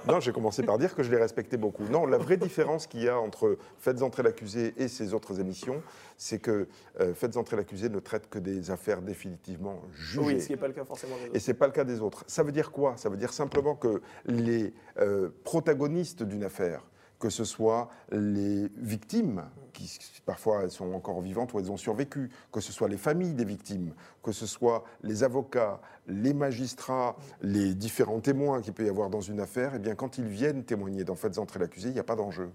non, 0.07 0.19
j'ai 0.19 0.31
commencé 0.31 0.63
par 0.63 0.77
dire 0.77 0.95
que 0.95 1.03
je 1.03 1.11
les 1.11 1.17
respectais 1.17 1.57
beaucoup. 1.57 1.83
Non, 1.85 2.05
la 2.05 2.17
vraie 2.17 2.37
différence 2.37 2.87
qu'il 2.87 3.03
y 3.03 3.09
a 3.09 3.19
entre 3.19 3.57
Faites 3.79 4.01
entrer 4.01 4.23
l'accusé 4.23 4.73
et 4.77 4.87
ces 4.87 5.13
autres 5.13 5.39
émissions, 5.39 5.81
c'est 6.17 6.39
que 6.39 6.67
euh, 6.99 7.13
Faites 7.13 7.35
entrer 7.37 7.57
l'accusé 7.57 7.89
ne 7.89 7.99
traite 7.99 8.29
que 8.29 8.39
des 8.39 8.71
affaires 8.71 9.01
définitivement 9.01 9.81
jugées. 9.93 10.21
Oui, 10.21 10.41
ce 10.41 10.47
qui 10.47 10.53
n'est 10.53 10.57
pas 10.57 10.67
le 10.67 10.73
cas 10.73 10.85
forcément 10.85 11.15
des 11.17 11.23
autres. 11.23 11.35
Et 11.35 11.39
ce 11.39 11.51
n'est 11.51 11.57
pas 11.57 11.67
le 11.67 11.73
cas 11.73 11.83
des 11.83 12.01
autres. 12.01 12.23
Ça 12.27 12.43
veut 12.43 12.51
dire 12.51 12.71
quoi? 12.71 12.93
Ça 12.97 13.09
veut 13.09 13.17
dire 13.17 13.33
simplement 13.33 13.75
que 13.75 14.01
les 14.25 14.73
euh, 14.99 15.29
protagonistes 15.43 16.23
d'une 16.23 16.43
affaire, 16.43 16.81
que 17.19 17.30
ce 17.30 17.43
soit 17.43 17.89
les 18.12 18.67
victimes, 18.78 19.43
qui 19.73 19.99
parfois 20.25 20.63
elles 20.63 20.71
sont 20.71 20.93
encore 20.93 21.21
vivantes 21.21 21.54
ou 21.54 21.60
elles 21.60 21.71
ont 21.71 21.78
survécu, 21.78 22.30
que 22.51 22.62
ce 22.62 22.71
soit 22.71 22.88
les 22.88 22.97
familles 22.97 23.34
des 23.34 23.45
victimes, 23.45 23.93
que 24.23 24.32
ce 24.32 24.45
soit 24.45 24.84
les 25.04 25.23
avocats, 25.23 25.80
les 26.08 26.34
magistrats, 26.34 27.15
les 27.41 27.73
différents 27.75 28.19
témoins 28.19 28.62
qu'il 28.62 28.73
peut 28.73 28.86
y 28.86 28.89
avoir 28.89 29.10
dans 29.10 29.21
une 29.21 29.39
affaire, 29.39 29.73
et 29.73 29.78
eh 29.78 29.80
bien 29.80 29.95
quand 29.95 30.17
ils 30.17 30.28
viennent 30.28 30.63
témoigner 30.63 31.04
dans 31.04 31.15
Faites 31.15 31.38
entrer 31.38 31.60
l'accusé, 31.60 31.89
il 31.89 31.93
n'y 31.93 31.99
a 31.99 32.04
pas 32.04 32.15
d'enjeu. 32.15 32.51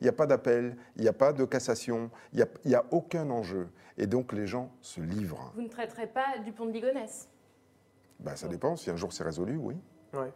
Il 0.00 0.02
n'y 0.02 0.08
a 0.08 0.12
pas 0.12 0.26
d'appel, 0.26 0.76
il 0.96 1.02
n'y 1.02 1.08
a 1.08 1.12
pas 1.12 1.32
de 1.32 1.44
cassation, 1.44 2.10
il 2.32 2.44
n'y 2.66 2.74
a, 2.74 2.78
a, 2.80 2.84
aucun 2.90 3.30
enjeu. 3.30 3.68
Et 3.96 4.06
donc 4.06 4.32
les 4.32 4.46
gens 4.46 4.70
se 4.80 5.00
livrent. 5.00 5.52
Vous 5.54 5.62
ne 5.62 5.68
traiterez 5.68 6.08
pas 6.08 6.38
du 6.44 6.52
pont 6.52 6.66
de 6.66 6.72
Ligonnès? 6.72 7.28
Ben, 8.18 8.34
Ça 8.34 8.48
dépend. 8.48 8.76
Si 8.76 8.90
un 8.90 8.96
jour 8.96 9.12
c'est 9.12 9.24
résolu, 9.24 9.56
oui. 9.56 9.76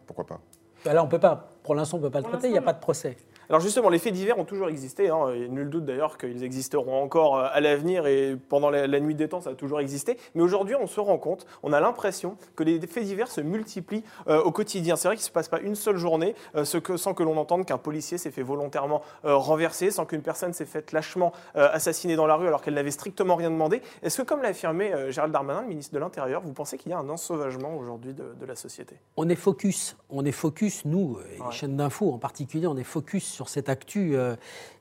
Pourquoi 0.07 0.27
pas? 0.27 0.41
Bah 0.85 0.93
là, 0.93 1.03
on 1.03 1.09
peut 1.09 1.19
pas, 1.19 1.49
pour 1.63 1.75
l'instant, 1.75 1.97
on 1.97 2.01
ne 2.01 2.07
peut 2.07 2.11
pas 2.11 2.21
le 2.21 2.25
traiter, 2.25 2.49
il 2.49 2.53
n'y 2.53 2.59
a 2.59 2.63
pas 2.63 2.73
de 2.73 2.81
procès. 2.81 3.17
Alors 3.51 3.63
justement, 3.63 3.89
les 3.89 3.99
faits 3.99 4.13
divers 4.13 4.39
ont 4.39 4.45
toujours 4.45 4.69
existé. 4.69 5.09
Hein. 5.09 5.33
Il 5.35 5.51
nul 5.55 5.71
doute 5.71 5.87
d'ailleurs 5.87 6.19
qu'ils 6.19 6.45
existeront 6.45 7.03
encore 7.03 7.39
euh, 7.39 7.47
à 7.51 7.61
l'avenir 7.61 8.07
et 8.07 8.37
pendant 8.37 8.69
la, 8.69 9.01
nuit 9.01 9.15
des 9.15 9.27
temps, 9.27 9.41
ça 9.41 9.51
a 9.51 9.55
toujours 9.55 9.81
existé. 9.81 10.19
Mais 10.35 10.43
aujourd'hui, 10.43 10.75
on 10.75 10.87
se 10.87 11.01
rend 11.01 11.17
compte, 11.17 11.47
on 11.63 11.73
a 11.73 11.81
l'impression 11.81 12.37
que 12.57 12.63
les 12.63 12.79
faits 12.87 13.05
divers 13.05 13.31
se 13.31 13.41
multiplient 13.41 14.05
euh, 14.29 14.43
au 14.43 14.53
quotidien. 14.53 14.97
C'est 14.97 15.09
vrai 15.09 15.17
qu'il 15.17 15.23
ne 15.23 15.29
se 15.29 15.33
passe 15.33 15.49
pas 15.49 15.61
une 15.61 15.77
seule 15.77 15.97
journée 15.97 16.35
euh, 16.57 16.67
ce 16.67 16.77
que, 16.77 16.99
sans 16.99 17.15
que 17.15 17.23
l'on 17.23 17.39
entende 17.39 17.65
qu'un 17.65 17.79
policier 17.79 18.19
s'est 18.19 18.31
fait 18.31 18.43
volontairement 18.43 19.03
renverser, 19.23 19.91
sans 19.91 20.05
qu'une 20.05 20.23
personne 20.23 20.53
s'est 20.53 20.67
faite 20.67 20.93
lâchement 20.93 21.33
assassiner 21.55 22.17
dans 22.17 22.27
la 22.27 22.37
rue 22.37 22.47
alors 22.47 22.63
qu'elle 22.63 22.75
n'avait 22.75 22.91
strictement 22.91 23.37
rien 23.37 23.51
demandé. 23.51 23.81
Est-ce 24.03 24.19
que, 24.19 24.27
comme 24.27 24.43
l'a 24.43 24.49
affirmé 24.49 24.93
Gérald 25.11 25.33
Darmanin, 25.33 25.63
le 25.63 25.69
ministre 25.69 25.95
de 25.95 25.99
l'Intérieur, 25.99 26.43
vous 26.43 26.53
pensez 26.53 26.79
qu'il 26.79 26.91
y 26.91 26.95
a 26.95 26.99
un 26.99 27.09
ensauvagement 27.09 27.77
aujourd'hui 27.77 28.15
de, 28.15 28.35
de, 28.39 28.47
la 28.47 28.55
société? 28.55 28.97
On 29.17 29.29
est 29.29 29.37
focus. 29.37 29.97
On 30.11 30.25
est 30.25 30.33
focus, 30.33 30.85
nous, 30.85 31.19
les 31.31 31.53
chaînes 31.53 31.77
d'infos 31.77 32.13
en 32.13 32.19
particulier, 32.19 32.67
on 32.67 32.77
est 32.77 32.85
focus 32.85 33.38
sur 33.39 33.49
cette 33.49 33.69
actu. 33.69 34.17
Euh, 34.17 34.35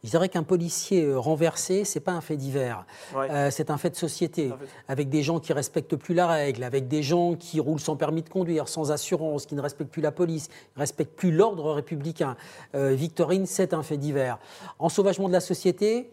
je 0.04 0.10
dirais 0.10 0.30
qu'un 0.30 0.42
policier 0.42 1.04
euh, 1.04 1.20
renversé, 1.20 1.84
c'est 1.84 2.00
pas 2.00 2.14
un 2.14 2.22
fait 2.22 2.38
divers. 2.38 2.86
Euh, 3.16 3.52
c'est 3.52 3.70
un 3.70 3.78
fait 3.78 3.92
de 3.92 3.96
société, 3.96 4.52
avec 4.88 5.10
des 5.10 5.22
gens 5.22 5.40
qui 5.40 5.54
respectent 5.54 5.96
plus 5.96 6.16
la 6.16 6.26
règle, 6.26 6.64
avec 6.64 6.88
des 6.88 7.04
gens 7.04 7.36
qui 7.36 7.60
roulent 7.60 7.80
sans 7.80 7.96
permis 7.96 8.24
de 8.24 8.30
conduire, 8.30 8.68
sans 8.68 8.92
assurance, 8.92 9.46
qui 9.46 9.54
ne 9.54 9.62
respectent 9.62 9.92
plus 9.92 10.02
la 10.02 10.12
police, 10.12 10.50
ne 10.76 10.80
respectent 10.80 11.16
plus 11.16 11.32
l'ordre 11.32 11.72
républicain. 11.72 12.36
Victorine, 12.74 13.46
c'est 13.46 13.76
un 13.76 13.84
fait 13.84 13.98
divers. 13.98 14.40
En 14.80 14.90
sauvagement 14.90 15.28
de 15.28 15.34
la 15.34 15.40
société, 15.40 16.10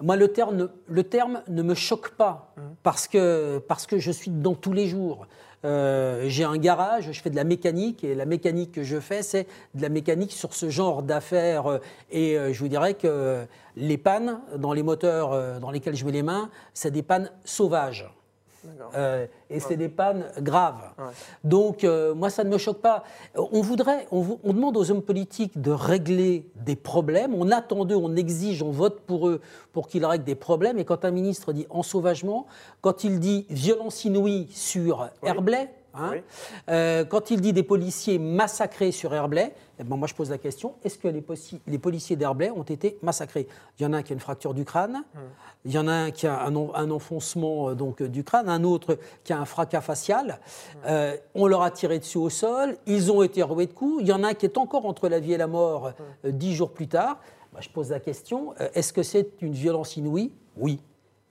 moi, 0.00 0.16
le 0.16 0.28
terme, 0.28 0.68
le 0.88 1.04
terme 1.04 1.42
ne 1.48 1.62
me 1.62 1.74
choque 1.74 2.10
pas, 2.10 2.54
parce, 2.82 3.06
que, 3.06 3.58
parce 3.68 3.86
que 3.86 3.98
je 3.98 4.10
suis 4.10 4.30
dans 4.30 4.54
tous 4.54 4.72
les 4.72 4.86
jours. 4.86 5.26
Euh, 5.64 6.24
j'ai 6.26 6.44
un 6.44 6.56
garage, 6.56 7.12
je 7.12 7.22
fais 7.22 7.30
de 7.30 7.36
la 7.36 7.44
mécanique 7.44 8.02
et 8.02 8.14
la 8.14 8.24
mécanique 8.24 8.72
que 8.72 8.82
je 8.82 8.98
fais, 8.98 9.22
c'est 9.22 9.46
de 9.74 9.82
la 9.82 9.88
mécanique 9.88 10.32
sur 10.32 10.54
ce 10.54 10.70
genre 10.70 11.02
d'affaires. 11.02 11.66
Euh, 11.66 11.78
et 12.10 12.36
euh, 12.36 12.52
je 12.52 12.58
vous 12.58 12.68
dirais 12.68 12.94
que 12.94 13.46
les 13.76 13.98
pannes 13.98 14.40
dans 14.56 14.72
les 14.72 14.82
moteurs 14.82 15.60
dans 15.60 15.70
lesquels 15.70 15.94
je 15.94 16.04
mets 16.04 16.12
les 16.12 16.22
mains, 16.22 16.50
c'est 16.74 16.90
des 16.90 17.02
pannes 17.02 17.30
sauvages. 17.44 18.10
Euh, 18.94 19.26
et 19.50 19.60
c'est 19.60 19.76
des 19.76 19.88
pannes 19.88 20.24
graves. 20.40 20.82
Donc, 21.44 21.86
moi, 22.14 22.30
ça 22.30 22.44
ne 22.44 22.50
me 22.50 22.58
choque 22.58 22.80
pas. 22.80 23.04
On 23.36 23.60
voudrait, 23.60 24.06
on, 24.12 24.38
on, 24.44 24.52
demande 24.52 24.76
aux 24.76 24.90
hommes 24.90 25.02
politiques 25.02 25.60
de 25.60 25.70
régler 25.70 26.46
des 26.56 26.76
problèmes. 26.76 27.34
On 27.34 27.50
attend 27.50 27.84
d'eux, 27.84 27.96
on 27.96 28.16
exige, 28.16 28.62
on 28.62 28.70
vote 28.70 29.00
pour 29.00 29.28
eux 29.28 29.40
pour 29.72 29.88
qu'ils 29.88 30.04
règlent 30.04 30.24
des 30.24 30.34
problèmes. 30.34 30.78
Et 30.78 30.84
quand 30.84 31.04
un 31.04 31.10
ministre 31.10 31.52
dit 31.52 31.66
ensauvagement, 31.70 32.46
quand 32.80 33.04
il 33.04 33.20
dit 33.20 33.46
violence 33.50 34.04
inouïe 34.04 34.48
sur 34.50 35.08
Herblay, 35.22 35.68
Hein 35.94 36.14
euh, 36.70 37.04
quand 37.04 37.30
il 37.30 37.40
dit 37.40 37.52
des 37.52 37.62
policiers 37.62 38.18
massacrés 38.18 38.92
sur 38.92 39.14
Herblay, 39.14 39.54
eh 39.78 39.84
ben 39.84 39.96
moi 39.96 40.08
je 40.08 40.14
pose 40.14 40.30
la 40.30 40.38
question 40.38 40.74
est-ce 40.84 40.98
que 40.98 41.08
les, 41.08 41.22
les 41.66 41.78
policiers 41.78 42.16
d'Herblay 42.16 42.50
ont 42.50 42.62
été 42.62 42.98
massacrés? 43.02 43.46
Il 43.78 43.82
y 43.82 43.86
en 43.86 43.92
a 43.92 43.98
un 43.98 44.02
qui 44.02 44.12
a 44.12 44.14
une 44.14 44.20
fracture 44.20 44.54
du 44.54 44.64
crâne, 44.64 45.04
hmm. 45.14 45.18
il 45.66 45.72
y 45.72 45.78
en 45.78 45.88
a 45.88 45.92
un 45.92 46.10
qui 46.10 46.26
a 46.26 46.42
un, 46.44 46.56
enfoncement 46.90 47.70
euh, 47.70 47.74
donc, 47.74 48.02
du 48.02 48.24
crâne, 48.24 48.48
un 48.48 48.64
autre 48.64 48.98
qui 49.24 49.32
a 49.32 49.38
un 49.38 49.44
fracas 49.44 49.80
facial. 49.80 50.40
Euh, 50.86 51.16
on 51.34 51.46
leur 51.46 51.62
a 51.62 51.70
tiré 51.70 51.98
dessus 51.98 52.18
au 52.18 52.30
sol, 52.30 52.76
ils 52.86 53.12
ont 53.12 53.22
été 53.22 53.42
roués 53.42 53.66
de 53.66 53.72
coups. 53.72 54.02
Il 54.02 54.08
y 54.08 54.12
en 54.12 54.22
a 54.24 54.28
un 54.28 54.34
qui 54.34 54.46
est 54.46 54.58
encore 54.58 54.86
entre 54.86 55.08
la 55.08 55.20
vie 55.20 55.34
et 55.34 55.38
la 55.38 55.46
mort 55.46 55.92
hmm. 56.24 56.30
dix 56.30 56.54
jours 56.54 56.72
plus 56.72 56.88
tard. 56.88 57.20
Bah, 57.52 57.60
je 57.60 57.68
pose 57.68 57.90
la 57.90 58.00
question 58.00 58.54
est-ce 58.74 58.94
que 58.94 59.02
c'est 59.02 59.42
une 59.42 59.52
violence 59.52 59.96
inouïe? 59.96 60.32
Oui. 60.56 60.80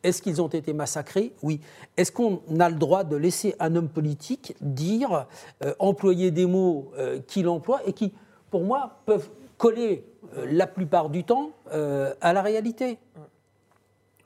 Est-ce 0.04 0.22
qu'ils 0.22 0.42
ont 0.42 0.48
été 0.48 0.74
massacrés 0.74 1.34
Oui. 1.44 1.62
Est-ce 1.98 2.12
qu'on 2.12 2.42
a 2.60 2.70
le 2.70 2.76
droit 2.76 3.04
de 3.04 3.16
laisser 3.16 3.56
un 3.60 3.76
homme 3.76 3.90
politique 3.90 4.56
dire, 4.62 5.28
euh, 5.64 5.74
employer 5.80 6.32
des 6.32 6.46
mots 6.46 6.92
euh, 6.98 7.20
qu'il 7.28 7.48
emploie 7.48 7.82
et 7.86 7.94
qui, 7.94 8.14
pour 8.50 8.64
moi, 8.64 9.00
peuvent 9.06 9.30
coller 9.58 10.06
la 10.46 10.66
plupart 10.66 11.10
du 11.10 11.24
temps 11.24 11.52
à 11.70 12.34
la 12.34 12.42
réalité? 12.42 12.98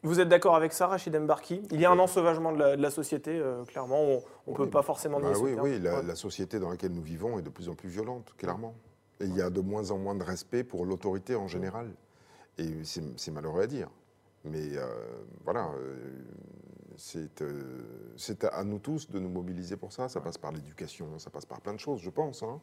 Vous 0.04 0.20
êtes 0.20 0.30
d'accord 0.30 0.56
avec 0.56 0.72
ça, 0.72 0.88
Rachid 0.88 1.18
Mbarki? 1.18 1.62
Il 1.72 1.82
y 1.82 1.86
a 1.86 1.92
un 1.92 2.00
ensauvagement 2.00 2.52
de 2.54 2.60
la, 2.60 2.90
société, 2.90 3.42
clairement. 3.68 4.22
On 4.46 4.52
ne 4.52 4.56
peut 4.56 4.70
pas 4.70 4.84
forcément 4.84 5.20
nier 5.20 5.32
bah 5.34 5.40
Oui, 5.42 5.56
oui 5.60 5.80
la, 5.80 6.04
la, 6.04 6.16
société 6.16 6.60
dans 6.60 6.70
laquelle 6.70 6.94
nous 6.94 7.02
vivons 7.02 7.40
est 7.40 7.42
de 7.42 7.50
plus 7.50 7.70
en 7.70 7.76
plus 7.76 7.90
violente, 7.90 8.34
clairement. 8.38 8.76
Et 9.20 9.26
il 9.26 9.36
y 9.36 9.42
a 9.42 9.50
de 9.50 9.62
moins 9.62 9.92
en 9.92 9.98
moins 9.98 10.16
de 10.16 10.24
respect 10.24 10.64
pour 10.64 10.86
l'autorité 10.86 11.36
en 11.36 11.48
général. 11.48 11.90
Et 12.58 12.70
c'est 12.84 13.32
malheureux 13.32 13.62
à 13.62 13.68
dire. 13.68 13.90
Mais 14.46 14.78
euh, 14.78 14.86
voilà, 15.44 15.72
euh, 15.80 16.24
euh, 17.42 17.82
c'est 18.16 18.44
à 18.46 18.64
nous 18.64 18.80
tous 18.80 19.10
de 19.10 19.20
nous 19.20 19.30
mobiliser 19.30 19.76
pour 19.76 19.92
ça. 19.92 20.08
Ça 20.08 20.22
passe 20.22 20.38
par 20.38 20.52
l'éducation, 20.52 21.18
ça 21.20 21.30
passe 21.30 21.46
par 21.46 21.62
plein 21.62 21.74
de 21.74 21.80
choses, 21.80 22.02
je 22.02 22.10
pense. 22.10 22.44
Hein. 22.44 22.60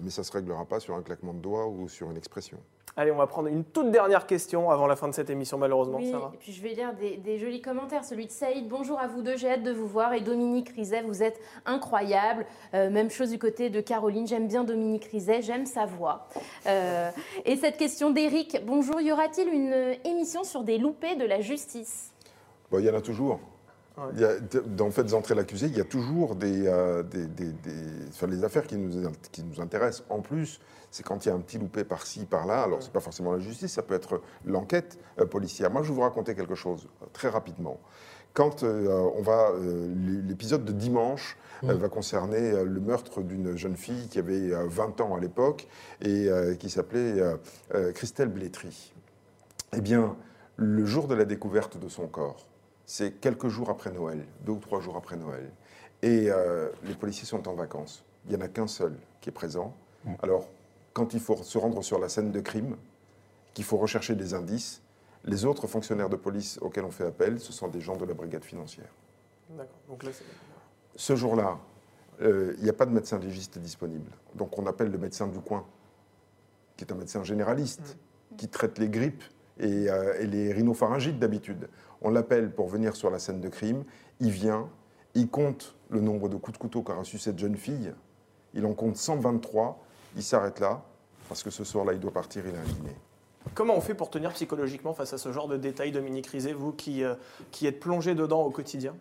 mais 0.00 0.10
ça 0.10 0.22
ne 0.22 0.26
se 0.26 0.32
réglera 0.32 0.64
pas 0.64 0.80
sur 0.80 0.94
un 0.94 1.02
claquement 1.02 1.34
de 1.34 1.40
doigts 1.40 1.68
ou 1.68 1.88
sur 1.88 2.10
une 2.10 2.16
expression. 2.16 2.58
Allez, 2.98 3.12
on 3.12 3.16
va 3.16 3.28
prendre 3.28 3.46
une 3.46 3.62
toute 3.62 3.92
dernière 3.92 4.26
question 4.26 4.70
avant 4.72 4.88
la 4.88 4.96
fin 4.96 5.06
de 5.06 5.14
cette 5.14 5.30
émission, 5.30 5.56
malheureusement. 5.56 5.98
Oui, 5.98 6.10
et 6.10 6.36
puis 6.36 6.52
je 6.52 6.60
vais 6.60 6.70
lire 6.70 6.92
des, 6.94 7.38
jolis 7.38 7.60
commentaires. 7.60 8.04
Celui 8.04 8.26
de 8.26 8.32
Saïd, 8.32 8.66
bonjour 8.66 8.98
à 8.98 9.06
vous 9.06 9.22
deux, 9.22 9.36
j'ai 9.36 9.48
hâte 9.48 9.62
de 9.62 9.70
vous 9.70 9.86
voir. 9.86 10.14
Et 10.14 10.20
Dominique 10.20 10.70
Rizet, 10.70 11.02
vous 11.02 11.22
êtes 11.22 11.40
incroyable. 11.64 12.44
Euh, 12.74 12.90
même 12.90 13.08
chose 13.08 13.30
du 13.30 13.38
côté 13.38 13.70
de 13.70 13.80
Caroline, 13.80 14.26
j'aime 14.26 14.48
bien 14.48 14.64
Dominique 14.64 15.04
Rizet, 15.04 15.42
j'aime 15.42 15.64
sa 15.64 15.86
voix. 15.86 16.26
Euh, 16.66 17.12
et 17.44 17.54
cette 17.54 17.76
question 17.76 18.10
d'Éric, 18.10 18.62
bonjour, 18.66 19.00
y 19.00 19.12
aura-t-il 19.12 19.48
une 19.48 19.96
émission 20.04 20.42
sur 20.42 20.64
des 20.64 20.78
loupés 20.78 21.14
de 21.14 21.24
la 21.24 21.40
justice? 21.40 22.12
Il 22.72 22.80
y 22.80 22.90
en 22.90 22.94
a 22.94 23.00
toujours. 23.00 23.38
Il 24.14 24.20
y 24.20 24.24
a, 24.24 24.38
dans 24.66 24.90
Faites 24.90 25.12
entrer 25.12 25.34
l'accusé, 25.34 25.66
il 25.66 25.76
y 25.76 25.80
a 25.80 25.84
toujours 25.84 26.36
des, 26.36 26.66
euh, 26.66 27.02
les 28.28 28.44
affaires 28.44 28.66
qui 28.66 28.76
nous, 28.76 29.10
qui 29.32 29.42
nous 29.42 29.60
intéressent. 29.60 30.04
En 30.08 30.20
plus, 30.20 30.60
c'est 30.90 31.02
quand 31.02 31.24
il 31.24 31.28
y 31.28 31.32
a 31.32 31.34
un 31.34 31.40
petit 31.40 31.58
loupé 31.58 31.84
par-ci, 31.84 32.24
par-là. 32.24 32.62
Alors, 32.62 32.82
ce 32.82 32.88
n'est 32.88 32.92
pas 32.92 33.00
forcément 33.00 33.32
la 33.32 33.38
justice, 33.38 33.72
ça 33.72 33.82
peut 33.82 33.94
être 33.94 34.22
l'enquête 34.44 34.98
euh, 35.20 35.26
policière. 35.26 35.70
Moi, 35.70 35.82
je 35.82 35.88
vais 35.88 35.94
vous 35.94 36.02
raconter 36.02 36.34
quelque 36.34 36.54
chose 36.54 36.88
euh, 37.02 37.06
très 37.12 37.28
rapidement. 37.28 37.78
Quand 38.34 38.62
euh, 38.62 39.10
on 39.16 39.22
va, 39.22 39.52
l'épisode 40.28 40.64
de 40.64 40.70
dimanche 40.70 41.36
mmh. 41.62 41.72
va 41.72 41.88
concerner 41.88 42.62
le 42.62 42.80
meurtre 42.80 43.22
d'une 43.22 43.56
jeune 43.56 43.76
fille 43.76 44.06
qui 44.08 44.18
avait 44.18 44.50
20 44.50 45.00
ans 45.00 45.16
à 45.16 45.18
l'époque 45.18 45.66
et 46.02 46.28
qui 46.60 46.70
s'appelait 46.70 47.20
Christelle 47.94 48.28
Blétry. 48.28 48.92
Eh 49.72 49.80
bien, 49.80 50.14
le 50.56 50.84
jour 50.84 51.08
de 51.08 51.14
la 51.14 51.24
découverte 51.24 51.78
de 51.80 51.88
son 51.88 52.06
corps, 52.06 52.46
c'est 52.88 53.20
quelques 53.20 53.48
jours 53.48 53.68
après 53.68 53.92
Noël, 53.92 54.24
deux 54.46 54.52
ou 54.52 54.58
trois 54.58 54.80
jours 54.80 54.96
après 54.96 55.16
Noël, 55.16 55.50
et 56.02 56.30
les 56.84 56.94
policiers 56.94 57.26
sont 57.26 57.46
en 57.46 57.54
vacances. 57.54 58.02
Il 58.24 58.34
n'y 58.34 58.42
en 58.42 58.44
a 58.44 58.48
qu'un 58.48 58.66
seul 58.66 58.96
qui 59.20 59.28
est 59.28 59.32
présent. 59.32 59.74
Mmh. 60.04 60.14
Alors, 60.22 60.48
quand 60.94 61.12
il 61.12 61.20
faut 61.20 61.36
se 61.36 61.58
rendre 61.58 61.82
sur 61.82 61.98
la 61.98 62.08
scène 62.08 62.32
de 62.32 62.40
crime, 62.40 62.76
qu'il 63.52 63.64
faut 63.64 63.76
rechercher 63.76 64.14
des 64.14 64.32
indices, 64.32 64.82
les 65.24 65.44
autres 65.44 65.66
fonctionnaires 65.66 66.08
de 66.08 66.16
police 66.16 66.58
auxquels 66.62 66.84
on 66.84 66.90
fait 66.90 67.06
appel, 67.06 67.40
ce 67.40 67.52
sont 67.52 67.68
des 67.68 67.80
gens 67.80 67.96
de 67.96 68.06
la 68.06 68.14
brigade 68.14 68.44
financière. 68.44 68.88
D'accord. 69.50 69.98
Ce 70.96 71.14
jour-là, 71.14 71.58
euh, 72.22 72.54
il 72.58 72.64
n'y 72.64 72.70
a 72.70 72.72
pas 72.72 72.86
de 72.86 72.92
médecin 72.92 73.18
légiste 73.18 73.58
disponible. 73.58 74.10
Donc 74.34 74.58
on 74.58 74.66
appelle 74.66 74.90
le 74.90 74.98
médecin 74.98 75.26
du 75.26 75.40
coin, 75.40 75.66
qui 76.76 76.84
est 76.84 76.92
un 76.92 76.96
médecin 76.96 77.22
généraliste, 77.22 77.98
mmh. 78.32 78.36
qui 78.36 78.48
traite 78.48 78.78
les 78.78 78.88
grippes 78.88 79.24
et, 79.58 79.90
euh, 79.90 80.20
et 80.20 80.26
les 80.26 80.52
rhinopharyngites 80.52 81.18
d'habitude. 81.18 81.68
On 82.02 82.10
l'appelle 82.10 82.50
pour 82.50 82.68
venir 82.68 82.96
sur 82.96 83.10
la 83.10 83.18
scène 83.18 83.40
de 83.40 83.48
crime. 83.48 83.84
Il 84.20 84.30
vient, 84.30 84.68
il 85.14 85.28
compte 85.28 85.74
le 85.90 86.00
nombre 86.00 86.28
de 86.28 86.36
coups 86.36 86.56
de 86.56 86.62
couteau 86.62 86.82
qu'a 86.82 86.94
reçu 86.94 87.18
cette 87.18 87.38
jeune 87.38 87.56
fille. 87.56 87.92
Il 88.54 88.66
en 88.66 88.74
compte 88.74 88.96
123 88.96 89.80
il 90.16 90.22
s'arrête 90.22 90.60
là, 90.60 90.82
parce 91.28 91.42
que 91.42 91.50
ce 91.50 91.64
soir-là, 91.64 91.92
il 91.92 92.00
doit 92.00 92.12
partir, 92.12 92.42
il 92.46 92.54
a 92.54 92.58
un 92.58 92.64
dîner. 92.64 92.96
Comment 93.54 93.76
on 93.76 93.80
fait 93.80 93.94
pour 93.94 94.10
tenir 94.10 94.32
psychologiquement 94.32 94.92
face 94.92 95.12
à 95.12 95.18
ce 95.18 95.32
genre 95.32 95.48
de 95.48 95.56
détails, 95.56 95.92
Dominique 95.92 96.26
Rizet, 96.26 96.52
vous 96.52 96.72
qui, 96.72 97.02
euh, 97.02 97.14
qui 97.50 97.66
êtes 97.66 97.80
plongé 97.80 98.14
dedans 98.14 98.42
au 98.42 98.50
quotidien? 98.50 98.94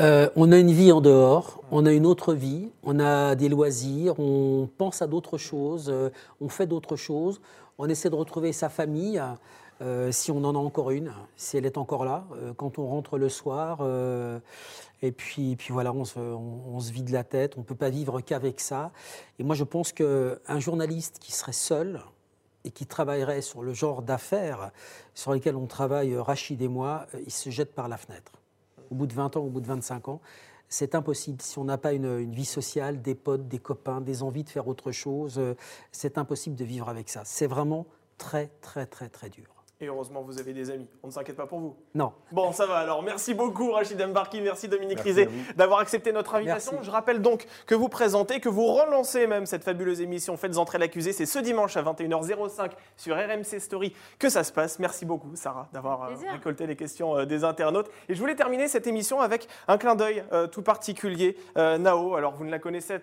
Euh, 0.00 0.28
on 0.36 0.52
a 0.52 0.58
une 0.58 0.72
vie 0.72 0.92
en 0.92 1.00
dehors, 1.00 1.62
on 1.70 1.86
a 1.86 1.92
une 1.92 2.06
autre 2.06 2.34
vie, 2.34 2.70
on 2.82 3.00
a 3.00 3.34
des 3.34 3.48
loisirs, 3.48 4.18
on 4.18 4.68
pense 4.76 5.00
à 5.00 5.06
d'autres 5.06 5.38
choses, 5.38 5.88
euh, 5.88 6.10
on 6.40 6.48
fait 6.48 6.66
d'autres 6.66 6.96
choses, 6.96 7.40
on 7.78 7.88
essaie 7.88 8.10
de 8.10 8.14
retrouver 8.14 8.52
sa 8.52 8.68
famille. 8.68 9.22
Euh, 9.82 10.10
si 10.10 10.30
on 10.30 10.42
en 10.44 10.54
a 10.54 10.58
encore 10.58 10.90
une, 10.90 11.12
si 11.36 11.58
elle 11.58 11.66
est 11.66 11.76
encore 11.76 12.06
là, 12.06 12.26
euh, 12.32 12.54
quand 12.54 12.78
on 12.78 12.86
rentre 12.86 13.18
le 13.18 13.28
soir. 13.28 13.78
Euh, 13.82 14.40
et 15.02 15.12
puis, 15.12 15.56
voilà, 15.68 15.92
on 15.92 16.04
se, 16.04 16.92
vide 16.92 17.10
la 17.10 17.24
tête, 17.24 17.56
on 17.56 17.60
ne 17.60 17.64
peut 17.64 17.74
pas 17.74 17.90
vivre 17.90 18.20
qu'avec 18.22 18.60
ça. 18.60 18.92
Et 19.38 19.44
moi, 19.44 19.54
je 19.54 19.64
pense 19.64 19.92
qu'un 19.92 20.58
journaliste 20.58 21.18
qui 21.18 21.32
serait 21.32 21.52
seul 21.52 22.00
et 22.64 22.70
qui 22.70 22.86
travaillerait 22.86 23.42
sur 23.42 23.62
le 23.62 23.74
genre 23.74 24.02
d'affaires 24.02 24.72
sur 25.14 25.32
lesquelles 25.32 25.56
on 25.56 25.66
travaille, 25.66 26.16
Rachid 26.16 26.60
et 26.62 26.68
moi, 26.68 27.06
il 27.24 27.30
se 27.30 27.50
jette 27.50 27.74
par 27.74 27.88
la 27.88 27.98
fenêtre. 27.98 28.32
Au 28.90 28.94
bout 28.94 29.06
de 29.06 29.12
20 29.12 29.36
ans, 29.36 29.42
au 29.42 29.50
bout 29.50 29.60
de 29.60 29.66
25 29.66 30.08
ans, 30.08 30.20
c'est 30.68 30.94
impossible. 30.94 31.42
Si 31.42 31.58
on 31.58 31.64
n'a 31.64 31.78
pas 31.78 31.92
une, 31.92 32.30
vie 32.30 32.44
sociale, 32.44 33.02
des 33.02 33.14
potes, 33.14 33.46
des 33.46 33.58
copains, 33.58 34.00
des 34.00 34.22
envies 34.22 34.44
de 34.44 34.48
faire 34.48 34.66
autre 34.66 34.90
chose, 34.90 35.40
c'est 35.92 36.18
impossible 36.18 36.56
de 36.56 36.64
vivre 36.64 36.88
avec 36.88 37.08
ça. 37.08 37.22
C'est 37.24 37.46
vraiment 37.46 37.86
très, 38.18 38.50
très, 38.62 38.86
très, 38.86 39.08
très 39.08 39.28
dur. 39.28 39.55
Et 39.78 39.88
heureusement, 39.88 40.22
vous 40.22 40.40
avez 40.40 40.54
des 40.54 40.70
amis. 40.70 40.88
On 41.02 41.08
ne 41.08 41.12
s'inquiète 41.12 41.36
pas 41.36 41.46
pour 41.46 41.60
vous. 41.60 41.76
Non. 41.94 42.12
Bon, 42.32 42.50
ça 42.50 42.64
va 42.64 42.78
alors. 42.78 43.02
Merci 43.02 43.34
beaucoup, 43.34 43.72
Rachid 43.72 44.02
Mbarki. 44.02 44.40
Merci, 44.40 44.68
Dominique 44.68 45.00
Rizet, 45.00 45.28
d'avoir 45.54 45.80
accepté 45.80 46.12
notre 46.12 46.34
invitation. 46.34 46.78
Je 46.80 46.90
rappelle 46.90 47.20
donc 47.20 47.44
que 47.66 47.74
vous 47.74 47.90
présentez, 47.90 48.40
que 48.40 48.48
vous 48.48 48.66
relancez 48.66 49.26
même 49.26 49.44
cette 49.44 49.64
fabuleuse 49.64 50.00
émission 50.00 50.38
Faites 50.38 50.56
entrer 50.56 50.78
l'accusé. 50.78 51.12
C'est 51.12 51.26
ce 51.26 51.38
dimanche 51.38 51.76
à 51.76 51.82
21h05 51.82 52.70
sur 52.96 53.16
RMC 53.16 53.60
Story 53.60 53.92
que 54.18 54.30
ça 54.30 54.44
se 54.44 54.52
passe. 54.52 54.78
Merci 54.78 55.04
beaucoup, 55.04 55.34
Sarah, 55.34 55.68
d'avoir 55.74 56.04
euh, 56.04 56.14
récolté 56.32 56.66
les 56.66 56.76
questions 56.76 57.18
euh, 57.18 57.26
des 57.26 57.44
internautes. 57.44 57.90
Et 58.08 58.14
je 58.14 58.20
voulais 58.20 58.34
terminer 58.34 58.68
cette 58.68 58.86
émission 58.86 59.20
avec 59.20 59.46
un 59.68 59.76
clin 59.76 59.94
d'œil 59.94 60.24
euh, 60.32 60.46
tout 60.46 60.62
particulier. 60.62 61.36
Nao, 61.54 62.14
alors 62.14 62.34
vous 62.34 62.46
ne 62.46 62.50
la 62.50 62.58
connaissez 62.58 62.98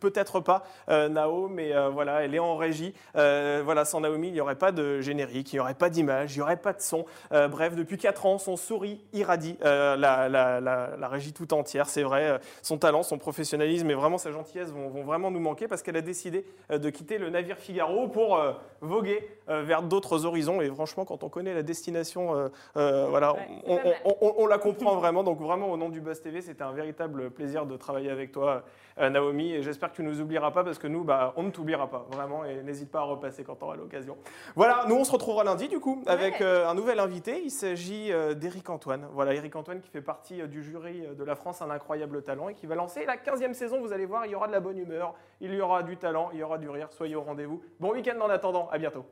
peut-être 0.00 0.40
pas, 0.40 0.64
Nao, 0.88 1.48
mais 1.48 1.72
voilà, 1.90 2.22
elle 2.22 2.34
est 2.34 2.38
en 2.38 2.56
régie. 2.56 2.94
voilà, 3.14 3.84
sans 3.84 4.00
Naomi, 4.00 4.28
il 4.28 4.32
n'y 4.32 4.40
aurait 4.40 4.56
pas 4.56 4.72
de 4.72 5.00
générique, 5.00 5.52
il 5.52 5.56
n'y 5.56 5.60
aurait 5.60 5.74
pas 5.74 5.89
d'image, 5.90 6.34
il 6.34 6.38
n'y 6.38 6.42
aurait 6.42 6.56
pas 6.56 6.72
de 6.72 6.80
son. 6.80 7.04
Euh, 7.32 7.48
bref, 7.48 7.76
depuis 7.76 7.98
4 7.98 8.26
ans, 8.26 8.38
son 8.38 8.56
souris 8.56 9.04
irradie 9.12 9.56
euh, 9.64 9.96
la, 9.96 11.08
régie 11.08 11.32
tout 11.32 11.52
entière, 11.52 11.88
c'est 11.88 12.02
vrai. 12.02 12.30
Euh, 12.30 12.38
son 12.62 12.78
talent, 12.78 13.02
son 13.02 13.18
professionnalisme 13.18 13.90
et 13.90 13.94
vraiment 13.94 14.18
sa 14.18 14.30
gentillesse 14.30 14.70
vont, 14.70 15.02
vraiment 15.02 15.30
nous 15.30 15.40
manquer 15.40 15.68
parce 15.68 15.82
qu'elle 15.82 15.96
a 15.96 16.02
décidé 16.02 16.44
de 16.70 16.90
quitter 16.90 17.18
le 17.18 17.30
navire 17.30 17.58
Figaro 17.58 18.08
pour 18.08 18.40
voguer 18.80 19.28
vers 19.48 19.82
d'autres 19.82 20.24
horizons. 20.24 20.60
Et 20.60 20.68
franchement, 20.68 21.04
quand 21.04 21.24
on 21.24 21.28
connaît 21.28 21.54
la 21.54 21.62
destination, 21.62 22.50
voilà, 22.74 23.34
on, 23.66 24.46
la 24.46 24.58
comprend 24.58 24.96
vraiment. 24.96 25.24
Donc 25.24 25.40
vraiment, 25.40 25.70
au 25.70 25.76
nom 25.76 25.88
du 25.88 26.00
Buzz 26.00 26.20
TV, 26.20 26.40
c'était 26.42 26.62
un 26.62 26.72
véritable 26.72 27.30
plaisir 27.30 27.66
de 27.66 27.76
travailler 27.76 28.10
avec 28.10 28.32
toi, 28.32 28.62
Naomi. 28.98 29.52
Et 29.52 29.62
j'espère 29.62 29.90
que 29.90 29.96
tu 29.96 30.02
ne 30.02 30.10
nous 30.10 30.20
oublieras 30.20 30.50
pas 30.50 30.64
parce 30.64 30.78
que 30.78 30.86
nous, 30.86 31.04
bah, 31.04 31.32
on 31.36 31.42
ne 31.42 31.50
t'oubliera 31.50 31.88
pas, 31.88 32.06
vraiment. 32.10 32.44
Et 32.44 32.62
n'hésite 32.62 32.90
pas 32.90 33.00
à 33.00 33.04
repasser 33.04 33.44
quand 33.44 33.56
tu 33.56 33.64
auras 33.64 33.76
l'occasion. 33.76 34.16
Voilà, 34.56 34.84
nous, 34.88 34.96
on 34.96 35.04
se 35.04 35.12
retrouvera 35.12 35.44
lundi, 35.44 35.68
du 35.68 35.80
coup, 35.80 36.02
avec 36.06 36.40
euh, 36.40 36.68
un 36.68 36.74
nouvel 36.74 36.98
invité. 37.00 37.40
Il 37.42 37.50
s'agit 37.50 38.12
euh, 38.12 38.34
d'Éric 38.34 38.70
Antoine. 38.70 39.06
Voilà, 39.12 39.34
Éric 39.34 39.56
Antoine 39.56 39.80
qui 39.80 39.90
fait 39.90 40.02
partie 40.02 40.40
euh, 40.42 40.46
du 40.46 40.62
jury 40.62 41.02
de 41.16 41.24
la 41.24 41.34
France 41.34 41.62
Un 41.62 41.70
incroyable 41.70 42.22
talent 42.22 42.48
et 42.48 42.54
qui 42.54 42.66
va 42.66 42.74
lancer 42.74 43.04
la 43.04 43.16
15e 43.16 43.52
saison. 43.52 43.80
Vous 43.80 43.92
allez 43.92 44.06
voir, 44.06 44.26
il 44.26 44.32
y 44.32 44.34
aura 44.34 44.46
de 44.46 44.52
la 44.52 44.60
bonne 44.60 44.78
humeur, 44.78 45.14
il 45.40 45.54
y 45.54 45.60
aura 45.60 45.82
du 45.82 45.96
talent, 45.96 46.30
il 46.32 46.38
y 46.38 46.42
aura 46.42 46.58
du 46.58 46.68
rire. 46.68 46.88
Soyez 46.90 47.16
au 47.16 47.22
rendez-vous. 47.22 47.62
Bon 47.78 47.92
week-end 47.92 48.20
en 48.20 48.30
attendant. 48.30 48.68
À 48.70 48.78
bientôt. 48.78 49.04